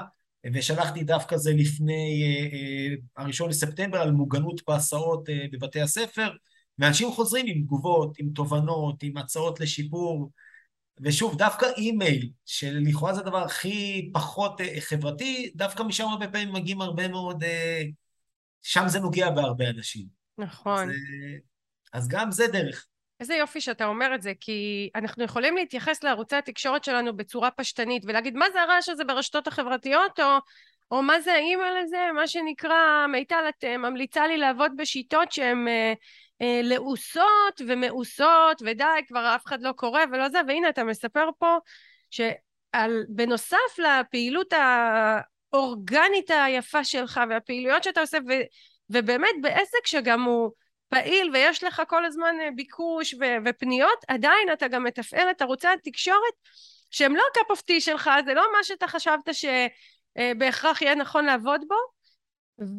ושלחתי 0.54 1.04
דף 1.04 1.24
כזה 1.28 1.52
לפני 1.52 2.22
אה, 2.22 2.56
אה, 2.56 3.22
הראשון 3.24 3.50
לספטמבר 3.50 3.98
על 3.98 4.10
מוגנות 4.12 4.60
בהסעות 4.68 5.28
בבתי 5.52 5.80
הספר, 5.80 6.30
ואנשים 6.78 7.12
חוזרים 7.12 7.46
עם 7.48 7.62
תגובות, 7.62 8.16
עם 8.18 8.28
תובנות, 8.34 9.02
עם 9.02 9.16
הצעות 9.16 9.60
לשיפור, 9.60 10.30
ושוב, 11.00 11.38
דווקא 11.38 11.66
אימייל, 11.76 12.30
שלכאורה 12.46 13.14
זה 13.14 13.20
הדבר 13.20 13.44
הכי 13.44 14.10
פחות 14.14 14.60
חברתי, 14.80 15.52
דווקא 15.54 15.82
משם 15.82 16.08
הרבה 16.08 16.28
פעמים 16.28 16.52
מגיעים 16.52 16.80
הרבה 16.80 17.08
מאוד, 17.08 17.44
שם 18.62 18.84
זה 18.86 19.00
נוגע 19.00 19.30
בהרבה 19.30 19.70
אנשים. 19.70 20.06
נכון. 20.38 20.90
אז, 20.90 20.96
אז 21.92 22.08
גם 22.08 22.30
זה 22.30 22.46
דרך. 22.52 22.86
איזה 23.22 23.34
יופי 23.34 23.60
שאתה 23.60 23.84
אומר 23.86 24.14
את 24.14 24.22
זה, 24.22 24.32
כי 24.40 24.90
אנחנו 24.94 25.24
יכולים 25.24 25.56
להתייחס 25.56 26.04
לערוצי 26.04 26.36
התקשורת 26.36 26.84
שלנו 26.84 27.16
בצורה 27.16 27.50
פשטנית 27.50 28.02
ולהגיד 28.06 28.36
מה 28.36 28.50
זה 28.52 28.62
הרעש 28.62 28.88
הזה 28.88 29.04
ברשתות 29.04 29.46
החברתיות, 29.46 30.20
או, 30.20 30.38
או 30.90 31.02
מה 31.02 31.20
זה 31.20 31.32
האימייל 31.32 31.76
הזה, 31.76 31.98
מה 32.14 32.26
שנקרא, 32.26 33.06
מיטל, 33.06 33.44
את 33.48 33.64
אה, 33.64 33.76
ממליצה 33.76 34.26
לי 34.26 34.36
לעבוד 34.36 34.72
בשיטות 34.76 35.32
שהן 35.32 35.68
אה, 35.68 35.92
אה, 36.42 36.60
לעוסות 36.62 37.60
ומאוסות, 37.68 38.62
ודי, 38.66 38.84
כבר 39.08 39.34
אף 39.34 39.46
אחד 39.46 39.62
לא 39.62 39.72
קורא 39.72 40.00
ולא 40.12 40.28
זה, 40.28 40.38
והנה 40.48 40.68
אתה 40.68 40.84
מספר 40.84 41.28
פה 41.38 41.56
שבנוסף 42.10 43.78
לפעילות 43.78 44.52
האורגנית 45.52 46.30
היפה 46.30 46.84
שלך 46.84 47.20
והפעילויות 47.28 47.82
שאתה 47.82 48.00
עושה, 48.00 48.18
ו, 48.28 48.32
ובאמת 48.90 49.34
בעסק 49.42 49.86
שגם 49.86 50.22
הוא 50.22 50.50
פעיל 50.92 51.30
ויש 51.32 51.64
לך 51.64 51.82
כל 51.88 52.04
הזמן 52.04 52.34
אה, 52.40 52.48
ביקוש 52.56 53.14
ו- 53.14 53.36
ופניות, 53.44 54.04
עדיין 54.08 54.52
אתה 54.52 54.68
גם 54.68 54.84
מתפעל 54.84 55.30
את 55.30 55.42
ערוצי 55.42 55.68
התקשורת 55.68 56.34
שהם 56.90 57.16
לא 57.16 57.22
of 57.52 57.56
tea 57.56 57.80
שלך, 57.80 58.10
זה 58.24 58.34
לא 58.34 58.42
מה 58.52 58.64
שאתה 58.64 58.88
חשבת 58.88 59.30
שבהכרח 59.32 60.82
יהיה 60.82 60.94
נכון 60.94 61.24
לעבוד 61.24 61.60
בו, 61.68 61.74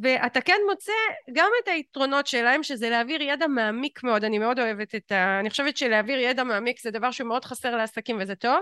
ואתה 0.02 0.42
כן 0.42 0.60
מוצא 0.70 0.92
גם 1.34 1.50
את 1.64 1.68
היתרונות 1.68 2.28
שלהם, 2.28 2.64
שזה 2.64 2.90
להעביר 2.90 3.22
ידע 3.22 3.48
מעמיק 3.48 4.04
מאוד, 4.04 4.24
אני 4.24 4.40
מאוד 4.40 4.60
אוהבת 4.60 4.96
את 4.96 5.12
ה... 5.12 5.40
אני 5.40 5.50
חושבת 5.50 5.78
שלהעביר 5.78 6.20
ידע 6.20 6.44
מעמיק 6.44 6.82
זה 6.82 6.92
דבר 6.92 7.12
שמאוד 7.12 7.46
חסר 7.46 7.76
לעסקים 7.76 8.18
וזה 8.22 8.36
טוב, 8.36 8.60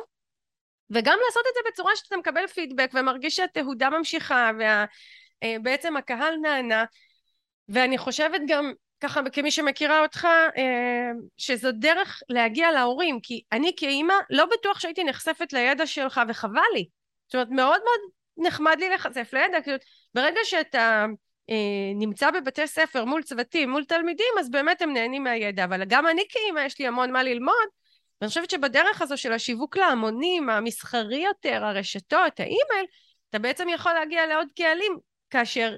וגם 0.89 1.17
לעשות 1.25 1.43
את 1.49 1.53
זה 1.53 1.71
בצורה 1.71 1.95
שאתה 1.95 2.17
מקבל 2.17 2.47
פידבק 2.47 2.91
ומרגיש 2.93 3.35
שהתהודה 3.35 3.89
ממשיכה 3.89 4.51
ובעצם 5.43 5.95
אה, 5.95 5.99
הקהל 5.99 6.35
נענה, 6.41 6.85
ואני 7.69 7.97
חושבת 7.97 8.41
גם 8.47 8.73
ככה 9.01 9.21
כמי 9.33 9.51
שמכירה 9.51 10.01
אותך 10.01 10.27
אה, 10.57 11.11
שזו 11.37 11.71
דרך 11.71 12.21
להגיע 12.29 12.71
להורים 12.71 13.19
כי 13.23 13.41
אני 13.51 13.71
כאימא 13.77 14.13
לא 14.29 14.45
בטוח 14.45 14.79
שהייתי 14.79 15.03
נחשפת 15.03 15.53
לידע 15.53 15.85
שלך 15.85 16.21
וחבל 16.27 16.61
לי. 16.73 16.85
זאת 17.27 17.35
אומרת 17.35 17.49
מאוד 17.49 17.81
מאוד 17.83 18.11
נחמד 18.47 18.75
לי 18.79 18.89
להיחשף 18.89 19.33
לידע 19.33 19.61
כאילו 19.61 19.77
ברגע 20.13 20.39
שאתה 20.43 21.05
אה, 21.49 21.55
נמצא 21.95 22.31
בבתי 22.31 22.67
ספר 22.67 23.05
מול 23.05 23.23
צוותים 23.23 23.69
מול 23.69 23.85
תלמידים 23.85 24.33
אז 24.39 24.51
באמת 24.51 24.81
הם 24.81 24.93
נהנים 24.93 25.23
מהידע. 25.23 25.63
אבל 25.63 25.85
גם 25.85 26.07
אני 26.07 26.21
כאימא 26.29 26.59
יש 26.59 26.79
לי 26.79 26.87
המון 26.87 27.11
מה 27.11 27.23
ללמוד 27.23 27.67
ואני 28.21 28.29
חושבת 28.29 28.49
שבדרך 28.49 29.01
הזו 29.01 29.17
של 29.17 29.31
השיווק 29.33 29.77
להמונים 29.77 30.49
המסחרי 30.49 31.17
יותר 31.17 31.65
הרשתות 31.65 32.39
האימייל 32.39 32.85
אתה 33.29 33.39
בעצם 33.39 33.69
יכול 33.69 33.93
להגיע 33.93 34.27
לעוד 34.27 34.47
קהלים 34.57 34.97
כאשר 35.29 35.75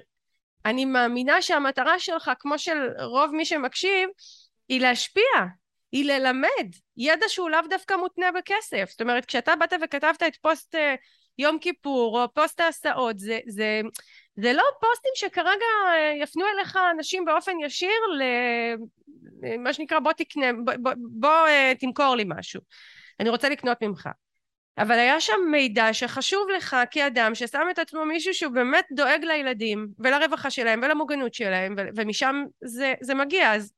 אני 0.64 0.84
מאמינה 0.84 1.42
שהמטרה 1.42 1.98
שלך, 1.98 2.30
כמו 2.38 2.58
של 2.58 2.78
רוב 3.00 3.34
מי 3.34 3.44
שמקשיב, 3.44 4.08
היא 4.68 4.80
להשפיע, 4.80 5.24
היא 5.92 6.04
ללמד, 6.04 6.68
ידע 6.96 7.26
שהוא 7.28 7.50
לאו 7.50 7.60
דווקא 7.70 7.94
מותנה 7.94 8.32
בכסף. 8.32 8.84
זאת 8.90 9.00
אומרת, 9.00 9.24
כשאתה 9.24 9.56
באת 9.56 9.72
וכתבת 9.82 10.22
את 10.22 10.36
פוסט 10.36 10.74
אה, 10.74 10.94
יום 11.38 11.58
כיפור, 11.58 12.22
או 12.22 12.34
פוסט 12.34 12.60
ההסעות, 12.60 13.18
זה, 13.18 13.38
זה, 13.46 13.80
זה 14.36 14.52
לא 14.52 14.62
פוסטים 14.80 15.12
שכרגע 15.14 15.66
אה, 15.88 16.12
יפנו 16.22 16.44
אליך 16.46 16.78
אנשים 16.96 17.24
באופן 17.24 17.52
ישיר 17.60 18.00
למה 19.42 19.72
שנקרא 19.72 19.98
בוא 19.98 20.12
תקנה, 20.12 20.46
בוא, 20.64 20.74
בוא, 20.82 20.92
בוא 21.10 21.46
אה, 21.46 21.72
תמכור 21.80 22.14
לי 22.16 22.24
משהו. 22.26 22.60
אני 23.20 23.28
רוצה 23.28 23.48
לקנות 23.48 23.82
ממך. 23.82 24.08
אבל 24.78 24.98
היה 24.98 25.20
שם 25.20 25.40
מידע 25.50 25.92
שחשוב 25.92 26.48
לך 26.56 26.76
כאדם 26.90 27.34
ששם 27.34 27.66
את 27.70 27.78
עצמו 27.78 28.04
מישהו 28.04 28.34
שהוא 28.34 28.52
באמת 28.52 28.84
דואג 28.92 29.24
לילדים 29.24 29.88
ולרווחה 29.98 30.50
שלהם 30.50 30.80
ולמוגנות 30.82 31.34
שלהם 31.34 31.74
ומשם 31.96 32.44
זה, 32.64 32.94
זה 33.00 33.14
מגיע. 33.14 33.54
אז 33.54 33.72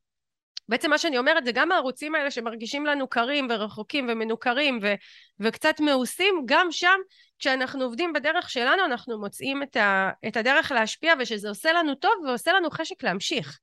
בעצם 0.69 0.91
מה 0.91 0.99
שאני 0.99 1.19
אומרת 1.19 1.45
זה 1.45 1.53
גם 1.53 1.73
הערוצים 1.73 2.15
האלה 2.15 2.31
שמרגישים 2.31 2.87
לנו 2.87 3.09
קרים 3.09 3.47
ורחוקים 3.51 4.07
ומנוכרים 4.09 4.79
ו, 4.83 4.95
וקצת 5.41 5.81
מאוסים 5.81 6.43
גם 6.47 6.67
שם 6.71 6.99
כשאנחנו 7.39 7.85
עובדים 7.85 8.13
בדרך 8.13 8.51
שלנו 8.51 8.85
אנחנו 8.85 9.19
מוצאים 9.19 9.63
את, 9.63 9.77
ה, 9.77 10.11
את 10.29 10.37
הדרך 10.37 10.73
להשפיע 10.73 11.15
ושזה 11.19 11.49
עושה 11.49 11.73
לנו 11.73 11.95
טוב 11.95 12.13
ועושה 12.27 12.53
לנו 12.53 12.71
חשק 12.71 13.03
להמשיך 13.03 13.59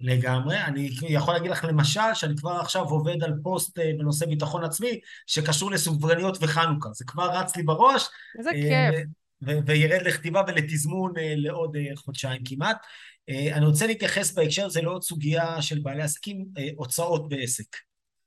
לגמרי. 0.00 0.56
אני 0.64 0.90
יכול 1.02 1.34
להגיד 1.34 1.50
לך 1.50 1.64
למשל, 1.64 2.14
שאני 2.14 2.36
כבר 2.36 2.50
עכשיו 2.60 2.84
עובד 2.84 3.24
על 3.24 3.32
פוסט 3.42 3.78
אה, 3.78 3.90
בנושא 3.98 4.26
ביטחון 4.26 4.64
עצמי, 4.64 5.00
שקשור 5.26 5.70
לסופגניות 5.70 6.38
וחנוכה. 6.40 6.88
זה 6.92 7.04
כבר 7.04 7.30
רץ 7.30 7.56
לי 7.56 7.62
בראש. 7.62 8.08
איזה 8.38 8.50
אה, 8.50 8.90
כיף. 8.92 9.06
וירד 9.66 10.02
לכתיבה 10.02 10.42
ולתזמון 10.48 11.12
אה, 11.18 11.34
לעוד 11.36 11.76
חודשיים 11.96 12.42
כמעט. 12.44 12.76
אני 13.52 13.66
רוצה 13.66 13.86
להתייחס 13.86 14.32
בהקשר 14.32 14.66
הזה 14.66 14.82
לעוד 14.82 15.02
סוגיה 15.02 15.62
של 15.62 15.78
בעלי 15.78 16.02
עסקים, 16.02 16.44
הוצאות 16.76 17.28
בעסק. 17.28 17.76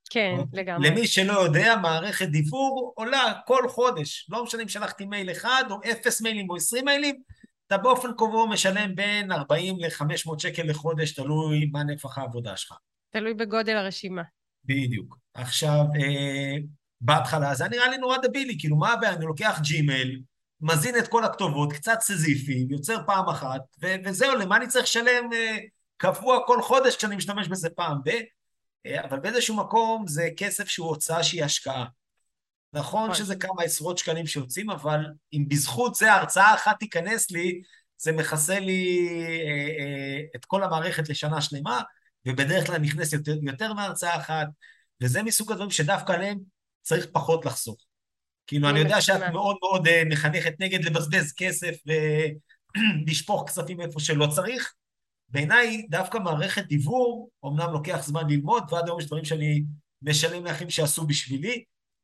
כן, 0.09 0.35
לגמרי. 0.53 0.89
למי 0.89 1.07
שלא 1.07 1.39
יודע, 1.39 1.75
מערכת 1.81 2.27
דיוור 2.27 2.93
עולה 2.95 3.33
כל 3.45 3.69
חודש. 3.69 4.27
לא 4.29 4.43
משנה 4.43 4.63
אם 4.63 4.67
שלחתי 4.67 5.05
מייל 5.05 5.31
אחד, 5.31 5.63
או 5.69 5.79
אפס 5.91 6.21
מיילים 6.21 6.49
או 6.49 6.55
עשרים 6.55 6.85
מיילים, 6.85 7.21
אתה 7.67 7.77
באופן 7.77 8.09
קבוע 8.17 8.45
משלם 8.45 8.95
בין 8.95 9.31
40 9.31 9.79
ל-500 9.79 10.39
שקל 10.39 10.63
לחודש, 10.63 11.11
תלוי 11.11 11.69
מה 11.71 11.83
נפח 11.83 12.17
העבודה 12.17 12.57
שלך. 12.57 12.77
תלוי 13.09 13.33
בגודל 13.33 13.75
הרשימה. 13.75 14.21
בדיוק. 14.65 15.17
עכשיו, 15.33 15.85
אה, 15.95 16.55
בהתחלה 17.01 17.55
זה 17.55 17.67
נראה 17.67 17.87
לי 17.87 17.97
נורא 17.97 18.17
דבילי, 18.17 18.55
כאילו 18.59 18.75
מה 18.77 18.93
הבעיה? 18.93 19.13
אני 19.13 19.25
לוקח 19.25 19.59
ג'ימייל, 19.61 20.21
מזין 20.61 20.97
את 20.97 21.07
כל 21.07 21.23
הכתובות, 21.23 21.73
קצת 21.73 21.97
סזיפי, 22.01 22.65
יוצר 22.69 22.97
פעם 23.05 23.29
אחת, 23.29 23.61
ו- 23.81 23.95
וזהו, 24.05 24.35
למה 24.35 24.57
אני 24.57 24.67
צריך 24.67 24.83
לשלם 24.83 25.33
אה, 25.33 25.57
קבוע 25.97 26.39
כל 26.47 26.61
חודש 26.61 26.95
כשאני 26.95 27.15
משתמש 27.15 27.47
בזה 27.47 27.69
פעם 27.69 27.97
ב... 28.05 28.09
אה, 28.85 29.05
אבל 29.05 29.19
באיזשהו 29.19 29.55
מקום 29.55 30.07
זה 30.07 30.29
כסף 30.37 30.67
שהוא 30.67 30.87
הוצאה 30.87 31.23
שהיא 31.23 31.43
השקעה. 31.43 31.85
נכון, 32.73 33.03
נכון 33.03 33.15
שזה 33.15 33.35
כמה 33.35 33.63
עשרות 33.63 33.97
שקלים 33.97 34.27
שיוצאים, 34.27 34.69
אבל 34.69 35.05
אם 35.33 35.45
בזכות 35.47 35.95
זה 35.95 36.13
הרצאה 36.13 36.53
אחת 36.53 36.79
תיכנס 36.79 37.31
לי, 37.31 37.61
זה 37.97 38.11
מכסה 38.11 38.59
לי 38.59 39.07
אה, 39.45 39.83
אה, 39.83 40.19
את 40.35 40.45
כל 40.45 40.63
המערכת 40.63 41.09
לשנה 41.09 41.41
שלמה, 41.41 41.81
ובדרך 42.27 42.67
כלל 42.67 42.77
נכנס 42.77 43.13
יותר, 43.13 43.35
יותר 43.43 43.73
מהרצאה 43.73 44.17
אחת, 44.17 44.47
וזה 45.01 45.23
מסוג 45.23 45.51
הדברים 45.51 45.71
שדווקא 45.71 46.13
עליהם 46.13 46.39
צריך 46.81 47.07
פחות 47.11 47.45
לחסוך. 47.45 47.77
כאילו, 48.47 48.69
אני 48.69 48.79
יודע 48.79 49.01
שאת 49.01 49.21
מאוד 49.33 49.57
מאוד 49.61 49.87
אה, 49.87 50.03
מחנכת 50.05 50.53
נגד 50.59 50.85
לבזבז 50.85 51.33
כסף 51.37 51.75
ולשפוך 53.07 53.43
כספים 53.47 53.81
איפה 53.81 53.99
שלא 53.99 54.27
צריך. 54.27 54.73
בעיניי, 55.29 55.85
דווקא 55.89 56.17
מערכת 56.17 56.63
דיוור, 56.63 57.29
אמנם 57.45 57.71
לוקח 57.71 58.03
זמן 58.03 58.29
ללמוד, 58.29 58.63
ועד 58.71 58.87
היום 58.87 58.99
יש 58.99 59.05
דברים 59.05 59.25
שאני 59.25 59.63
משלם 60.01 60.45
לאחים 60.45 60.69
שעשו 60.69 61.07
בשבילי, 61.07 61.63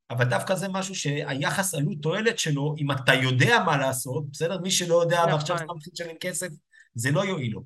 אבל 0.10 0.26
דווקא 0.26 0.56
זה 0.56 0.68
משהו 0.68 0.96
שהיחס 0.96 1.76
עלות 1.76 1.98
תועלת 2.02 2.40
שלו, 2.40 2.76
אם 2.78 2.92
אתה 2.92 3.14
יודע 3.14 3.60
מה 3.66 3.78
לעשות, 3.78 4.32
בסדר? 4.32 4.60
מי 4.60 4.72
שלא 4.72 5.02
יודע 5.02 5.18
נכון. 5.20 5.34
ועכשיו 5.34 5.58
סתם 5.58 5.76
מתחיל 5.76 5.94
לשלם 5.94 6.16
כסף, 6.20 6.48
זה 6.96 7.12
לא 7.12 7.26
יועיל 7.26 7.52
לו. 7.54 7.64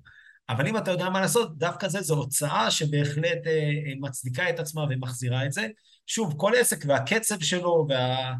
אבל 0.50 0.68
אם 0.68 0.78
אתה 0.78 0.92
יודע 0.92 1.10
מה 1.10 1.22
לעשות, 1.22 1.58
דווקא 1.58 1.88
זה, 1.88 2.02
זו 2.02 2.16
הוצאה 2.16 2.72
שבהחלט 2.72 3.48
אה, 3.48 3.52
אה 3.52 3.94
מצדיקה 4.00 4.50
את 4.50 4.60
עצמה 4.60 4.84
ומחזירה 4.90 5.46
את 5.46 5.52
זה. 5.52 5.68
שוב, 6.08 6.34
כל 6.38 6.52
עסק 6.58 6.78
והקצב 6.88 7.40
שלו 7.40 7.86
וה, 7.90 8.34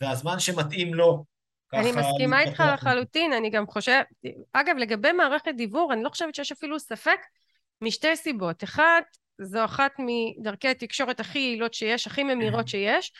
והזמן 0.00 0.38
שמתאים 0.38 0.94
לו, 0.94 1.24
אני 1.72 1.92
מסכימה 1.92 2.42
איתך 2.42 2.62
לחלוטין, 2.74 3.32
אני 3.32 3.50
גם 3.50 3.66
חושבת, 3.66 4.06
אגב, 4.52 4.76
לגבי 4.76 5.12
מערכת 5.12 5.54
דיוור, 5.56 5.92
אני 5.92 6.02
לא 6.02 6.08
חושבת 6.08 6.34
שיש 6.34 6.52
אפילו 6.52 6.78
ספק 6.78 7.18
משתי 7.80 8.16
סיבות. 8.16 8.64
אחת, 8.64 9.04
זו 9.40 9.64
אחת 9.64 9.92
מדרכי 9.98 10.68
התקשורת 10.68 11.20
הכי 11.20 11.38
יעילות 11.38 11.74
שיש, 11.74 12.06
הכי 12.06 12.22
ממירות 12.22 12.68
שיש. 12.68 13.12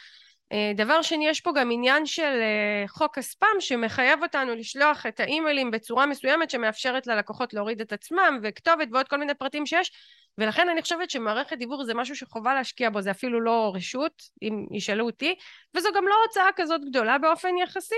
אה, 0.53 0.73
דבר 0.77 1.03
שני, 1.03 1.29
יש 1.29 1.41
פה 1.41 1.53
גם 1.55 1.71
עניין 1.71 2.07
של 2.07 2.23
אה, 2.23 2.85
חוק 2.89 3.19
הספאם 3.19 3.61
שמחייב 3.61 4.23
אותנו 4.23 4.55
לשלוח 4.55 5.07
את 5.07 5.21
האימיילים 5.21 5.71
בצורה 5.71 6.07
מסוימת 6.07 6.51
שמאפשרת 6.51 7.07
ללקוחות 7.07 7.55
להוריד 7.55 7.81
את 7.81 7.93
עצמם 7.93 8.39
וכתובת 8.43 8.89
ועוד 8.93 9.09
כל 9.09 9.17
מיני 9.17 9.35
פרטים 9.35 9.67
שיש 9.67 9.93
ולכן 10.39 10.69
אני 10.69 10.83
חושבת 10.83 11.11
שמערכת 11.11 11.59
דיוור 11.59 11.85
זה 11.85 11.95
משהו 11.95 12.17
שחובה 12.17 12.55
להשקיע 12.55 12.91
בו, 12.91 13.03
זה 13.03 13.11
אפילו 13.11 13.41
לא 13.41 13.73
רשות, 13.75 14.23
אם 14.43 14.67
ישאלו 14.73 15.07
אותי, 15.07 15.35
וזו 15.77 15.89
גם 15.97 16.09
לא 16.09 16.15
הוצאה 16.27 16.49
כזאת 16.57 16.81
גדולה 16.91 17.19
באופן 17.19 17.57
יחסי. 17.63 17.95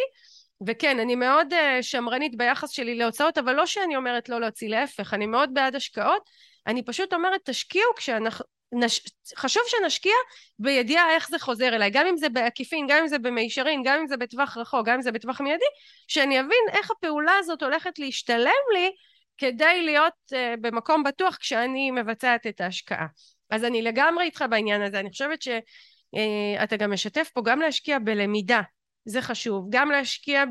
וכן, 0.66 1.00
אני 1.00 1.14
מאוד 1.14 1.52
uh, 1.52 1.56
שמרנית 1.82 2.36
ביחס 2.36 2.70
שלי 2.70 2.94
להוצאות, 2.94 3.38
אבל 3.38 3.52
לא 3.52 3.66
שאני 3.66 3.96
אומרת 3.96 4.28
לא 4.28 4.40
להוציא, 4.40 4.68
להפך, 4.68 5.14
אני 5.14 5.26
מאוד 5.26 5.50
בעד 5.54 5.74
השקעות. 5.74 6.30
אני 6.66 6.84
פשוט 6.84 7.12
אומרת, 7.12 7.40
תשקיעו 7.44 7.94
כשאנחנו... 7.96 8.44
נש... 8.72 9.00
חשוב 9.36 9.62
שנשקיע 9.66 10.12
בידיעה 10.58 11.14
איך 11.14 11.28
זה 11.28 11.38
חוזר 11.38 11.68
אליי, 11.68 11.90
גם 11.90 12.06
אם 12.06 12.16
זה 12.16 12.28
בעקיפין, 12.28 12.86
גם 12.88 12.98
אם 12.98 13.08
זה 13.08 13.18
במישרין, 13.18 13.82
גם 13.84 13.98
אם 14.00 14.06
זה 14.06 14.16
בטווח 14.16 14.56
רחוק, 14.56 14.86
גם 14.86 14.94
אם 14.94 15.02
זה 15.02 15.12
בטווח 15.12 15.40
מיידי, 15.40 15.64
שאני 16.08 16.40
אבין 16.40 16.64
איך 16.72 16.90
הפעולה 16.90 17.32
הזאת 17.38 17.62
הולכת 17.62 17.98
להשתלם 17.98 18.50
לי 18.74 18.90
כדי 19.38 19.82
להיות 19.82 20.12
uh, 20.32 20.36
במקום 20.60 21.02
בטוח 21.02 21.36
כשאני 21.36 21.90
מבצעת 21.90 22.46
את 22.46 22.60
ההשקעה. 22.60 23.06
אז 23.50 23.64
אני 23.64 23.82
לגמרי 23.82 24.24
איתך 24.24 24.44
בעניין 24.50 24.82
הזה, 24.82 25.00
אני 25.00 25.10
חושבת 25.10 25.42
שאתה 25.42 26.76
uh, 26.76 26.78
גם 26.78 26.92
משתף 26.92 27.30
פה 27.34 27.42
גם 27.44 27.60
להשקיע 27.60 27.98
בלמידה, 27.98 28.60
זה 29.04 29.22
חשוב, 29.22 29.66
גם 29.70 29.90
להשקיע 29.90 30.44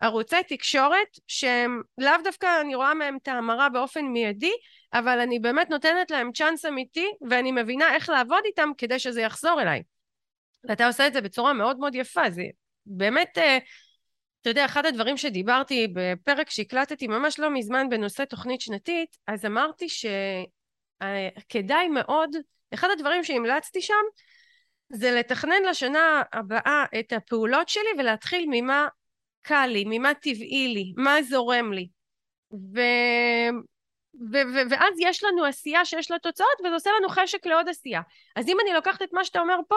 בערוצי 0.00 0.42
תקשורת 0.48 1.08
שהם 1.26 1.82
לאו 1.98 2.12
דווקא 2.24 2.60
אני 2.60 2.74
רואה 2.74 2.94
מהם 2.94 3.18
את 3.22 3.28
ההמרה 3.28 3.68
באופן 3.68 4.04
מיידי, 4.04 4.52
אבל 4.92 5.20
אני 5.20 5.38
באמת 5.38 5.70
נותנת 5.70 6.10
להם 6.10 6.32
צ'אנס 6.32 6.66
אמיתי 6.66 7.06
ואני 7.30 7.52
מבינה 7.52 7.94
איך 7.94 8.08
לעבוד 8.08 8.42
איתם 8.44 8.70
כדי 8.78 8.98
שזה 8.98 9.20
יחזור 9.20 9.62
אליי. 9.62 9.82
ואתה 10.64 10.86
עושה 10.86 11.06
את 11.06 11.12
זה 11.12 11.20
בצורה 11.20 11.52
מאוד 11.52 11.78
מאוד 11.78 11.94
יפה, 11.94 12.30
זה 12.30 12.42
באמת 12.86 13.38
uh, 13.38 13.40
אתה 14.40 14.50
יודע, 14.50 14.64
אחד 14.64 14.86
הדברים 14.86 15.16
שדיברתי 15.16 15.88
בפרק 15.92 16.50
שהקלטתי 16.50 17.06
ממש 17.06 17.38
לא 17.38 17.50
מזמן 17.50 17.88
בנושא 17.88 18.24
תוכנית 18.24 18.60
שנתית, 18.60 19.16
אז 19.26 19.46
אמרתי 19.46 19.86
שכדאי 19.88 21.88
מאוד, 21.88 22.30
אחד 22.74 22.88
הדברים 22.92 23.24
שהמלצתי 23.24 23.82
שם 23.82 23.94
זה 24.88 25.10
לתכנן 25.10 25.62
לשנה 25.70 26.22
הבאה 26.32 26.84
את 27.00 27.12
הפעולות 27.12 27.68
שלי 27.68 27.88
ולהתחיל 27.98 28.46
ממה 28.50 28.88
קל 29.42 29.66
לי, 29.66 29.84
ממה 29.86 30.14
טבעי 30.14 30.74
לי, 30.74 30.92
מה 30.96 31.22
זורם 31.22 31.72
לי. 31.72 31.88
ו... 32.52 32.80
ו- 34.14 34.48
ו- 34.54 34.70
ואז 34.70 34.94
יש 35.00 35.24
לנו 35.24 35.44
עשייה 35.44 35.84
שיש 35.84 36.10
לה 36.10 36.18
תוצאות 36.18 36.60
וזה 36.60 36.74
עושה 36.74 36.90
לנו 36.98 37.08
חשק 37.08 37.46
לעוד 37.46 37.68
עשייה. 37.68 38.00
אז 38.36 38.48
אם 38.48 38.56
אני 38.60 38.72
לוקחת 38.72 39.02
את 39.02 39.12
מה 39.12 39.24
שאתה 39.24 39.40
אומר 39.40 39.56
פה, 39.68 39.76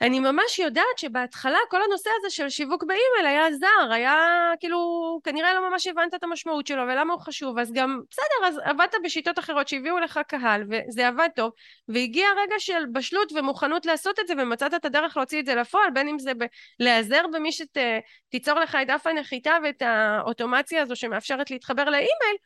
אני 0.00 0.20
ממש 0.20 0.58
יודעת 0.58 0.98
שבהתחלה 0.98 1.58
כל 1.70 1.82
הנושא 1.82 2.10
הזה 2.18 2.30
של 2.30 2.48
שיווק 2.48 2.84
באימייל 2.84 3.26
היה 3.26 3.52
זר, 3.52 3.92
היה 3.92 4.14
כאילו, 4.60 4.78
כנראה 5.24 5.54
לא 5.54 5.70
ממש 5.70 5.86
הבנת 5.86 6.14
את 6.14 6.24
המשמעות 6.24 6.66
שלו 6.66 6.82
ולמה 6.82 7.12
הוא 7.12 7.20
חשוב, 7.20 7.58
אז 7.58 7.72
גם 7.72 8.00
בסדר, 8.10 8.48
אז 8.48 8.60
עבדת 8.64 8.94
בשיטות 9.04 9.38
אחרות 9.38 9.68
שהביאו 9.68 9.98
לך 9.98 10.20
קהל 10.28 10.62
וזה 10.70 11.08
עבד 11.08 11.28
טוב, 11.36 11.52
והגיע 11.88 12.28
רגע 12.36 12.54
של 12.58 12.86
בשלות 12.92 13.32
ומוכנות 13.32 13.86
לעשות 13.86 14.20
את 14.20 14.26
זה 14.26 14.34
ומצאת 14.38 14.74
את 14.74 14.84
הדרך 14.84 15.16
להוציא 15.16 15.40
את 15.40 15.46
זה 15.46 15.54
לפועל, 15.54 15.90
בין 15.90 16.08
אם 16.08 16.18
זה 16.18 16.34
ב- 16.34 16.46
להיעזר 16.80 17.22
במי 17.32 17.50
שתיצור 17.52 18.60
לך 18.60 18.76
את 18.82 18.86
דף 18.86 19.06
הנחיתה 19.06 19.56
ואת 19.64 19.82
האוטומציה 19.82 20.82
הזו 20.82 20.96
שמאפשרת 20.96 21.50
להתחבר 21.50 21.84
לאימייל, 21.84 22.36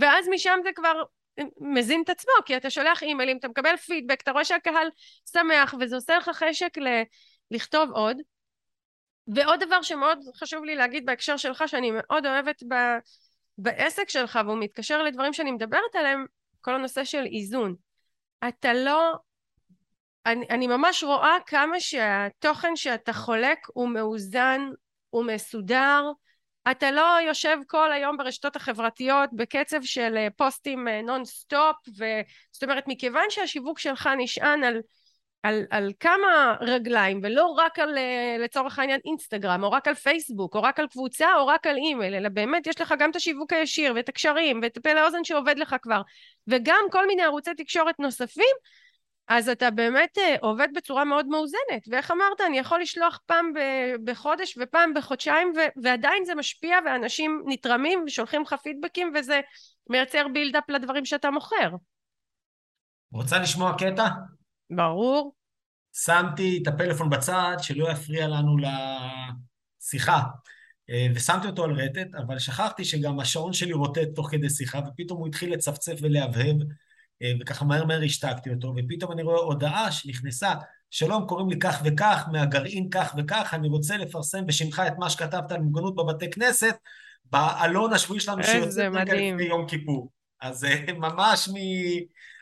ואז 0.00 0.28
משם 0.28 0.58
זה 0.62 0.70
כבר 0.74 1.02
מזין 1.60 2.02
את 2.02 2.08
עצמו, 2.08 2.32
כי 2.46 2.56
אתה 2.56 2.70
שולח 2.70 3.02
אימיילים, 3.02 3.36
אתה 3.36 3.48
מקבל 3.48 3.76
פידבק, 3.76 4.20
אתה 4.20 4.30
רואה 4.30 4.44
שהקהל 4.44 4.88
שמח, 5.32 5.74
וזה 5.80 5.96
עושה 5.96 6.18
לך 6.18 6.30
חשק 6.34 6.78
ל- 6.78 7.02
לכתוב 7.50 7.90
עוד. 7.90 8.16
ועוד 9.34 9.60
דבר 9.60 9.82
שמאוד 9.82 10.18
חשוב 10.36 10.64
לי 10.64 10.74
להגיד 10.74 11.06
בהקשר 11.06 11.36
שלך, 11.36 11.64
שאני 11.66 11.90
מאוד 11.90 12.26
אוהבת 12.26 12.62
ב- 12.68 12.98
בעסק 13.58 14.08
שלך, 14.08 14.38
והוא 14.46 14.58
מתקשר 14.58 15.02
לדברים 15.02 15.32
שאני 15.32 15.52
מדברת 15.52 15.94
עליהם, 15.94 16.26
כל 16.60 16.74
הנושא 16.74 17.04
של 17.04 17.24
איזון. 17.26 17.74
אתה 18.48 18.74
לא... 18.74 19.12
אני, 20.26 20.46
אני 20.50 20.66
ממש 20.66 21.04
רואה 21.04 21.36
כמה 21.46 21.80
שהתוכן 21.80 22.76
שאתה 22.76 23.12
חולק 23.12 23.58
הוא 23.74 23.88
מאוזן, 23.88 24.60
הוא 25.10 25.24
מסודר, 25.24 26.02
אתה 26.70 26.90
לא 26.90 27.18
יושב 27.26 27.56
כל 27.66 27.92
היום 27.92 28.16
ברשתות 28.16 28.56
החברתיות 28.56 29.30
בקצב 29.32 29.82
של 29.82 30.16
אה, 30.16 30.28
פוסטים 30.36 30.88
אה, 30.88 31.00
סטופ 31.24 31.76
זאת 32.52 32.62
אומרת 32.62 32.84
מכיוון 32.86 33.24
שהשיווק 33.30 33.78
שלך 33.78 34.08
נשען 34.18 34.64
על, 34.64 34.80
על, 35.42 35.64
על 35.70 35.92
כמה 36.00 36.56
רגליים 36.60 37.20
ולא 37.22 37.46
רק 37.46 37.78
על 37.78 37.98
אה, 37.98 38.36
לצורך 38.38 38.78
העניין 38.78 39.00
אינסטגרם 39.04 39.64
או 39.64 39.70
רק 39.70 39.88
על 39.88 39.94
פייסבוק 39.94 40.54
או 40.54 40.62
רק 40.62 40.80
על 40.80 40.86
קבוצה 40.86 41.34
או 41.38 41.46
רק 41.46 41.66
על 41.66 41.76
אימייל 41.76 42.14
אלא 42.14 42.28
באמת 42.28 42.66
יש 42.66 42.80
לך 42.80 42.94
גם 42.98 43.10
את 43.10 43.16
השיווק 43.16 43.52
הישיר 43.52 43.92
ואת 43.96 44.08
הקשרים 44.08 44.60
ואת 44.62 44.76
הפה 44.76 44.94
לאוזן 44.94 45.24
שעובד 45.24 45.58
לך 45.58 45.76
כבר 45.82 46.02
וגם 46.46 46.80
כל 46.90 47.06
מיני 47.06 47.22
ערוצי 47.22 47.54
תקשורת 47.54 47.98
נוספים 47.98 48.56
אז 49.28 49.48
אתה 49.48 49.70
באמת 49.70 50.18
אה, 50.18 50.36
עובד 50.40 50.68
בצורה 50.74 51.04
מאוד 51.04 51.26
מאוזנת, 51.26 51.88
ואיך 51.90 52.10
אמרת, 52.10 52.40
אני 52.46 52.58
יכול 52.58 52.80
לשלוח 52.80 53.20
פעם 53.26 53.52
בחודש 54.04 54.58
ופעם 54.60 54.94
בחודשיים, 54.94 55.52
ועדיין 55.82 56.24
זה 56.24 56.34
משפיע, 56.34 56.76
ואנשים 56.86 57.42
נתרמים 57.46 58.04
ושולחים 58.06 58.42
לך 58.42 58.54
פידבקים, 58.62 59.12
וזה 59.14 59.40
מייצר 59.90 60.26
בילדאפ 60.32 60.64
לדברים 60.70 61.04
שאתה 61.04 61.30
מוכר. 61.30 61.70
רוצה 63.12 63.38
לשמוע 63.38 63.72
קטע? 63.78 64.08
ברור. 64.70 65.34
שמתי 65.92 66.58
את 66.62 66.68
הפלאפון 66.68 67.10
בצד, 67.10 67.56
שלא 67.58 67.90
יפריע 67.90 68.28
לנו 68.28 68.56
לשיחה. 68.58 70.22
אה, 70.90 71.06
ושמתי 71.14 71.46
אותו 71.46 71.64
על 71.64 71.72
רטט, 71.72 72.14
אבל 72.14 72.38
שכחתי 72.38 72.84
שגם 72.84 73.20
השעון 73.20 73.52
שלי 73.52 73.72
רוטט 73.72 74.08
תוך 74.14 74.30
כדי 74.30 74.50
שיחה, 74.50 74.80
ופתאום 74.88 75.18
הוא 75.18 75.28
התחיל 75.28 75.52
לצפצף 75.52 75.98
ולהבהב, 76.02 76.56
וככה 77.40 77.64
מהר 77.64 77.84
מהר 77.84 78.02
השתקתי 78.02 78.50
אותו, 78.50 78.74
ופתאום 78.76 79.12
אני 79.12 79.22
רואה 79.22 79.38
הודעה 79.38 79.92
שנכנסה, 79.92 80.52
שלום, 80.90 81.26
קוראים 81.26 81.50
לי 81.50 81.58
כך 81.58 81.82
וכך, 81.84 82.24
מהגרעין 82.32 82.88
כך 82.90 83.14
וכך, 83.18 83.54
אני 83.54 83.68
רוצה 83.68 83.96
לפרסם 83.96 84.46
בשמך 84.46 84.82
את 84.86 84.92
מה 84.98 85.10
שכתבת 85.10 85.52
על 85.52 85.60
מוגנות 85.60 85.94
בבתי 85.94 86.30
כנסת, 86.30 86.76
בעלון 87.24 87.92
השבועי 87.92 88.20
שלנו 88.20 88.44
שיוצא 88.44 88.88
לפני 88.88 89.44
יום 89.44 89.68
כיפור. 89.68 90.10
אז 90.40 90.64
אה, 90.64 90.92
ממש 90.92 91.48
מ... 91.48 91.56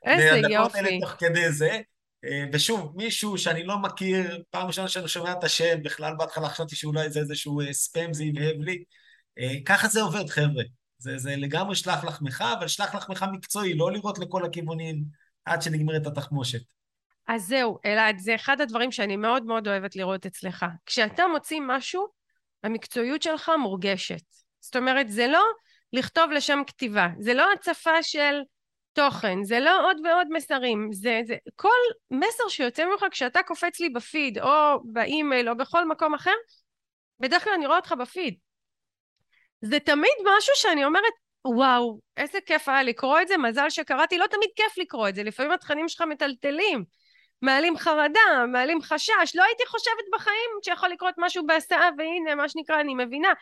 איזה 0.04 0.48
יופי. 0.48 0.78
האלה 0.78 1.00
תוך 1.00 1.10
כדי 1.10 1.52
זה. 1.52 1.80
אה, 2.24 2.44
ושוב, 2.52 2.92
מישהו 2.96 3.38
שאני 3.38 3.64
לא 3.64 3.78
מכיר, 3.78 4.42
פעם 4.50 4.66
ראשונה 4.66 4.88
שאני 4.88 5.08
שומע 5.08 5.32
את 5.32 5.44
השם, 5.44 5.82
בכלל 5.82 6.14
בהתחלה 6.18 6.48
חשבתי 6.48 6.76
שאולי 6.76 7.10
זה 7.10 7.20
איזשהו 7.20 7.60
ספאם, 7.72 8.14
זה 8.14 8.24
יבהב 8.24 8.56
לי. 8.60 8.84
ככה 9.64 9.88
זה 9.88 10.02
עובד, 10.02 10.28
חבר'ה. 10.28 10.62
זה, 10.98 11.18
זה 11.18 11.36
לגמרי 11.36 11.74
שלח 11.74 12.04
לחמך, 12.04 12.44
אבל 12.58 12.68
שלח 12.68 12.94
לחמך 12.94 13.24
מקצועי, 13.32 13.74
לא 13.74 13.92
לראות 13.92 14.18
לכל 14.18 14.44
הכיוונים 14.44 15.04
עד 15.44 15.62
שנגמרת 15.62 16.06
התחמושת. 16.06 16.60
אז 17.28 17.46
זהו, 17.46 17.78
אלעד, 17.84 18.18
זה 18.18 18.34
אחד 18.34 18.60
הדברים 18.60 18.92
שאני 18.92 19.16
מאוד 19.16 19.44
מאוד 19.44 19.68
אוהבת 19.68 19.96
לראות 19.96 20.26
אצלך. 20.26 20.66
כשאתה 20.86 21.22
מוציא 21.32 21.60
משהו, 21.66 22.06
המקצועיות 22.62 23.22
שלך 23.22 23.50
מורגשת. 23.58 24.22
זאת 24.60 24.76
אומרת, 24.76 25.10
זה 25.10 25.26
לא 25.26 25.42
לכתוב 25.92 26.30
לשם 26.30 26.62
כתיבה, 26.66 27.08
זה 27.18 27.34
לא 27.34 27.52
הצפה 27.52 28.02
של 28.02 28.40
תוכן, 28.92 29.44
זה 29.44 29.60
לא 29.60 29.90
עוד 29.90 29.96
ועוד 30.04 30.26
מסרים, 30.30 30.88
זה, 30.92 31.20
זה 31.26 31.36
כל 31.56 31.68
מסר 32.10 32.48
שיוצא 32.48 32.84
ממך 32.84 33.04
כשאתה 33.10 33.42
קופץ 33.42 33.80
לי 33.80 33.88
בפיד 33.88 34.38
או 34.38 34.80
באימייל 34.84 35.48
או 35.48 35.56
בכל 35.56 35.88
מקום 35.88 36.14
אחר, 36.14 36.34
בדרך 37.20 37.44
כלל 37.44 37.52
אני 37.52 37.66
רואה 37.66 37.76
אותך 37.76 37.94
בפיד. 38.00 38.34
זה 39.68 39.80
תמיד 39.80 40.12
משהו 40.24 40.52
שאני 40.54 40.84
אומרת, 40.84 41.12
וואו, 41.44 41.98
איזה 42.16 42.38
כיף 42.46 42.68
היה 42.68 42.82
לקרוא 42.82 43.20
את 43.20 43.28
זה, 43.28 43.36
מזל 43.36 43.70
שקראתי, 43.70 44.18
לא 44.18 44.26
תמיד 44.26 44.48
כיף 44.56 44.78
לקרוא 44.78 45.08
את 45.08 45.14
זה, 45.14 45.22
לפעמים 45.22 45.52
התכנים 45.52 45.88
שלך 45.88 46.02
מטלטלים, 46.02 46.84
מעלים 47.42 47.76
חרדה, 47.76 48.46
מעלים 48.52 48.82
חשש, 48.82 49.32
לא 49.34 49.42
הייתי 49.42 49.66
חושבת 49.66 50.04
בחיים 50.12 50.50
שיכול 50.64 50.88
לקרות 50.88 51.14
משהו 51.18 51.46
בהסעה, 51.46 51.88
והנה, 51.98 52.34
מה 52.34 52.48
שנקרא, 52.48 52.80
אני 52.80 52.94
מבינה. 52.94 53.32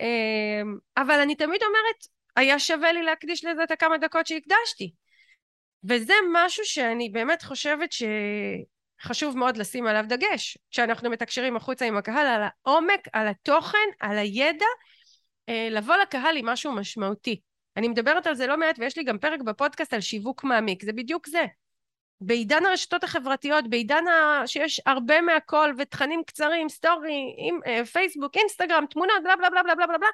אמ, 0.00 0.76
אבל 0.96 1.20
אני 1.20 1.34
תמיד 1.34 1.62
אומרת, 1.62 1.96
היה 2.36 2.58
שווה 2.58 2.92
לי 2.92 3.02
להקדיש 3.02 3.44
לזה 3.44 3.62
את 3.62 3.70
הכמה 3.70 3.98
דקות 3.98 4.26
שהקדשתי. 4.26 4.92
וזה 5.88 6.14
משהו 6.32 6.64
שאני 6.64 7.08
באמת 7.08 7.42
חושבת 7.42 7.88
שחשוב 7.92 9.38
מאוד 9.38 9.56
לשים 9.56 9.86
עליו 9.86 10.04
דגש, 10.08 10.58
כשאנחנו 10.70 11.10
מתקשרים 11.10 11.56
החוצה 11.56 11.84
עם 11.84 11.96
הקהל, 11.96 12.26
על 12.26 12.42
העומק, 12.42 13.00
על 13.12 13.28
התוכן, 13.28 13.88
על 14.00 14.18
הידע, 14.18 14.66
לבוא 15.70 15.96
לקהל 15.96 16.36
עם 16.36 16.46
משהו 16.46 16.72
משמעותי. 16.72 17.40
אני 17.76 17.88
מדברת 17.88 18.26
על 18.26 18.34
זה 18.34 18.46
לא 18.46 18.56
מעט, 18.56 18.78
ויש 18.78 18.96
לי 18.96 19.04
גם 19.04 19.18
פרק 19.18 19.40
בפודקאסט 19.40 19.94
על 19.94 20.00
שיווק 20.00 20.44
מעמיק, 20.44 20.84
זה 20.84 20.92
בדיוק 20.92 21.26
זה. 21.26 21.44
בעידן 22.20 22.66
הרשתות 22.66 23.04
החברתיות, 23.04 23.70
בעידן 23.70 24.08
ה... 24.08 24.42
שיש 24.46 24.80
הרבה 24.86 25.20
מהכל 25.20 25.72
ותכנים 25.78 26.22
קצרים, 26.26 26.68
סטורי, 26.68 27.34
עם, 27.38 27.60
אה, 27.66 27.84
פייסבוק, 27.84 28.36
אינסטגרם, 28.36 28.84
תמונות, 28.90 29.16
בלה 29.24 29.36
בלה 29.36 29.50
בלה 29.50 29.62
בלה 29.62 29.74
בלה 29.74 29.98
בלה 29.98 30.08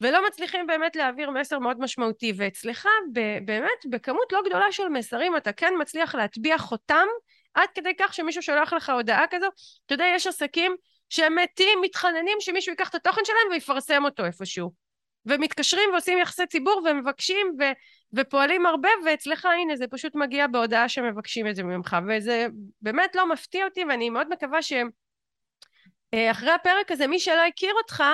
ולא 0.00 0.26
מצליחים 0.26 0.66
באמת 0.66 0.96
להעביר 0.96 1.30
מסר 1.30 1.58
מאוד 1.58 1.80
משמעותי. 1.80 2.32
ואצלך, 2.36 2.88
ב- 3.12 3.38
באמת, 3.44 3.86
בכמות 3.90 4.32
לא 4.32 4.40
גדולה 4.46 4.72
של 4.72 4.88
מסרים, 4.88 5.36
אתה 5.36 5.52
כן 5.52 5.72
מצליח 5.80 6.14
להטביע 6.14 6.58
חותם 6.58 7.06
עד 7.54 7.68
כדי 7.74 7.92
כך 7.98 8.14
שמישהו 8.14 8.42
שולח 8.42 8.72
לך 8.72 8.90
הודעה 8.90 9.24
כזו. 9.30 9.46
אתה 9.86 9.94
יודע, 9.94 10.04
יש 10.14 10.26
עסקים 10.26 10.76
שהם 11.08 11.36
מתים, 11.38 11.78
מתחננים 11.82 12.36
שמישהו 12.40 12.72
ייקח 12.72 12.88
את 12.88 12.94
התוכן 12.94 13.20
שלהם 13.24 13.50
ויפרסם 13.50 14.04
אותו 14.04 14.24
איפשהו. 14.24 14.88
ומתקשרים 15.26 15.90
ועושים 15.92 16.18
יחסי 16.18 16.46
ציבור 16.46 16.82
ומבקשים 16.84 17.46
ו- 17.58 17.72
ופועלים 18.12 18.66
הרבה, 18.66 18.88
ואצלך 19.04 19.46
הנה 19.46 19.76
זה 19.76 19.86
פשוט 19.88 20.14
מגיע 20.14 20.46
בהודעה 20.46 20.88
שמבקשים 20.88 21.46
את 21.46 21.56
זה 21.56 21.62
ממך, 21.62 21.96
וזה 22.08 22.46
באמת 22.82 23.14
לא 23.14 23.28
מפתיע 23.28 23.64
אותי, 23.64 23.84
ואני 23.84 24.10
מאוד 24.10 24.28
מקווה 24.30 24.58
שאחרי 24.62 26.50
הפרק 26.50 26.90
הזה 26.90 27.06
מי 27.06 27.18
שלא 27.18 27.46
הכיר 27.46 27.74
אותך 27.82 28.04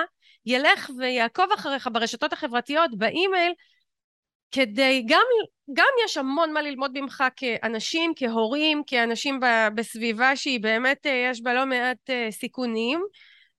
ילך 0.45 0.89
ויעקוב 0.97 1.51
אחריך 1.51 1.89
ברשתות 1.93 2.33
החברתיות, 2.33 2.97
באימייל, 2.97 3.53
כדי, 4.51 5.03
גם, 5.07 5.25
גם 5.73 5.87
יש 6.05 6.17
המון 6.17 6.53
מה 6.53 6.61
ללמוד 6.61 6.91
ממך 6.99 7.23
כאנשים, 7.35 8.13
כהורים, 8.15 8.83
כאנשים 8.87 9.39
בסביבה 9.75 10.35
שהיא 10.35 10.59
באמת, 10.59 11.05
אה, 11.05 11.27
יש 11.31 11.41
בה 11.41 11.53
לא 11.53 11.65
מעט 11.65 12.09
אה, 12.09 12.27
סיכונים, 12.31 13.03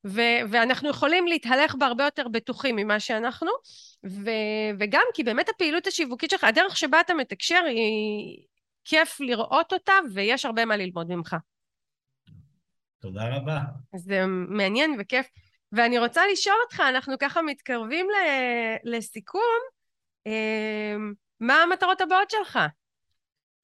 ו- 0.07 0.41
ואנחנו 0.51 0.89
יכולים 0.89 1.27
להתהלך 1.27 1.75
בה 1.75 1.87
הרבה 1.87 2.05
יותר 2.05 2.29
בטוחים 2.29 2.77
ממה 2.77 3.01
שאנחנו, 3.01 3.51
ו- 4.07 4.71
וגם 4.79 5.03
כי 5.15 5.23
באמת 5.23 5.49
הפעילות 5.49 5.87
השיווקית 5.87 6.31
שלך, 6.31 6.45
הדרך 6.45 6.77
שבה 6.77 7.01
אתה 7.01 7.15
מתקשר 7.15 7.63
היא 7.69 8.47
כיף 8.85 9.21
לראות 9.21 9.73
אותה, 9.73 9.93
ויש 10.15 10.45
הרבה 10.45 10.65
מה 10.65 10.77
ללמוד 10.77 11.09
ממך. 11.09 11.37
תודה 13.01 13.37
רבה. 13.37 13.61
זה 13.97 14.27
מעניין 14.49 14.97
וכיף. 14.99 15.27
ואני 15.73 15.99
רוצה 15.99 16.23
לשאול 16.33 16.57
אותך, 16.65 16.81
אנחנו 16.81 17.15
ככה 17.19 17.43
מתקרבים 17.43 18.07
לסיכום, 18.85 19.43
אמ, 19.43 19.76
מה 21.41 21.63
המטרות 21.63 22.01
הבאות 22.01 22.31
שלך? 22.31 22.59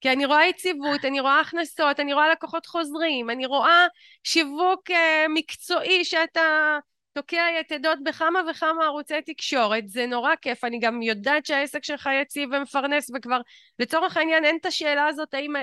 כי 0.01 0.11
אני 0.11 0.25
רואה 0.25 0.45
יציבות, 0.45 1.05
אני 1.05 1.19
רואה 1.19 1.39
הכנסות, 1.39 1.99
אני 1.99 2.13
רואה 2.13 2.29
לקוחות 2.29 2.65
חוזרים, 2.65 3.29
אני 3.29 3.45
רואה 3.45 3.87
שיווק 4.23 4.91
uh, 4.91 4.93
מקצועי 5.29 6.05
שאתה 6.05 6.77
תוקע 7.13 7.45
יתדות 7.59 7.99
בכמה 8.03 8.39
וכמה 8.51 8.85
ערוצי 8.85 9.21
תקשורת, 9.21 9.87
זה 9.87 10.05
נורא 10.05 10.35
כיף, 10.41 10.63
אני 10.63 10.79
גם 10.79 11.01
יודעת 11.01 11.45
שהעסק 11.45 11.83
שלך 11.83 12.09
יציב 12.21 12.49
ומפרנס 12.51 13.11
וכבר 13.15 13.41
לצורך 13.79 14.17
העניין 14.17 14.45
אין 14.45 14.57
את 14.61 14.65
השאלה 14.65 15.07
הזאת 15.07 15.33
האם 15.33 15.53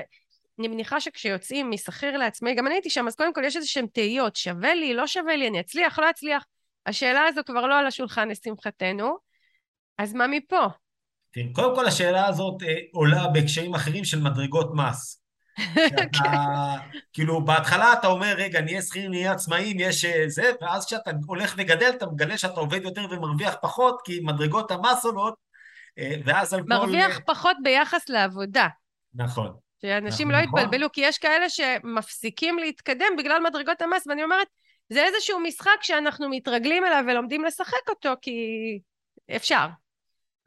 אני 0.58 0.68
מניחה 0.68 1.00
שכשיוצאים 1.00 1.70
משכיר 1.70 2.16
לעצמאי, 2.16 2.54
גם 2.54 2.66
אני 2.66 2.74
הייתי 2.74 2.90
שם, 2.90 3.06
אז 3.06 3.16
קודם 3.16 3.32
כל 3.32 3.44
יש 3.44 3.56
איזה 3.56 3.68
שהן 3.68 3.86
תהיות, 3.86 4.36
שווה 4.36 4.74
לי, 4.74 4.94
לא 4.94 5.06
שווה 5.06 5.36
לי, 5.36 5.48
אני 5.48 5.60
אצליח, 5.60 5.98
לא 5.98 6.10
אצליח. 6.10 6.44
השאלה 6.86 7.24
הזו 7.26 7.40
כבר 7.46 7.66
לא 7.66 7.78
על 7.78 7.86
השולחן 7.86 8.28
לשמחתנו, 8.28 9.16
אז 9.98 10.14
מה 10.14 10.26
מפה? 10.26 10.66
תראי, 11.32 11.52
קודם 11.52 11.74
כל 11.74 11.86
השאלה 11.86 12.26
הזאת 12.26 12.62
אה, 12.62 12.74
עולה 12.92 13.28
בהקשרים 13.28 13.74
אחרים 13.74 14.04
של 14.04 14.20
מדרגות 14.20 14.70
מס. 14.74 15.20
שאתה, 15.88 16.02
כן. 16.12 16.98
כאילו, 17.12 17.44
בהתחלה 17.44 17.92
אתה 17.92 18.06
אומר, 18.06 18.34
רגע, 18.36 18.60
נהיה 18.60 18.82
שכיר, 18.82 19.08
נהיה 19.08 19.32
עצמאים, 19.32 19.76
יש 19.80 20.04
אה, 20.04 20.24
זה, 20.28 20.50
ואז 20.60 20.86
כשאתה 20.86 21.10
הולך 21.26 21.54
וגדל, 21.58 21.90
אתה 21.90 22.06
מגלה 22.06 22.38
שאתה 22.38 22.60
עובד 22.60 22.82
יותר 22.82 23.02
ומרוויח 23.10 23.56
פחות, 23.62 24.00
כי 24.04 24.20
מדרגות 24.22 24.70
המס 24.70 25.04
עולות, 25.04 25.34
אה, 25.98 26.14
ואז 26.24 26.54
על 26.54 26.60
כל... 26.60 26.66
מרוויח 26.68 27.20
פחות 27.26 27.56
ביחס 27.62 28.08
לעבודה. 28.08 28.68
נכון. 29.14 29.52
שאנשים 29.82 30.28
נכון. 30.28 30.40
לא 30.40 30.46
נכון. 30.46 30.60
יתבלבלו, 30.60 30.92
כי 30.92 31.00
יש 31.00 31.18
כאלה 31.18 31.48
שמפסיקים 31.48 32.58
להתקדם 32.58 33.16
בגלל 33.18 33.42
מדרגות 33.42 33.82
המס, 33.82 34.06
ואני 34.06 34.24
אומרת, 34.24 34.46
זה 34.88 35.04
איזשהו 35.04 35.40
משחק 35.40 35.82
שאנחנו 35.82 36.28
מתרגלים 36.28 36.84
אליו 36.84 37.04
ולומדים 37.08 37.44
לשחק 37.44 37.88
אותו, 37.88 38.12
כי 38.22 38.32
אפשר. 39.36 39.66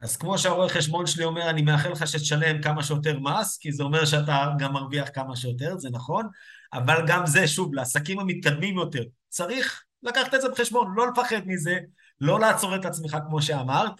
אז 0.04 0.16
כמו 0.16 0.38
שהרואה 0.38 0.68
חשבון 0.68 1.06
שלי 1.06 1.24
אומר, 1.24 1.50
אני 1.50 1.62
מאחל 1.62 1.92
לך 1.92 2.06
שתשלם 2.06 2.62
כמה 2.62 2.82
שיותר 2.82 3.18
מס, 3.18 3.58
כי 3.58 3.72
זה 3.72 3.82
אומר 3.82 4.04
שאתה 4.04 4.46
גם 4.58 4.72
מרוויח 4.72 5.08
כמה 5.14 5.36
שיותר, 5.36 5.78
זה 5.78 5.88
נכון, 5.92 6.28
אבל 6.72 7.04
גם 7.06 7.26
זה, 7.26 7.48
שוב, 7.48 7.74
לעסקים 7.74 8.20
המתקדמים 8.20 8.76
יותר, 8.76 9.02
צריך 9.28 9.84
לקחת 10.02 10.34
את 10.34 10.40
זה 10.40 10.48
בחשבון, 10.48 10.92
לא 10.96 11.06
לפחד 11.08 11.40
מזה, 11.46 11.78
לא 12.20 12.40
לעצור 12.40 12.76
את 12.76 12.84
עצמך 12.84 13.16
כמו 13.28 13.42
שאמרת, 13.42 13.92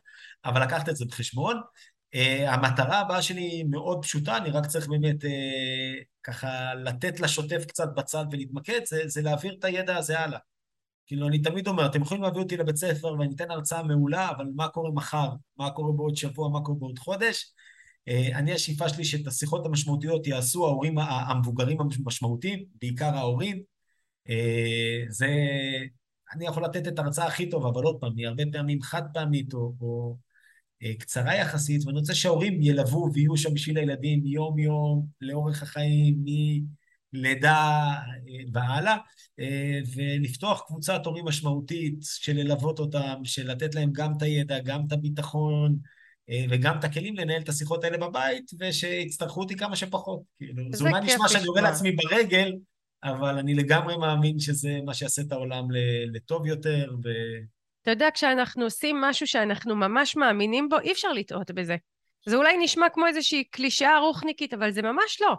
אבל 0.44 0.62
לקחת 0.62 0.88
את 0.88 0.96
זה 0.96 1.04
בחשבון. 1.04 1.60
Uh, 2.14 2.18
המטרה 2.48 2.98
הבאה 2.98 3.22
שלי 3.22 3.42
היא 3.42 3.64
מאוד 3.70 4.02
פשוטה, 4.02 4.36
אני 4.36 4.50
רק 4.50 4.66
צריך 4.66 4.88
באמת 4.88 5.24
uh, 5.24 5.26
ככה 6.22 6.74
לתת 6.74 7.20
לשוטף 7.20 7.64
קצת 7.68 7.88
בצד 7.96 8.24
ולהתמקד, 8.32 8.80
זה, 8.86 9.02
זה 9.06 9.22
להעביר 9.22 9.54
את 9.58 9.64
הידע 9.64 9.96
הזה 9.96 10.20
הלאה. 10.20 10.38
כאילו, 11.06 11.28
אני 11.28 11.42
תמיד 11.42 11.68
אומר, 11.68 11.86
אתם 11.86 12.02
יכולים 12.02 12.22
להביא 12.22 12.42
אותי 12.42 12.56
לבית 12.56 12.76
ספר 12.76 13.14
ואני 13.18 13.34
אתן 13.34 13.50
הרצאה 13.50 13.82
מעולה, 13.82 14.30
אבל 14.30 14.46
מה 14.54 14.68
קורה 14.68 14.90
מחר? 14.90 15.28
מה 15.56 15.70
קורה 15.70 15.92
בעוד 15.92 16.16
שבוע? 16.16 16.48
מה 16.48 16.60
קורה 16.60 16.78
בעוד 16.78 16.98
חודש? 16.98 17.52
Uh, 18.10 18.36
אני, 18.36 18.52
השאיפה 18.52 18.88
שלי 18.88 19.04
שאת 19.04 19.26
השיחות 19.26 19.66
המשמעותיות 19.66 20.26
יעשו 20.26 20.66
ההורים 20.66 20.98
המבוגרים 20.98 21.78
המשמעותיים, 21.80 22.64
בעיקר 22.80 23.16
ההורים. 23.16 23.62
Uh, 24.28 24.32
זה... 25.08 25.28
אני 26.34 26.46
יכול 26.46 26.64
לתת 26.64 26.88
את 26.88 26.98
ההרצאה 26.98 27.26
הכי 27.26 27.50
טובה, 27.50 27.68
אבל 27.68 27.84
עוד 27.84 27.96
פעם, 28.00 28.12
היא 28.16 28.26
הרבה 28.26 28.42
פעמים 28.52 28.82
חד 28.82 29.02
פעמית 29.14 29.54
או... 29.54 29.74
או 29.80 30.16
אה, 30.82 30.94
קצרה 30.98 31.34
יחסית, 31.36 31.86
ואני 31.86 31.98
רוצה 31.98 32.14
שההורים 32.14 32.62
ילוו 32.62 33.10
ויהיו 33.14 33.36
שם 33.36 33.54
בשביל 33.54 33.78
הילדים 33.78 34.26
יום-יום, 34.26 35.06
לאורך 35.20 35.62
החיים, 35.62 36.16
מלידה 36.24 36.83
אה, 37.44 37.94
והלאה, 38.52 38.96
אה, 39.40 39.80
ולפתוח 39.96 40.64
קבוצת 40.66 41.06
הורים 41.06 41.24
משמעותית 41.24 41.98
של 42.02 42.32
ללוות 42.32 42.78
אותם, 42.78 43.14
של 43.24 43.50
לתת 43.50 43.74
להם 43.74 43.90
גם 43.92 44.12
את 44.16 44.22
הידע, 44.22 44.58
גם 44.58 44.80
את 44.86 44.92
הביטחון, 44.92 45.76
וגם 46.50 46.78
את 46.78 46.84
הכלים 46.84 47.16
לנהל 47.16 47.42
את 47.42 47.48
השיחות 47.48 47.84
האלה 47.84 47.98
בבית, 47.98 48.50
ושיצטרכו 48.60 49.40
אותי 49.40 49.56
כמה 49.56 49.76
שפחות. 49.76 50.20
כאילו, 50.38 50.64
זה 50.72 50.84
אולי 50.84 51.00
נשמע 51.00 51.28
שאני 51.28 51.44
יורה 51.44 51.60
לעצמי 51.60 51.92
ברגל, 51.92 52.52
אבל 53.04 53.38
אני 53.38 53.54
לגמרי 53.54 53.96
מאמין 53.96 54.38
שזה 54.38 54.78
מה 54.84 54.94
שיעשה 54.94 55.22
את 55.22 55.32
העולם 55.32 55.64
לטוב 56.12 56.46
יותר, 56.46 56.92
ו... 57.04 57.08
אתה 57.82 57.90
יודע, 57.90 58.08
כשאנחנו 58.14 58.64
עושים 58.64 59.00
משהו 59.00 59.26
שאנחנו 59.26 59.76
ממש 59.76 60.16
מאמינים 60.16 60.68
בו, 60.68 60.78
אי 60.78 60.92
אפשר 60.92 61.12
לטעות 61.12 61.50
בזה. 61.50 61.76
זה 62.26 62.36
אולי 62.36 62.56
נשמע 62.56 62.86
כמו 62.88 63.06
איזושהי 63.06 63.44
קלישאה 63.44 63.98
רוחניקית, 63.98 64.54
אבל 64.54 64.70
זה 64.70 64.82
ממש 64.82 65.18
לא. 65.20 65.34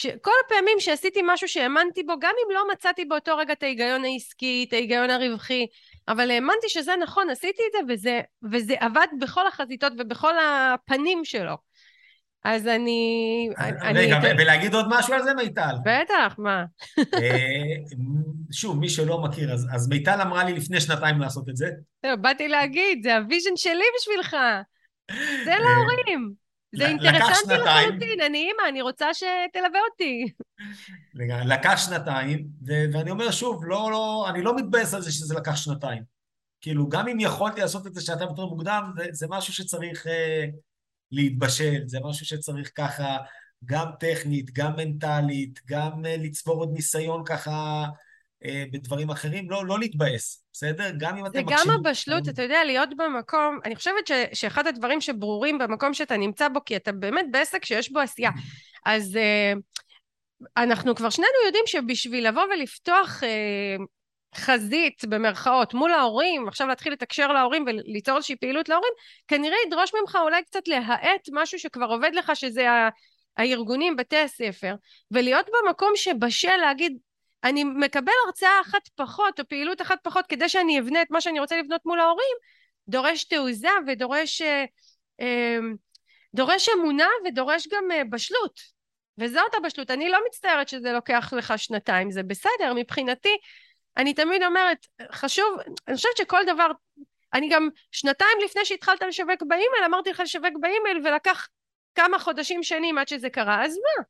כל 0.00 0.30
הפעמים 0.46 0.80
שעשיתי 0.80 1.20
משהו 1.24 1.48
שהאמנתי 1.48 2.02
בו, 2.02 2.12
גם 2.20 2.34
אם 2.46 2.54
לא 2.54 2.62
מצאתי 2.72 3.04
באותו 3.04 3.36
רגע 3.36 3.52
את 3.52 3.62
ההיגיון 3.62 4.04
העסקי, 4.04 4.64
את 4.68 4.72
ההיגיון 4.72 5.10
הרווחי, 5.10 5.66
אבל 6.08 6.30
האמנתי 6.30 6.68
שזה 6.68 6.92
נכון, 7.02 7.30
עשיתי 7.30 7.62
את 7.68 7.72
זה, 7.72 7.94
וזה, 7.94 8.20
וזה 8.52 8.74
עבד 8.80 9.06
בכל 9.20 9.46
החזיתות 9.46 9.92
ובכל 9.98 10.34
הפנים 10.38 11.24
שלו. 11.24 11.56
אז 12.44 12.66
אני... 12.66 13.48
רגע, 13.94 14.18
אני... 14.18 14.42
ולהגיד 14.42 14.74
עוד 14.74 14.86
משהו 14.88 15.14
על 15.14 15.22
זה, 15.22 15.34
מיטל? 15.34 15.74
בטח, 15.84 16.34
מה? 16.38 16.64
אה, 16.98 17.74
שוב, 18.52 18.78
מי 18.78 18.88
שלא 18.88 19.22
מכיר, 19.22 19.52
אז, 19.52 19.68
אז 19.74 19.88
מיטל 19.88 20.20
אמרה 20.22 20.44
לי 20.44 20.52
לפני 20.52 20.80
שנתיים 20.80 21.20
לעשות 21.20 21.48
את 21.48 21.56
זה. 21.56 21.66
באתי 22.20 22.48
להגיד, 22.48 23.02
זה 23.02 23.16
ה 23.16 23.22
vision 23.22 23.56
שלי 23.56 23.84
בשבילך. 23.98 24.36
זה 25.44 25.52
אה, 25.52 25.58
להורים. 25.58 26.41
זה 26.74 26.86
אינטרסנטי 26.86 27.54
לחלוטין, 27.54 28.20
אני 28.20 28.38
אימא, 28.38 28.68
אני 28.68 28.82
רוצה 28.82 29.14
שתלווה 29.14 29.80
אותי. 29.90 30.32
לקח 31.44 31.76
שנתיים, 31.76 32.46
ואני 32.92 33.10
אומר 33.10 33.30
שוב, 33.30 33.64
לא, 33.64 33.90
לא, 33.90 34.26
אני 34.30 34.42
לא 34.42 34.56
מתבאס 34.56 34.94
על 34.94 35.02
זה 35.02 35.12
שזה 35.12 35.34
לקח 35.34 35.56
שנתיים. 35.56 36.02
כאילו, 36.60 36.88
גם 36.88 37.08
אם 37.08 37.20
יכולתי 37.20 37.60
לעשות 37.60 37.86
את 37.86 37.94
זה 37.94 38.00
שנתיים 38.00 38.28
יותר 38.28 38.46
מוקדם, 38.46 38.92
זה, 38.96 39.06
זה 39.12 39.26
משהו 39.30 39.52
שצריך... 39.52 40.06
אה, 40.06 40.44
להתבשל, 41.12 41.82
זה 41.86 41.98
משהו 42.04 42.26
שצריך 42.26 42.70
ככה, 42.74 43.16
גם 43.64 43.86
טכנית, 44.00 44.50
גם 44.52 44.76
מנטלית, 44.76 45.60
גם 45.66 46.06
אה, 46.06 46.16
לצבור 46.16 46.56
עוד 46.56 46.72
ניסיון 46.72 47.22
ככה 47.26 47.84
בדברים 48.72 49.10
אחרים, 49.10 49.50
לא, 49.50 49.66
לא 49.66 49.78
להתבאס, 49.78 50.44
בסדר? 50.52 50.90
גם 50.98 51.16
אם 51.16 51.26
אתם 51.26 51.38
מקשיבים... 51.38 51.58
זה 51.58 51.64
גם 51.64 51.80
הבשלות, 51.80 52.28
אתה 52.28 52.42
יודע, 52.42 52.64
להיות 52.64 52.88
במקום, 52.96 53.58
אני 53.64 53.76
חושבת 53.76 54.06
ש, 54.06 54.12
שאחד 54.32 54.66
הדברים 54.66 55.00
שברורים 55.00 55.58
במקום 55.58 55.94
שאתה 55.94 56.16
נמצא 56.16 56.48
בו, 56.48 56.60
כי 56.64 56.76
אתה 56.76 56.92
באמת 56.92 57.26
בעסק 57.30 57.64
שיש 57.64 57.92
בו 57.92 58.00
עשייה, 58.00 58.30
אז 58.86 59.18
uh, 59.18 59.58
אנחנו 60.56 60.94
כבר 60.94 61.10
שנינו 61.10 61.32
יודעים 61.46 61.64
שבשביל 61.66 62.28
לבוא 62.28 62.42
ולפתוח 62.42 63.22
uh, 63.22 63.82
חזית 64.36 65.04
במרכאות 65.04 65.74
מול 65.74 65.92
ההורים, 65.92 66.48
עכשיו 66.48 66.66
להתחיל 66.66 66.92
לתקשר 66.92 67.32
להורים 67.32 67.64
וליצור 67.66 68.16
איזושהי 68.16 68.36
פעילות 68.36 68.68
להורים, 68.68 68.92
כנראה 69.28 69.56
ידרוש 69.66 69.90
ממך 70.00 70.18
אולי 70.22 70.42
קצת 70.42 70.68
להאט 70.68 71.28
משהו 71.32 71.58
שכבר 71.58 71.86
עובד 71.86 72.10
לך, 72.14 72.32
שזה. 72.34 72.66
הארגונים, 73.36 73.96
בתי 73.96 74.16
הספר, 74.16 74.74
ולהיות 75.10 75.46
במקום 75.46 75.92
שבשל 75.94 76.56
להגיד, 76.56 76.96
אני 77.44 77.64
מקבל 77.64 78.12
הרצאה 78.26 78.60
אחת 78.60 78.88
פחות, 78.94 79.40
או 79.40 79.48
פעילות 79.48 79.82
אחת 79.82 79.98
פחות, 80.02 80.26
כדי 80.26 80.48
שאני 80.48 80.80
אבנה 80.80 81.02
את 81.02 81.10
מה 81.10 81.20
שאני 81.20 81.40
רוצה 81.40 81.58
לבנות 81.58 81.80
מול 81.86 82.00
ההורים, 82.00 82.36
דורש 82.88 83.24
תעוזה 83.24 83.68
ודורש 83.86 84.42
אה, 84.42 84.64
אה, 85.20 85.58
דורש 86.34 86.68
אמונה 86.68 87.08
ודורש 87.24 87.68
גם 87.68 87.90
אה, 87.92 88.04
בשלות. 88.04 88.60
וזאת 89.18 89.54
הבשלות. 89.54 89.90
אני 89.90 90.08
לא 90.08 90.18
מצטערת 90.26 90.68
שזה 90.68 90.92
לוקח 90.92 91.32
לך 91.36 91.54
שנתיים, 91.56 92.10
זה 92.10 92.22
בסדר, 92.22 92.72
מבחינתי, 92.76 93.36
אני 93.96 94.14
תמיד 94.14 94.42
אומרת, 94.42 94.86
חשוב, 95.12 95.58
אני 95.88 95.96
חושבת 95.96 96.16
שכל 96.16 96.42
דבר, 96.46 96.70
אני 97.34 97.48
גם 97.48 97.68
שנתיים 97.92 98.38
לפני 98.44 98.64
שהתחלת 98.64 99.02
לשווק 99.02 99.42
באימייל, 99.42 99.84
אמרתי 99.86 100.10
לך 100.10 100.20
לשווק 100.20 100.52
באימייל, 100.60 101.00
ולקח 101.04 101.48
כמה 101.94 102.18
חודשים 102.18 102.62
שנים 102.62 102.98
עד 102.98 103.08
שזה 103.08 103.30
קרה, 103.30 103.64
אז 103.64 103.74
מה? 103.76 104.04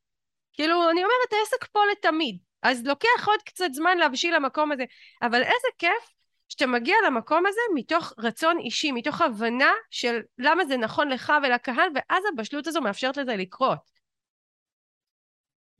כאילו, 0.53 0.89
אני 0.89 1.03
אומרת, 1.03 1.33
העסק 1.33 1.65
פה 1.71 1.79
לתמיד. 1.91 2.37
אז 2.63 2.85
לוקח 2.85 3.27
עוד 3.27 3.39
קצת 3.45 3.73
זמן 3.73 3.97
להבשיל 3.97 4.35
למקום 4.35 4.71
הזה, 4.71 4.83
אבל 5.21 5.41
איזה 5.41 5.67
כיף 5.77 6.09
שאתה 6.49 6.67
מגיע 6.67 6.95
למקום 7.07 7.45
הזה 7.45 7.59
מתוך 7.75 8.13
רצון 8.17 8.59
אישי, 8.59 8.91
מתוך 8.91 9.21
הבנה 9.21 9.71
של 9.91 10.19
למה 10.37 10.65
זה 10.65 10.77
נכון 10.77 11.09
לך 11.09 11.33
ולקהל, 11.43 11.89
ואז 11.95 12.23
הבשלות 12.33 12.67
הזו 12.67 12.81
מאפשרת 12.81 13.17
לזה 13.17 13.35
לקרות. 13.35 13.91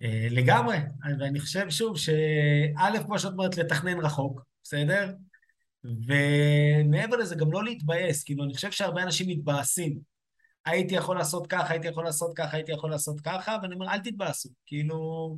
אה, 0.01 0.27
לגמרי, 0.31 0.77
ואני 1.19 1.39
חושב 1.39 1.69
שוב 1.69 1.97
שא', 1.97 3.03
כמו 3.05 3.19
שאת 3.19 3.31
אומרת, 3.31 3.57
לתכנן 3.57 3.99
רחוק, 3.99 4.41
בסדר? 4.63 5.13
ומעבר 5.83 7.17
לזה, 7.17 7.35
גם 7.35 7.51
לא 7.51 7.63
להתבאס, 7.63 8.23
כאילו, 8.23 8.43
אני 8.43 8.53
חושב 8.53 8.71
שהרבה 8.71 9.03
אנשים 9.03 9.29
מתבאסים. 9.29 9.99
הייתי 10.65 10.95
יכול 10.95 11.17
לעשות 11.17 11.47
ככה, 11.47 11.73
הייתי 11.73 11.87
יכול 11.87 12.03
לעשות 12.03 12.33
ככה, 12.37 12.57
הייתי 12.57 12.71
יכול 12.71 12.91
לעשות 12.91 13.21
ככה, 13.21 13.57
ואני 13.61 13.73
אומר, 13.73 13.89
אל 13.89 13.99
תתבאסו. 13.99 14.49
כאילו, 14.65 15.37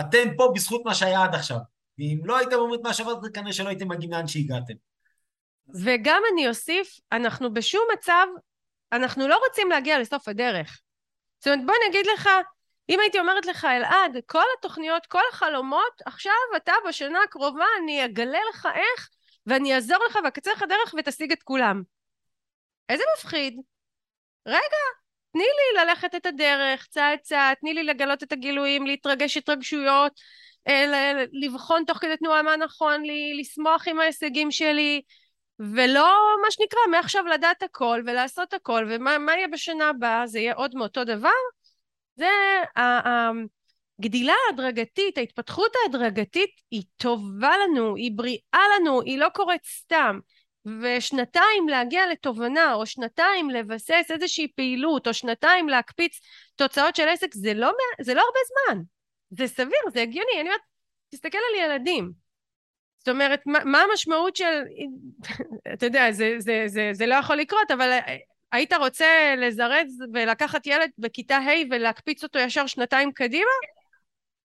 אתם 0.00 0.36
פה 0.36 0.52
בזכות 0.54 0.82
מה 0.84 0.94
שהיה 0.94 1.24
עד 1.24 1.34
עכשיו. 1.34 1.58
ואם 1.98 2.20
לא 2.24 2.38
הייתם 2.38 2.56
אומרים 2.56 2.80
את 2.80 2.84
מה 2.84 2.94
שעברתם, 2.94 3.32
כנראה 3.32 3.52
שלא 3.52 3.68
הייתם 3.68 3.88
מגיעים 3.88 4.12
לאן 4.12 4.26
שהגעתם. 4.26 4.74
וגם 5.84 6.22
אני 6.32 6.48
אוסיף, 6.48 7.00
אנחנו 7.12 7.54
בשום 7.54 7.84
מצב, 7.92 8.26
אנחנו 8.92 9.28
לא 9.28 9.40
רוצים 9.48 9.70
להגיע 9.70 9.98
לסוף 9.98 10.28
הדרך. 10.28 10.80
זאת 11.38 11.46
אומרת, 11.46 11.66
בוא 11.66 11.74
אני 11.74 11.90
אגיד 11.90 12.06
לך, 12.14 12.28
אם 12.88 13.00
הייתי 13.00 13.18
אומרת 13.18 13.46
לך, 13.46 13.64
אלעד, 13.64 14.16
כל 14.26 14.44
התוכניות, 14.58 15.06
כל 15.06 15.22
החלומות, 15.32 16.02
עכשיו 16.06 16.32
אתה 16.56 16.72
בשנה 16.88 17.18
הקרובה, 17.24 17.64
אני 17.82 18.04
אגלה 18.04 18.38
לך 18.50 18.68
איך, 18.74 19.08
ואני 19.46 19.74
אעזור 19.74 19.98
לך 20.08 20.18
ואקצר 20.24 20.52
לך 20.52 20.62
דרך 20.68 20.94
ותשיג 20.98 21.32
את 21.32 21.42
כולם. 21.42 21.82
איזה 22.88 23.04
מפחיד. 23.16 23.60
רגע, 24.46 25.01
תני 25.32 25.42
לי 25.42 25.84
ללכת 25.84 26.14
את 26.14 26.26
הדרך, 26.26 26.86
צעד 26.90 27.18
צעד, 27.22 27.56
תני 27.60 27.74
לי 27.74 27.82
לגלות 27.84 28.22
את 28.22 28.32
הגילויים, 28.32 28.86
להתרגש 28.86 29.36
התרגשויות, 29.36 30.12
אה, 30.68 31.12
לבחון 31.32 31.84
תוך 31.86 31.98
כדי 31.98 32.16
תנועה 32.16 32.42
מה 32.42 32.56
נכון 32.56 33.02
לי, 33.02 33.40
לשמוח 33.40 33.88
עם 33.88 34.00
ההישגים 34.00 34.50
שלי, 34.50 35.02
ולא 35.58 36.16
מה 36.42 36.50
שנקרא, 36.50 36.80
מעכשיו 36.90 37.26
לדעת 37.26 37.62
הכל 37.62 38.02
ולעשות 38.06 38.54
הכל, 38.54 38.86
ומה 38.90 39.32
יהיה 39.36 39.48
בשנה 39.48 39.88
הבאה, 39.88 40.26
זה 40.26 40.38
יהיה 40.38 40.54
עוד 40.54 40.74
מאותו 40.74 41.04
דבר. 41.04 41.30
זה 42.16 42.28
הגדילה 43.98 44.34
ההדרגתית, 44.48 45.18
ההתפתחות 45.18 45.72
ההדרגתית 45.82 46.50
היא 46.70 46.82
טובה 46.96 47.52
לנו, 47.58 47.96
היא 47.96 48.10
בריאה 48.14 48.62
לנו, 48.76 49.00
היא 49.00 49.18
לא 49.18 49.28
קורית 49.34 49.64
סתם. 49.64 50.18
ושנתיים 50.66 51.68
להגיע 51.68 52.06
לתובנה, 52.06 52.74
או 52.74 52.86
שנתיים 52.86 53.50
לבסס 53.50 54.10
איזושהי 54.10 54.48
פעילות, 54.56 55.06
או 55.06 55.14
שנתיים 55.14 55.68
להקפיץ 55.68 56.20
תוצאות 56.56 56.96
של 56.96 57.08
עסק, 57.08 57.34
זה 57.34 57.54
לא, 57.54 57.72
זה 58.00 58.14
לא 58.14 58.20
הרבה 58.20 58.38
זמן. 58.48 58.82
זה 59.30 59.46
סביר, 59.46 59.80
זה 59.92 60.02
הגיוני. 60.02 60.32
אני 60.34 60.42
אומרת, 60.42 60.60
תסתכל 61.10 61.38
על 61.38 61.64
ילדים. 61.64 62.12
זאת 62.98 63.08
אומרת, 63.08 63.40
מה, 63.46 63.64
מה 63.64 63.82
המשמעות 63.82 64.36
של... 64.36 64.62
אתה 65.74 65.86
יודע, 65.86 66.12
זה, 66.12 66.34
זה, 66.38 66.64
זה, 66.66 66.90
זה 66.92 67.06
לא 67.06 67.14
יכול 67.14 67.36
לקרות, 67.36 67.70
אבל 67.70 67.98
היית 68.52 68.72
רוצה 68.72 69.34
לזרז 69.38 70.04
ולקחת 70.12 70.66
ילד 70.66 70.90
בכיתה 70.98 71.36
ה' 71.36 71.66
ולהקפיץ 71.70 72.22
אותו 72.22 72.38
ישר 72.38 72.66
שנתיים 72.66 73.12
קדימה? 73.12 73.50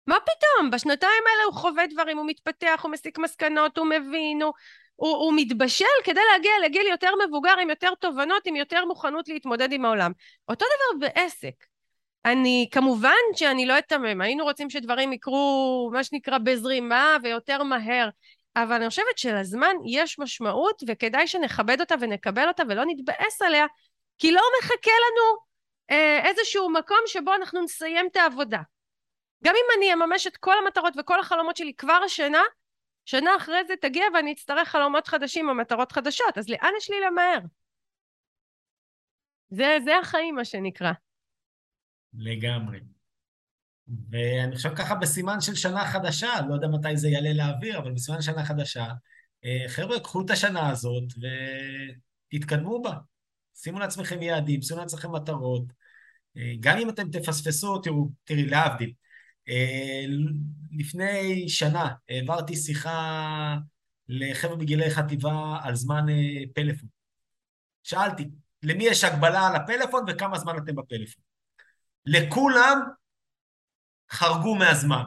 מה 0.07 0.15
פתאום? 0.19 0.71
בשנתיים 0.71 1.23
האלה 1.31 1.43
הוא 1.43 1.53
חווה 1.53 1.87
דברים, 1.87 2.17
הוא 2.17 2.27
מתפתח, 2.27 2.79
הוא 2.83 2.91
מסיק 2.91 3.17
מסקנות, 3.17 3.77
הוא 3.77 3.87
מבין, 3.87 4.41
הוא... 4.41 4.53
הוא, 4.97 5.17
הוא 5.17 5.33
מתבשל 5.35 5.85
כדי 6.03 6.21
להגיע 6.31 6.51
לגיל 6.63 6.87
יותר 6.87 7.09
מבוגר 7.27 7.53
עם 7.61 7.69
יותר 7.69 7.93
תובנות, 7.99 8.47
עם 8.47 8.55
יותר 8.55 8.85
מוכנות 8.85 9.27
להתמודד 9.27 9.71
עם 9.71 9.85
העולם. 9.85 10.11
אותו 10.49 10.65
דבר 10.65 11.07
בעסק. 11.07 11.53
אני, 12.25 12.69
כמובן 12.71 13.15
שאני 13.35 13.65
לא 13.65 13.79
אתמם, 13.79 14.21
היינו 14.21 14.43
רוצים 14.43 14.69
שדברים 14.69 15.13
יקרו, 15.13 15.89
מה 15.93 16.03
שנקרא, 16.03 16.37
בזרימה 16.37 17.17
ויותר 17.23 17.63
מהר, 17.63 18.09
אבל 18.55 18.75
אני 18.75 18.89
חושבת 18.89 19.17
שלזמן 19.17 19.75
יש 19.85 20.19
משמעות 20.19 20.83
וכדאי 20.87 21.27
שנכבד 21.27 21.79
אותה 21.79 21.95
ונקבל 21.99 22.47
אותה 22.47 22.63
ולא 22.69 22.83
נתבאס 22.87 23.41
עליה, 23.41 23.65
כי 24.17 24.31
לא 24.31 24.41
מחכה 24.59 24.91
לנו 24.91 25.39
אה, 25.91 26.29
איזשהו 26.29 26.69
מקום 26.69 26.97
שבו 27.05 27.33
אנחנו 27.33 27.63
נסיים 27.63 28.07
את 28.11 28.15
העבודה. 28.15 28.59
גם 29.43 29.53
אם 29.55 29.77
אני 29.77 29.93
אממש 29.93 30.27
את 30.27 30.37
כל 30.37 30.57
המטרות 30.57 30.93
וכל 30.97 31.19
החלומות 31.19 31.57
שלי 31.57 31.73
כבר 31.73 31.99
השנה, 32.05 32.41
שנה 33.07 33.29
אחרי 33.37 33.65
זה 33.67 33.73
תגיע 33.81 34.03
ואני 34.13 34.31
אצטרך 34.31 34.69
חלומות 34.69 35.07
חדשים 35.07 35.49
או 35.49 35.55
מטרות 35.55 35.91
חדשות, 35.91 36.37
אז 36.37 36.49
לאן 36.49 36.71
יש 36.77 36.89
לי 36.89 36.95
למהר? 37.07 37.39
זה, 39.49 39.77
זה 39.83 39.97
החיים, 39.97 40.35
מה 40.35 40.45
שנקרא. 40.45 40.91
לגמרי. 42.13 42.79
ואני 44.11 44.55
חושב 44.55 44.75
ככה 44.75 44.95
בסימן 44.95 45.41
של 45.41 45.55
שנה 45.55 45.85
חדשה, 45.85 46.29
לא 46.49 46.53
יודע 46.53 46.67
מתי 46.67 46.97
זה 46.97 47.09
יעלה 47.09 47.33
לאוויר, 47.33 47.77
אבל 47.77 47.91
בסימן 47.91 48.21
שנה 48.21 48.45
חדשה, 48.45 48.85
אה, 49.45 49.65
חבר'ה, 49.67 49.99
קחו 49.99 50.25
את 50.25 50.29
השנה 50.29 50.69
הזאת 50.69 51.03
ותתקדמו 52.33 52.81
בה. 52.81 52.93
שימו 53.55 53.79
לעצמכם 53.79 54.21
יעדים, 54.21 54.61
שימו 54.61 54.79
לעצמכם 54.79 55.11
מטרות. 55.11 55.63
אה, 56.37 56.53
גם 56.59 56.77
אם 56.77 56.89
אתם 56.89 57.11
תפספסו, 57.11 57.81
תראו, 57.81 58.09
תראי, 58.23 58.45
להבדיל. 58.45 58.93
אה, 59.49 60.05
לפני 60.71 61.49
שנה 61.49 61.93
העברתי 62.09 62.55
שיחה 62.55 63.55
לחבר'ה 64.07 64.55
בגילי 64.55 64.89
חטיבה 64.89 65.57
על 65.63 65.75
זמן 65.75 66.09
אה, 66.09 66.43
פלאפון. 66.55 66.89
שאלתי, 67.83 68.29
למי 68.63 68.83
יש 68.83 69.03
הגבלה 69.03 69.47
על 69.47 69.55
הפלאפון 69.55 70.03
וכמה 70.07 70.37
זמן 70.37 70.57
אתם 70.57 70.75
בפלאפון? 70.75 71.23
לכולם 72.05 72.79
חרגו 74.11 74.55
מהזמן. 74.55 75.03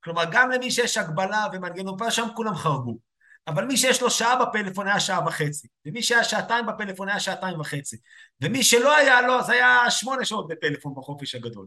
כלומר, 0.00 0.24
גם 0.32 0.50
למי 0.50 0.70
שיש 0.70 0.98
הגבלה 0.98 1.46
ומנגנון 1.52 1.98
פה, 1.98 2.10
שם 2.10 2.26
כולם 2.36 2.54
חרגו. 2.54 2.98
אבל 3.46 3.64
מי 3.64 3.76
שיש 3.76 4.02
לו 4.02 4.10
שעה 4.10 4.44
בפלאפון 4.44 4.86
היה 4.86 5.00
שעה 5.00 5.26
וחצי, 5.26 5.68
ומי 5.86 6.02
שהיה 6.02 6.24
שעתיים 6.24 6.66
בפלאפון 6.66 7.08
היה 7.08 7.20
שעתיים 7.20 7.60
וחצי, 7.60 7.96
ומי 8.42 8.62
שלא 8.62 8.96
היה 8.96 9.20
לו 9.20 9.38
אז 9.38 9.50
היה 9.50 9.90
שמונה 9.90 10.24
שעות 10.24 10.48
בפלאפון 10.48 10.94
בחופש 10.96 11.34
הגדול. 11.34 11.66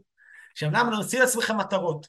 עכשיו 0.52 0.70
למה 0.74 0.90
נוציא 0.90 1.20
לעצמכם 1.20 1.58
מטרות? 1.58 2.08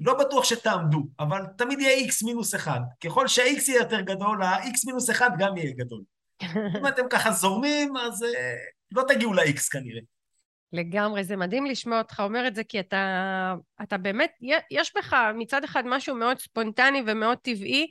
לא 0.00 0.18
בטוח 0.18 0.44
שתעמדו, 0.44 1.06
אבל 1.20 1.42
תמיד 1.58 1.80
יהיה 1.80 2.08
x 2.08 2.26
מינוס 2.26 2.54
1. 2.54 2.80
ככל 3.04 3.28
שה-x 3.28 3.70
יהיה 3.70 3.78
יותר 3.78 4.00
גדול, 4.00 4.42
ה-x 4.42 4.86
מינוס 4.86 5.10
1 5.10 5.32
גם 5.38 5.56
יהיה 5.56 5.72
גדול. 5.76 6.02
אם 6.78 6.86
אתם 6.88 7.02
ככה 7.10 7.32
זורמים, 7.32 7.96
אז 7.96 8.22
uh, 8.22 8.26
לא 8.92 9.02
תגיעו 9.08 9.32
ל-x 9.32 9.70
כנראה. 9.70 10.00
לגמרי, 10.72 11.24
זה 11.24 11.36
מדהים 11.36 11.66
לשמוע 11.66 11.98
אותך 11.98 12.20
אומר 12.20 12.46
את 12.46 12.54
זה, 12.54 12.64
כי 12.64 12.80
אתה, 12.80 13.54
אתה 13.82 13.98
באמת, 13.98 14.32
יש 14.70 14.92
בך 14.96 15.16
מצד 15.34 15.64
אחד 15.64 15.82
משהו 15.86 16.14
מאוד 16.14 16.38
ספונטני 16.38 17.02
ומאוד 17.06 17.38
טבעי, 17.38 17.86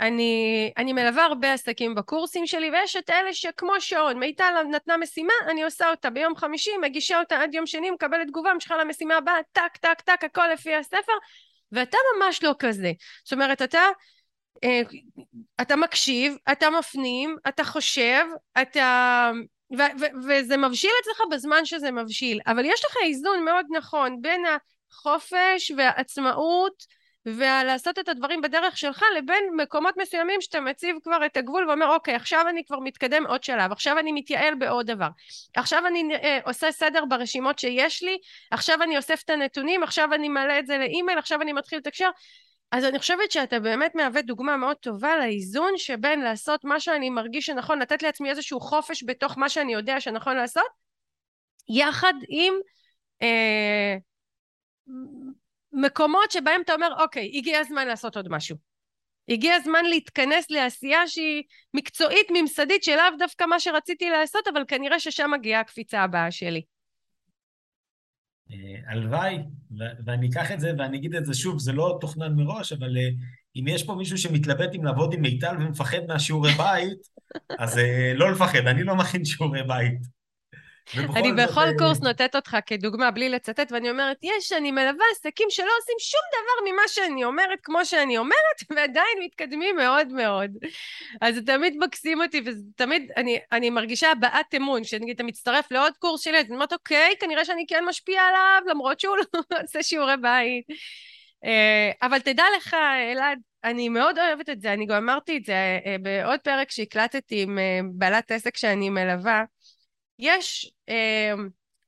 אני, 0.00 0.72
אני 0.76 0.92
מלווה 0.92 1.24
הרבה 1.24 1.52
עסקים 1.52 1.94
בקורסים 1.94 2.46
שלי, 2.46 2.70
ויש 2.70 2.96
את 2.96 3.10
אלה 3.10 3.34
שכמו 3.34 3.72
שעון, 3.78 4.18
מיטל 4.18 4.62
נתנה 4.70 4.96
משימה, 4.96 5.32
אני 5.50 5.62
עושה 5.64 5.90
אותה 5.90 6.10
ביום 6.10 6.36
חמישי, 6.36 6.70
מגישה 6.82 7.18
אותה 7.18 7.42
עד 7.42 7.54
יום 7.54 7.66
שני, 7.66 7.90
מקבלת 7.90 8.28
תגובה, 8.28 8.54
ממשיכה 8.54 8.76
למשימה 8.76 9.16
הבאה, 9.16 9.34
טק, 9.52 9.76
טק, 9.80 10.00
טק, 10.00 10.24
הכל 10.24 10.46
לפי 10.52 10.74
הספר, 10.74 11.12
ואתה 11.72 11.98
ממש 12.16 12.42
לא 12.42 12.54
כזה. 12.58 12.92
זאת 13.24 13.32
אומרת, 13.32 13.62
אתה, 13.62 13.82
אה, 14.64 14.82
אתה 15.60 15.76
מקשיב, 15.76 16.36
אתה 16.52 16.70
מפנים, 16.70 17.36
אתה 17.48 17.64
חושב, 17.64 18.24
אתה... 18.62 19.30
ו- 19.72 20.00
ו- 20.00 20.28
וזה 20.28 20.56
מבשיל 20.56 20.90
אצלך 21.02 21.20
בזמן 21.30 21.64
שזה 21.64 21.90
מבשיל, 21.90 22.40
אבל 22.46 22.64
יש 22.64 22.84
לך 22.84 22.96
איזון 23.04 23.44
מאוד 23.44 23.66
נכון 23.76 24.22
בין 24.22 24.42
החופש 24.90 25.72
והעצמאות 25.76 26.95
ולעשות 27.26 27.98
את 27.98 28.08
הדברים 28.08 28.40
בדרך 28.40 28.78
שלך 28.78 29.02
לבין 29.18 29.44
מקומות 29.56 29.94
מסוימים 29.96 30.40
שאתה 30.40 30.60
מציב 30.60 30.96
כבר 31.02 31.26
את 31.26 31.36
הגבול 31.36 31.68
ואומר 31.68 31.94
אוקיי 31.94 32.14
עכשיו 32.14 32.44
אני 32.48 32.64
כבר 32.64 32.78
מתקדם 32.80 33.26
עוד 33.26 33.44
שלב 33.44 33.72
עכשיו 33.72 33.98
אני 33.98 34.12
מתייעל 34.12 34.54
בעוד 34.54 34.86
דבר. 34.86 35.08
עכשיו 35.56 35.86
אני 35.86 36.14
אה, 36.14 36.38
עושה 36.44 36.72
סדר 36.72 37.04
ברשימות 37.04 37.58
שיש 37.58 38.02
לי 38.02 38.18
עכשיו 38.50 38.82
אני 38.82 38.96
אוסף 38.96 39.22
את 39.24 39.30
הנתונים 39.30 39.82
עכשיו 39.82 40.14
אני 40.14 40.28
מעלה 40.28 40.58
את 40.58 40.66
זה 40.66 40.78
לאימייל 40.78 41.18
עכשיו 41.18 41.42
אני 41.42 41.52
מתחיל 41.52 41.78
לתקשר. 41.78 42.10
אז 42.72 42.84
אני 42.84 42.98
חושבת 42.98 43.30
שאתה 43.30 43.60
באמת 43.60 43.94
מהווה 43.94 44.22
דוגמה 44.22 44.56
מאוד 44.56 44.76
טובה 44.76 45.16
לאיזון 45.16 45.72
שבין 45.76 46.20
לעשות 46.20 46.64
מה 46.64 46.80
שאני 46.80 47.10
מרגיש 47.10 47.46
שנכון 47.46 47.78
לתת 47.78 48.02
לעצמי 48.02 48.30
איזשהו 48.30 48.60
חופש 48.60 49.04
בתוך 49.06 49.38
מה 49.38 49.48
שאני 49.48 49.72
יודע 49.72 50.00
שנכון 50.00 50.36
לעשות 50.36 50.66
יחד 51.68 52.14
עם 52.28 52.54
אה, 53.22 53.96
מקומות 55.76 56.30
שבהם 56.30 56.60
אתה 56.64 56.74
אומר 56.74 56.88
אוקיי 57.00 57.32
הגיע 57.34 57.58
הזמן 57.58 57.86
לעשות 57.86 58.16
עוד 58.16 58.28
משהו 58.28 58.56
הגיע 59.28 59.54
הזמן 59.54 59.84
להתכנס 59.84 60.50
לעשייה 60.50 61.08
שהיא 61.08 61.42
מקצועית 61.74 62.26
ממסדית 62.30 62.84
שלאו 62.84 63.16
דווקא 63.18 63.44
מה 63.44 63.60
שרציתי 63.60 64.10
לעשות 64.10 64.48
אבל 64.48 64.62
כנראה 64.68 65.00
ששם 65.00 65.30
מגיעה 65.34 65.60
הקפיצה 65.60 66.00
הבאה 66.00 66.30
שלי 66.30 66.62
אה, 68.50 68.92
הלוואי, 68.92 69.38
ואני 70.04 70.28
אקח 70.28 70.52
את 70.52 70.60
זה 70.60 70.72
ואני 70.78 70.96
אגיד 70.96 71.14
את 71.14 71.24
זה 71.26 71.34
שוב, 71.34 71.58
זה 71.58 71.72
לא 71.72 71.98
תוכנן 72.00 72.34
מראש, 72.34 72.72
אבל 72.72 72.96
אה, 72.96 73.08
אם 73.56 73.68
יש 73.68 73.82
פה 73.82 73.94
מישהו 73.94 74.18
שמתלבט 74.18 74.74
אם 74.74 74.84
לעבוד 74.84 75.14
עם 75.14 75.20
מיטל 75.20 75.56
ומפחד 75.60 75.98
מהשיעורי 76.08 76.52
בית, 76.52 76.98
אז 77.58 77.78
אה, 77.78 78.12
לא 78.14 78.32
לפחד, 78.32 78.66
אני 78.66 78.84
לא 78.84 78.96
מכין 78.96 79.24
שיעורי 79.24 79.62
בית. 79.62 80.15
אני 80.94 81.32
בכל 81.32 81.66
קורס 81.78 82.00
נותנת 82.00 82.36
אותך 82.36 82.56
כדוגמה, 82.66 83.10
בלי 83.10 83.28
לצטט, 83.28 83.72
ואני 83.72 83.90
אומרת, 83.90 84.16
יש, 84.22 84.52
אני 84.52 84.70
מלווה 84.70 85.04
עסקים 85.12 85.46
שלא 85.50 85.70
עושים 85.80 85.94
שום 85.98 86.20
דבר 86.30 86.72
ממה 86.72 86.82
שאני 86.86 87.24
אומרת, 87.24 87.58
כמו 87.62 87.84
שאני 87.84 88.18
אומרת, 88.18 88.58
ועדיין 88.76 89.18
מתקדמים 89.24 89.76
מאוד 89.76 90.08
מאוד. 90.08 90.50
אז 91.20 91.34
זה 91.34 91.42
תמיד 91.42 91.76
מקסים 91.78 92.22
אותי, 92.22 92.40
ותמיד, 92.44 93.10
אני, 93.16 93.38
אני 93.52 93.70
מרגישה 93.70 94.10
הבעת 94.10 94.54
אמון, 94.56 94.84
שנגיד 94.84 95.14
אתה 95.14 95.22
מצטרף 95.22 95.72
לעוד 95.72 95.92
קורס 95.98 96.20
שלי, 96.20 96.38
אז 96.38 96.46
אני 96.46 96.54
אומרת, 96.54 96.72
אוקיי, 96.72 97.14
כנראה 97.20 97.44
שאני 97.44 97.64
כן 97.68 97.84
משפיעה 97.88 98.28
עליו, 98.28 98.62
למרות 98.70 99.00
שהוא 99.00 99.16
לא 99.34 99.40
עושה 99.62 99.82
שיעורי 99.82 100.16
בית. 100.16 100.64
אה, 101.44 101.90
אבל 102.02 102.18
תדע 102.18 102.44
לך, 102.56 102.76
אלעד, 103.12 103.38
אני 103.64 103.88
מאוד 103.88 104.18
אוהבת 104.18 104.48
את 104.48 104.60
זה, 104.60 104.72
אני 104.72 104.86
גם 104.86 104.96
אמרתי 104.96 105.36
את 105.36 105.44
זה 105.44 105.78
אה, 105.86 105.96
בעוד 106.02 106.40
פרק 106.40 106.70
שהקלטתי 106.70 107.42
עם 107.42 107.58
אה, 107.58 107.80
בעלת 107.92 108.30
עסק 108.30 108.56
שאני 108.56 108.90
מלווה, 108.90 109.44
יש 110.18 110.72
אה, 110.88 111.32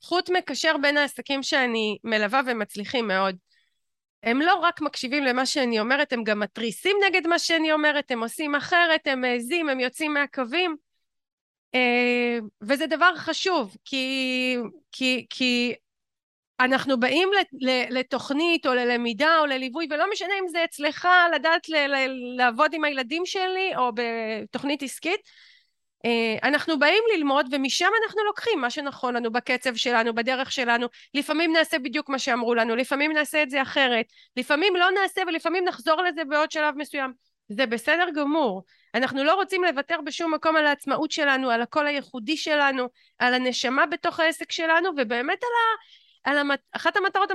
חוט 0.05 0.31
מקשר 0.31 0.77
בין 0.83 0.97
העסקים 0.97 1.43
שאני 1.43 1.99
מלווה 2.05 2.41
ומצליחים 2.47 3.09
מאוד. 3.09 3.37
הם 4.23 4.41
לא 4.41 4.55
רק 4.55 4.81
מקשיבים 4.81 5.25
למה 5.25 5.47
שאני 5.47 5.81
אומרת, 5.81 6.13
הם 6.13 6.25
גם 6.25 6.41
מתריסים 6.41 6.97
נגד 7.07 7.27
מה 7.27 7.39
שאני 7.39 7.73
אומרת, 7.73 8.11
הם 8.11 8.23
עושים 8.23 8.55
אחרת, 8.55 9.07
הם 9.07 9.21
מעזים, 9.21 9.69
הם 9.69 9.81
יוצאים 9.81 10.15
מהקווים. 10.15 10.77
אה, 11.75 12.39
וזה 12.61 12.87
דבר 12.87 13.17
חשוב, 13.17 13.77
כי, 13.85 14.57
כי, 14.93 15.27
כי 15.31 15.75
אנחנו 16.61 17.01
באים 17.01 17.29
לתוכנית 17.91 18.67
או 18.67 18.75
ללמידה 18.75 19.39
או 19.41 19.47
לליווי, 19.47 19.87
ולא 19.91 20.05
משנה 20.13 20.35
אם 20.43 20.49
זה 20.49 20.65
אצלך 20.65 21.09
לדעת 21.35 21.69
ל- 21.69 21.87
ל- 21.87 22.37
לעבוד 22.37 22.75
עם 22.75 22.85
הילדים 22.85 23.27
שלי 23.27 23.77
או 23.77 23.91
בתוכנית 23.95 24.83
עסקית, 24.83 25.21
אנחנו 26.43 26.79
באים 26.79 27.03
ללמוד 27.17 27.47
ומשם 27.53 27.89
אנחנו 28.03 28.25
לוקחים 28.25 28.61
מה 28.61 28.71
שנכון 28.71 29.17
לנו 29.17 29.33
בקצב 29.33 29.75
שלנו, 29.75 30.15
בדרך 30.15 30.53
שלנו, 30.53 30.87
לפעמים 31.15 31.53
נעשה 31.53 31.79
בדיוק 31.79 32.09
מה 32.09 32.19
שאמרו 32.19 32.55
לנו, 32.55 32.77
לפעמים 32.77 33.13
נעשה 33.13 33.43
את 33.43 33.51
זה 33.51 33.63
אחרת, 33.63 34.07
לפעמים 34.37 34.77
לא 34.77 34.91
נעשה 34.91 35.23
ולפעמים 35.27 35.65
נחזור 35.65 36.03
לזה 36.03 36.25
בעוד 36.25 36.51
שלב 36.51 36.75
מסוים. 36.77 37.13
זה 37.49 37.67
בסדר 37.67 38.07
גמור. 38.15 38.65
אנחנו 38.95 39.25
לא 39.25 39.35
רוצים 39.35 39.65
לוותר 39.65 40.01
בשום 40.05 40.35
מקום 40.35 40.57
על 40.57 40.67
העצמאות 40.67 41.11
שלנו, 41.11 41.51
על 41.51 41.63
הקול 41.63 41.87
הייחודי 41.87 42.37
שלנו, 42.37 42.89
על 43.19 43.35
הנשמה 43.35 43.87
בתוך 43.87 44.21
העסק 44.21 44.53
שלנו, 44.53 44.91
ובאמת 44.97 45.39
על, 45.43 45.51
ה, 45.51 46.31
על 46.31 46.39
המת, 46.39 46.61
אחת 46.73 46.97
המטרות 46.97 47.31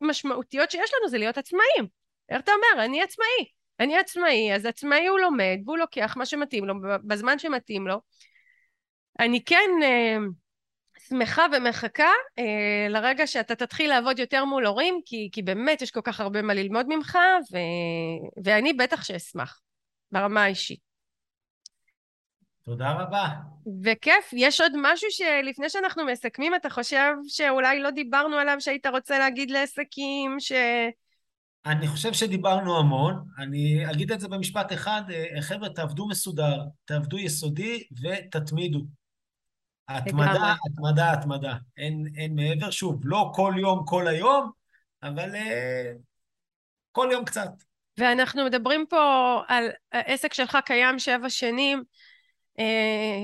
המשמעותיות 0.00 0.70
שיש 0.70 0.90
לנו 0.94 1.08
זה 1.08 1.18
להיות 1.18 1.38
עצמאים. 1.38 1.88
איך 2.28 2.40
אתה 2.40 2.52
אומר? 2.52 2.84
אני 2.84 3.02
עצמאי. 3.02 3.63
אני 3.80 3.98
עצמאי, 3.98 4.54
אז 4.54 4.66
עצמאי 4.66 5.06
הוא 5.06 5.20
לומד 5.20 5.58
והוא 5.64 5.78
לוקח 5.78 6.14
מה 6.16 6.26
שמתאים 6.26 6.64
לו 6.64 6.74
בזמן 7.04 7.38
שמתאים 7.38 7.86
לו. 7.86 8.00
אני 9.20 9.44
כן 9.44 9.70
אה, 9.82 10.16
שמחה 11.08 11.46
ומחכה 11.52 12.10
אה, 12.38 12.86
לרגע 12.88 13.26
שאתה 13.26 13.54
תתחיל 13.54 13.90
לעבוד 13.90 14.18
יותר 14.18 14.44
מול 14.44 14.66
הורים, 14.66 15.00
כי, 15.06 15.28
כי 15.32 15.42
באמת 15.42 15.82
יש 15.82 15.90
כל 15.90 16.00
כך 16.04 16.20
הרבה 16.20 16.42
מה 16.42 16.54
ללמוד 16.54 16.86
ממך, 16.88 17.18
ו, 17.52 17.56
ואני 18.44 18.72
בטח 18.72 19.04
שאשמח, 19.04 19.60
ברמה 20.12 20.42
האישית. 20.42 20.80
תודה 22.64 22.92
רבה. 22.92 23.28
וכיף. 23.84 24.30
יש 24.32 24.60
עוד 24.60 24.72
משהו 24.76 25.10
שלפני 25.10 25.68
שאנחנו 25.68 26.04
מסכמים, 26.04 26.54
אתה 26.54 26.70
חושב 26.70 27.12
שאולי 27.28 27.80
לא 27.80 27.90
דיברנו 27.90 28.36
עליו, 28.36 28.56
שהיית 28.58 28.86
רוצה 28.86 29.18
להגיד 29.18 29.50
לעסקים, 29.50 30.40
ש... 30.40 30.52
אני 31.66 31.88
חושב 31.88 32.12
שדיברנו 32.12 32.78
המון, 32.78 33.24
אני 33.38 33.90
אגיד 33.90 34.12
את 34.12 34.20
זה 34.20 34.28
במשפט 34.28 34.72
אחד, 34.72 35.02
אה, 35.10 35.42
חבר'ה, 35.42 35.68
תעבדו 35.68 36.06
מסודר, 36.06 36.62
תעבדו 36.84 37.18
יסודי 37.18 37.82
ותתמידו. 38.02 38.80
התמדה, 39.88 40.54
התמדה, 40.66 41.12
התמדה. 41.12 41.56
אין, 41.76 42.06
אין 42.16 42.34
מעבר. 42.34 42.70
שוב, 42.70 43.00
לא 43.04 43.32
כל 43.34 43.54
יום, 43.58 43.82
כל 43.86 44.08
היום, 44.08 44.50
אבל 45.02 45.34
uh, 45.34 45.98
כל 46.92 47.08
יום 47.12 47.24
קצת. 47.24 47.50
ואנחנו 47.98 48.44
מדברים 48.44 48.84
פה 48.88 49.40
על 49.48 49.68
העסק 49.92 50.34
שלך 50.34 50.58
קיים 50.64 50.98
שבע 50.98 51.30
שנים, 51.30 51.82
uh, 52.58 52.62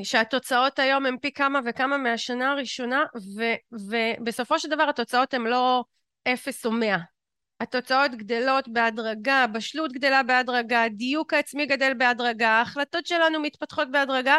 שהתוצאות 0.02 0.78
היום 0.78 1.06
הן 1.06 1.16
פי 1.18 1.32
כמה 1.32 1.60
וכמה 1.66 1.98
מהשנה 1.98 2.50
הראשונה, 2.50 3.04
ו, 3.36 3.42
ובסופו 3.72 4.58
של 4.58 4.68
דבר 4.68 4.88
התוצאות 4.88 5.34
הן 5.34 5.42
לא 5.42 5.84
אפס 6.28 6.66
או 6.66 6.72
מאה. 6.72 6.98
התוצאות 7.60 8.14
גדלות 8.14 8.68
בהדרגה, 8.68 9.42
הבשלות 9.42 9.92
גדלה 9.92 10.22
בהדרגה, 10.22 10.82
הדיוק 10.82 11.34
העצמי 11.34 11.66
גדל 11.66 11.92
בהדרגה, 11.98 12.48
ההחלטות 12.48 13.06
שלנו 13.06 13.40
מתפתחות 13.40 13.90
בהדרגה 13.90 14.36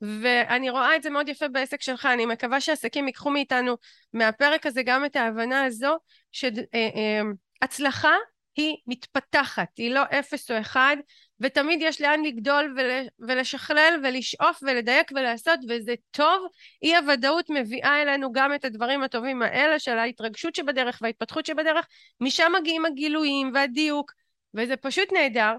ואני 0.00 0.70
רואה 0.70 0.96
את 0.96 1.02
זה 1.02 1.10
מאוד 1.10 1.28
יפה 1.28 1.48
בעסק 1.48 1.82
שלך, 1.82 2.06
אני 2.06 2.26
מקווה 2.26 2.60
שעסקים 2.60 3.06
ייקחו 3.06 3.30
מאיתנו 3.30 3.76
מהפרק 4.12 4.66
הזה 4.66 4.82
גם 4.82 5.04
את 5.04 5.16
ההבנה 5.16 5.64
הזו 5.64 5.96
שהצלחה 6.32 8.14
היא 8.56 8.76
מתפתחת, 8.86 9.68
היא 9.76 9.94
לא 9.94 10.02
אפס 10.18 10.50
או 10.50 10.60
אחד 10.60 10.96
ותמיד 11.40 11.78
יש 11.82 12.00
לאן 12.00 12.22
לגדול 12.22 12.76
ולשכלל 13.18 14.00
ולשאוף 14.02 14.58
ולדייק 14.62 15.12
ולעשות 15.14 15.60
וזה 15.68 15.94
טוב, 16.10 16.46
אי 16.82 16.96
הוודאות 16.96 17.50
מביאה 17.50 18.02
אלינו 18.02 18.32
גם 18.32 18.54
את 18.54 18.64
הדברים 18.64 19.02
הטובים 19.02 19.42
האלה 19.42 19.78
של 19.78 19.98
ההתרגשות 19.98 20.54
שבדרך 20.54 20.98
וההתפתחות 21.02 21.46
שבדרך, 21.46 21.86
משם 22.20 22.52
מגיעים 22.60 22.86
הגילויים 22.86 23.50
והדיוק 23.54 24.12
וזה 24.54 24.76
פשוט 24.76 25.12
נהדר. 25.12 25.52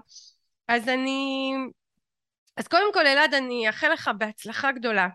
אז 0.68 0.88
אני... 0.88 1.52
אז 2.56 2.68
קודם 2.68 2.92
כל 2.92 3.06
אלעד 3.06 3.34
אני 3.34 3.66
אאחל 3.66 3.92
לך 3.92 4.10
בהצלחה 4.18 4.72
גדולה. 4.72 5.08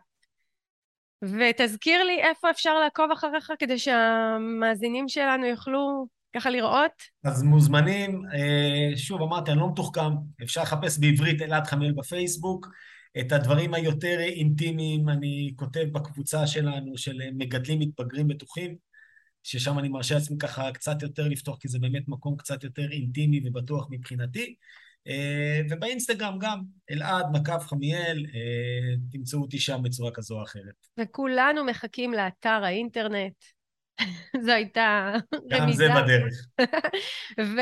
ותזכיר 1.21 2.03
לי 2.03 2.21
איפה 2.21 2.49
אפשר 2.49 2.79
לעקוב 2.79 3.11
אחריך 3.11 3.51
כדי 3.59 3.79
שהמאזינים 3.79 5.07
שלנו 5.07 5.45
יוכלו 5.45 6.07
ככה 6.35 6.49
לראות? 6.49 6.91
אז 7.23 7.43
מוזמנים, 7.43 8.21
אה, 8.33 8.97
שוב 8.97 9.21
אמרתי, 9.21 9.51
אני 9.51 9.59
לא 9.59 9.69
מתוחכם, 9.71 10.11
אפשר 10.43 10.61
לחפש 10.61 10.99
בעברית 10.99 11.41
אלעד 11.41 11.67
חמיאל 11.67 11.91
בפייסבוק. 11.91 12.67
את 13.19 13.31
הדברים 13.31 13.73
היותר 13.73 14.19
אינטימיים 14.19 15.09
אני 15.09 15.53
כותב 15.55 15.85
בקבוצה 15.91 16.47
שלנו 16.47 16.97
של 16.97 17.21
מגדלים 17.33 17.79
מתבגרים 17.79 18.27
בטוחים, 18.27 18.75
ששם 19.43 19.79
אני 19.79 19.89
מרשה 19.89 20.15
לעצמי 20.15 20.37
ככה 20.37 20.71
קצת 20.71 21.01
יותר 21.01 21.27
לפתוח, 21.27 21.57
כי 21.59 21.67
זה 21.67 21.79
באמת 21.79 22.03
מקום 22.07 22.37
קצת 22.37 22.63
יותר 22.63 22.91
אינטימי 22.91 23.41
ובטוח 23.45 23.87
מבחינתי. 23.91 24.55
אה, 25.07 25.61
ובאינסטגרם 25.69 26.39
גם, 26.39 26.61
אלעד, 26.91 27.25
מקף 27.33 27.63
חמיאל, 27.67 28.25
אה, 28.35 28.95
תמצאו 29.11 29.41
אותי 29.41 29.59
שם 29.59 29.79
בצורה 29.83 30.11
כזו 30.11 30.37
או 30.37 30.43
אחרת. 30.43 30.87
וכולנו 30.99 31.63
מחכים 31.63 32.13
לאתר 32.13 32.63
האינטרנט. 32.63 33.43
זו 34.45 34.51
הייתה 34.51 35.13
רמיזה. 35.33 35.57
גם 35.59 35.71
זה 35.71 35.87
בדרך. 35.89 36.33
ו... 37.55 37.61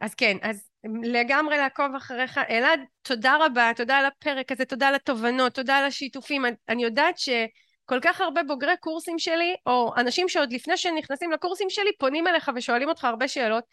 אז 0.00 0.14
כן, 0.14 0.36
אז 0.42 0.68
לגמרי 1.02 1.56
לעקוב 1.56 1.94
אחריך. 1.96 2.40
אלעד, 2.50 2.80
תודה 3.02 3.36
רבה, 3.40 3.70
תודה 3.76 3.98
על 3.98 4.06
הפרק 4.06 4.52
הזה, 4.52 4.64
תודה 4.64 4.88
על 4.88 4.94
התובנות, 4.94 5.54
תודה 5.54 5.76
על 5.76 5.84
השיתופים. 5.84 6.44
אני 6.68 6.84
יודעת 6.84 7.18
שכל 7.18 8.00
כך 8.02 8.20
הרבה 8.20 8.42
בוגרי 8.42 8.76
קורסים 8.80 9.18
שלי, 9.18 9.54
או 9.66 9.92
אנשים 9.96 10.28
שעוד 10.28 10.52
לפני 10.52 10.76
שהם 10.76 10.94
נכנסים 10.98 11.32
לקורסים 11.32 11.70
שלי, 11.70 11.90
פונים 11.98 12.26
אליך 12.26 12.50
ושואלים 12.56 12.88
אותך 12.88 13.04
הרבה 13.04 13.28
שאלות, 13.28 13.64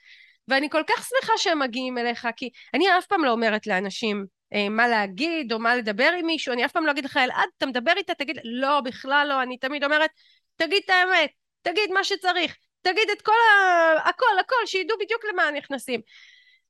ואני 0.48 0.70
כל 0.70 0.84
כך 0.88 1.06
שמחה 1.10 1.34
שהם 1.38 1.60
מגיעים 1.60 1.98
אליך, 1.98 2.28
כי 2.36 2.50
אני 2.74 2.86
אף 2.98 3.06
פעם 3.06 3.24
לא 3.26 3.32
אומרת 3.32 3.68
לאנשים 3.68 4.26
אה, 4.54 4.70
מה 4.70 4.88
להגיד 4.88 5.54
או 5.54 5.60
מה 5.60 5.76
לדבר 5.76 6.12
עם 6.20 6.26
מישהו, 6.26 6.54
אני 6.54 6.66
אף 6.66 6.72
פעם 6.72 6.86
לא 6.86 6.92
אגיד 6.92 7.06
לך, 7.06 7.18
אלעד, 7.18 7.50
אתה 7.58 7.66
מדבר 7.66 7.94
איתה, 7.98 8.14
תגיד, 8.14 8.40
לא, 8.44 8.82
בכלל 8.82 9.28
לא, 9.30 9.44
אני 9.44 9.58
תמיד 9.58 9.84
אומרת, 9.84 10.10
תגיד 10.56 10.82
את 10.86 10.90
האמת, 10.90 11.30
תגיד 11.62 11.92
מה 11.92 12.04
שצריך, 12.04 12.56
תגיד 12.82 13.10
את 13.12 13.22
כל 13.22 13.32
ה... 13.32 14.10
הכל, 14.10 14.40
הכל, 14.40 14.66
שידעו 14.66 14.98
בדיוק 15.00 15.26
למה 15.26 15.52
נכנסים. 15.52 16.02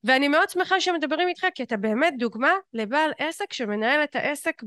ואני 0.04 0.28
מאוד 0.28 0.50
שמחה 0.50 0.82
שמדברים 0.82 1.28
איתך, 1.28 1.48
כי 1.56 1.64
אתה 1.64 1.78
באמת 1.78 2.14
דוגמה 2.18 2.54
לבעל 2.74 3.12
עסק 3.18 3.54
שמנהל 3.54 4.04
את 4.04 4.16
העסק 4.16 4.62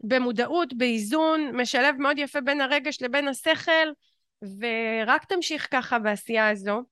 במודעות, 0.00 0.74
באיזון, 0.74 1.56
משלב 1.56 1.94
מאוד 1.98 2.18
יפה 2.18 2.40
בין 2.40 2.60
הרגש 2.60 3.02
לבין 3.02 3.28
השכל, 3.28 3.88
ורק 4.42 5.24
תמשיך 5.24 5.68
ככה 5.70 5.98
בעשייה 5.98 6.48
הזו. 6.48 6.82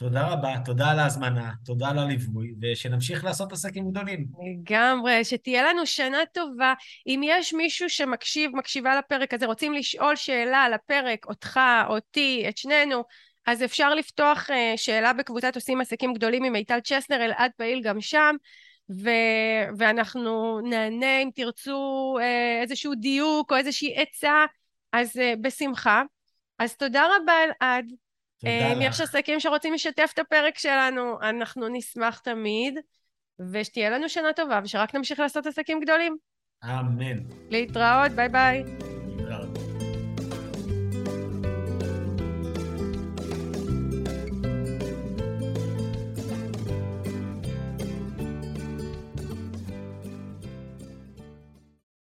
תודה 0.00 0.28
רבה, 0.28 0.54
תודה 0.64 0.90
על 0.90 0.98
ההזמנה, 0.98 1.52
תודה 1.64 1.88
על 1.88 1.98
הליווי, 1.98 2.52
ושנמשיך 2.62 3.24
לעשות 3.24 3.52
עסקים 3.52 3.90
גדולים. 3.90 4.26
לגמרי, 4.46 5.24
שתהיה 5.24 5.62
לנו 5.62 5.86
שנה 5.86 6.18
טובה. 6.32 6.74
אם 7.06 7.20
יש 7.24 7.54
מישהו 7.54 7.90
שמקשיב, 7.90 8.50
מקשיבה 8.56 8.98
לפרק 8.98 9.34
הזה, 9.34 9.46
רוצים 9.46 9.74
לשאול 9.74 10.16
שאלה 10.16 10.58
על 10.58 10.72
הפרק, 10.72 11.26
אותך, 11.26 11.60
אותי, 11.88 12.44
את 12.48 12.56
שנינו, 12.56 13.04
אז 13.46 13.62
אפשר 13.62 13.94
לפתוח 13.94 14.50
uh, 14.50 14.52
שאלה 14.76 15.12
בקבוצת 15.12 15.54
עושים 15.54 15.80
עסקים 15.80 16.14
גדולים 16.14 16.44
עם 16.44 16.52
מיטל 16.52 16.80
צ'סנר, 16.80 17.24
אלעד 17.24 17.50
פעיל 17.56 17.82
גם 17.82 18.00
שם, 18.00 18.36
ו- 18.90 19.68
ואנחנו 19.78 20.60
נענה 20.60 21.22
אם 21.22 21.30
תרצו 21.34 22.16
uh, 22.18 22.62
איזשהו 22.62 22.94
דיוק 22.94 23.52
או 23.52 23.56
איזושהי 23.56 23.94
עצה, 23.96 24.44
אז 24.92 25.16
uh, 25.16 25.36
בשמחה. 25.40 26.02
אז 26.58 26.76
תודה 26.76 27.06
רבה 27.16 27.32
אלעד. 27.44 27.84
תודה 28.40 28.72
אם 28.72 28.82
יש 28.82 29.00
עסקים 29.00 29.40
שרוצים 29.40 29.74
לשתף 29.74 30.10
את 30.14 30.18
הפרק 30.18 30.58
שלנו, 30.58 31.20
אנחנו 31.22 31.68
נשמח 31.68 32.18
תמיד, 32.18 32.78
ושתהיה 33.52 33.90
לנו 33.90 34.08
שנה 34.08 34.32
טובה, 34.32 34.60
ושרק 34.64 34.94
נמשיך 34.94 35.20
לעשות 35.20 35.46
עסקים 35.46 35.80
גדולים. 35.80 36.16
אמן. 36.64 37.18
להתראות, 37.50 38.12
ביי 38.12 38.28
ביי. 38.28 38.64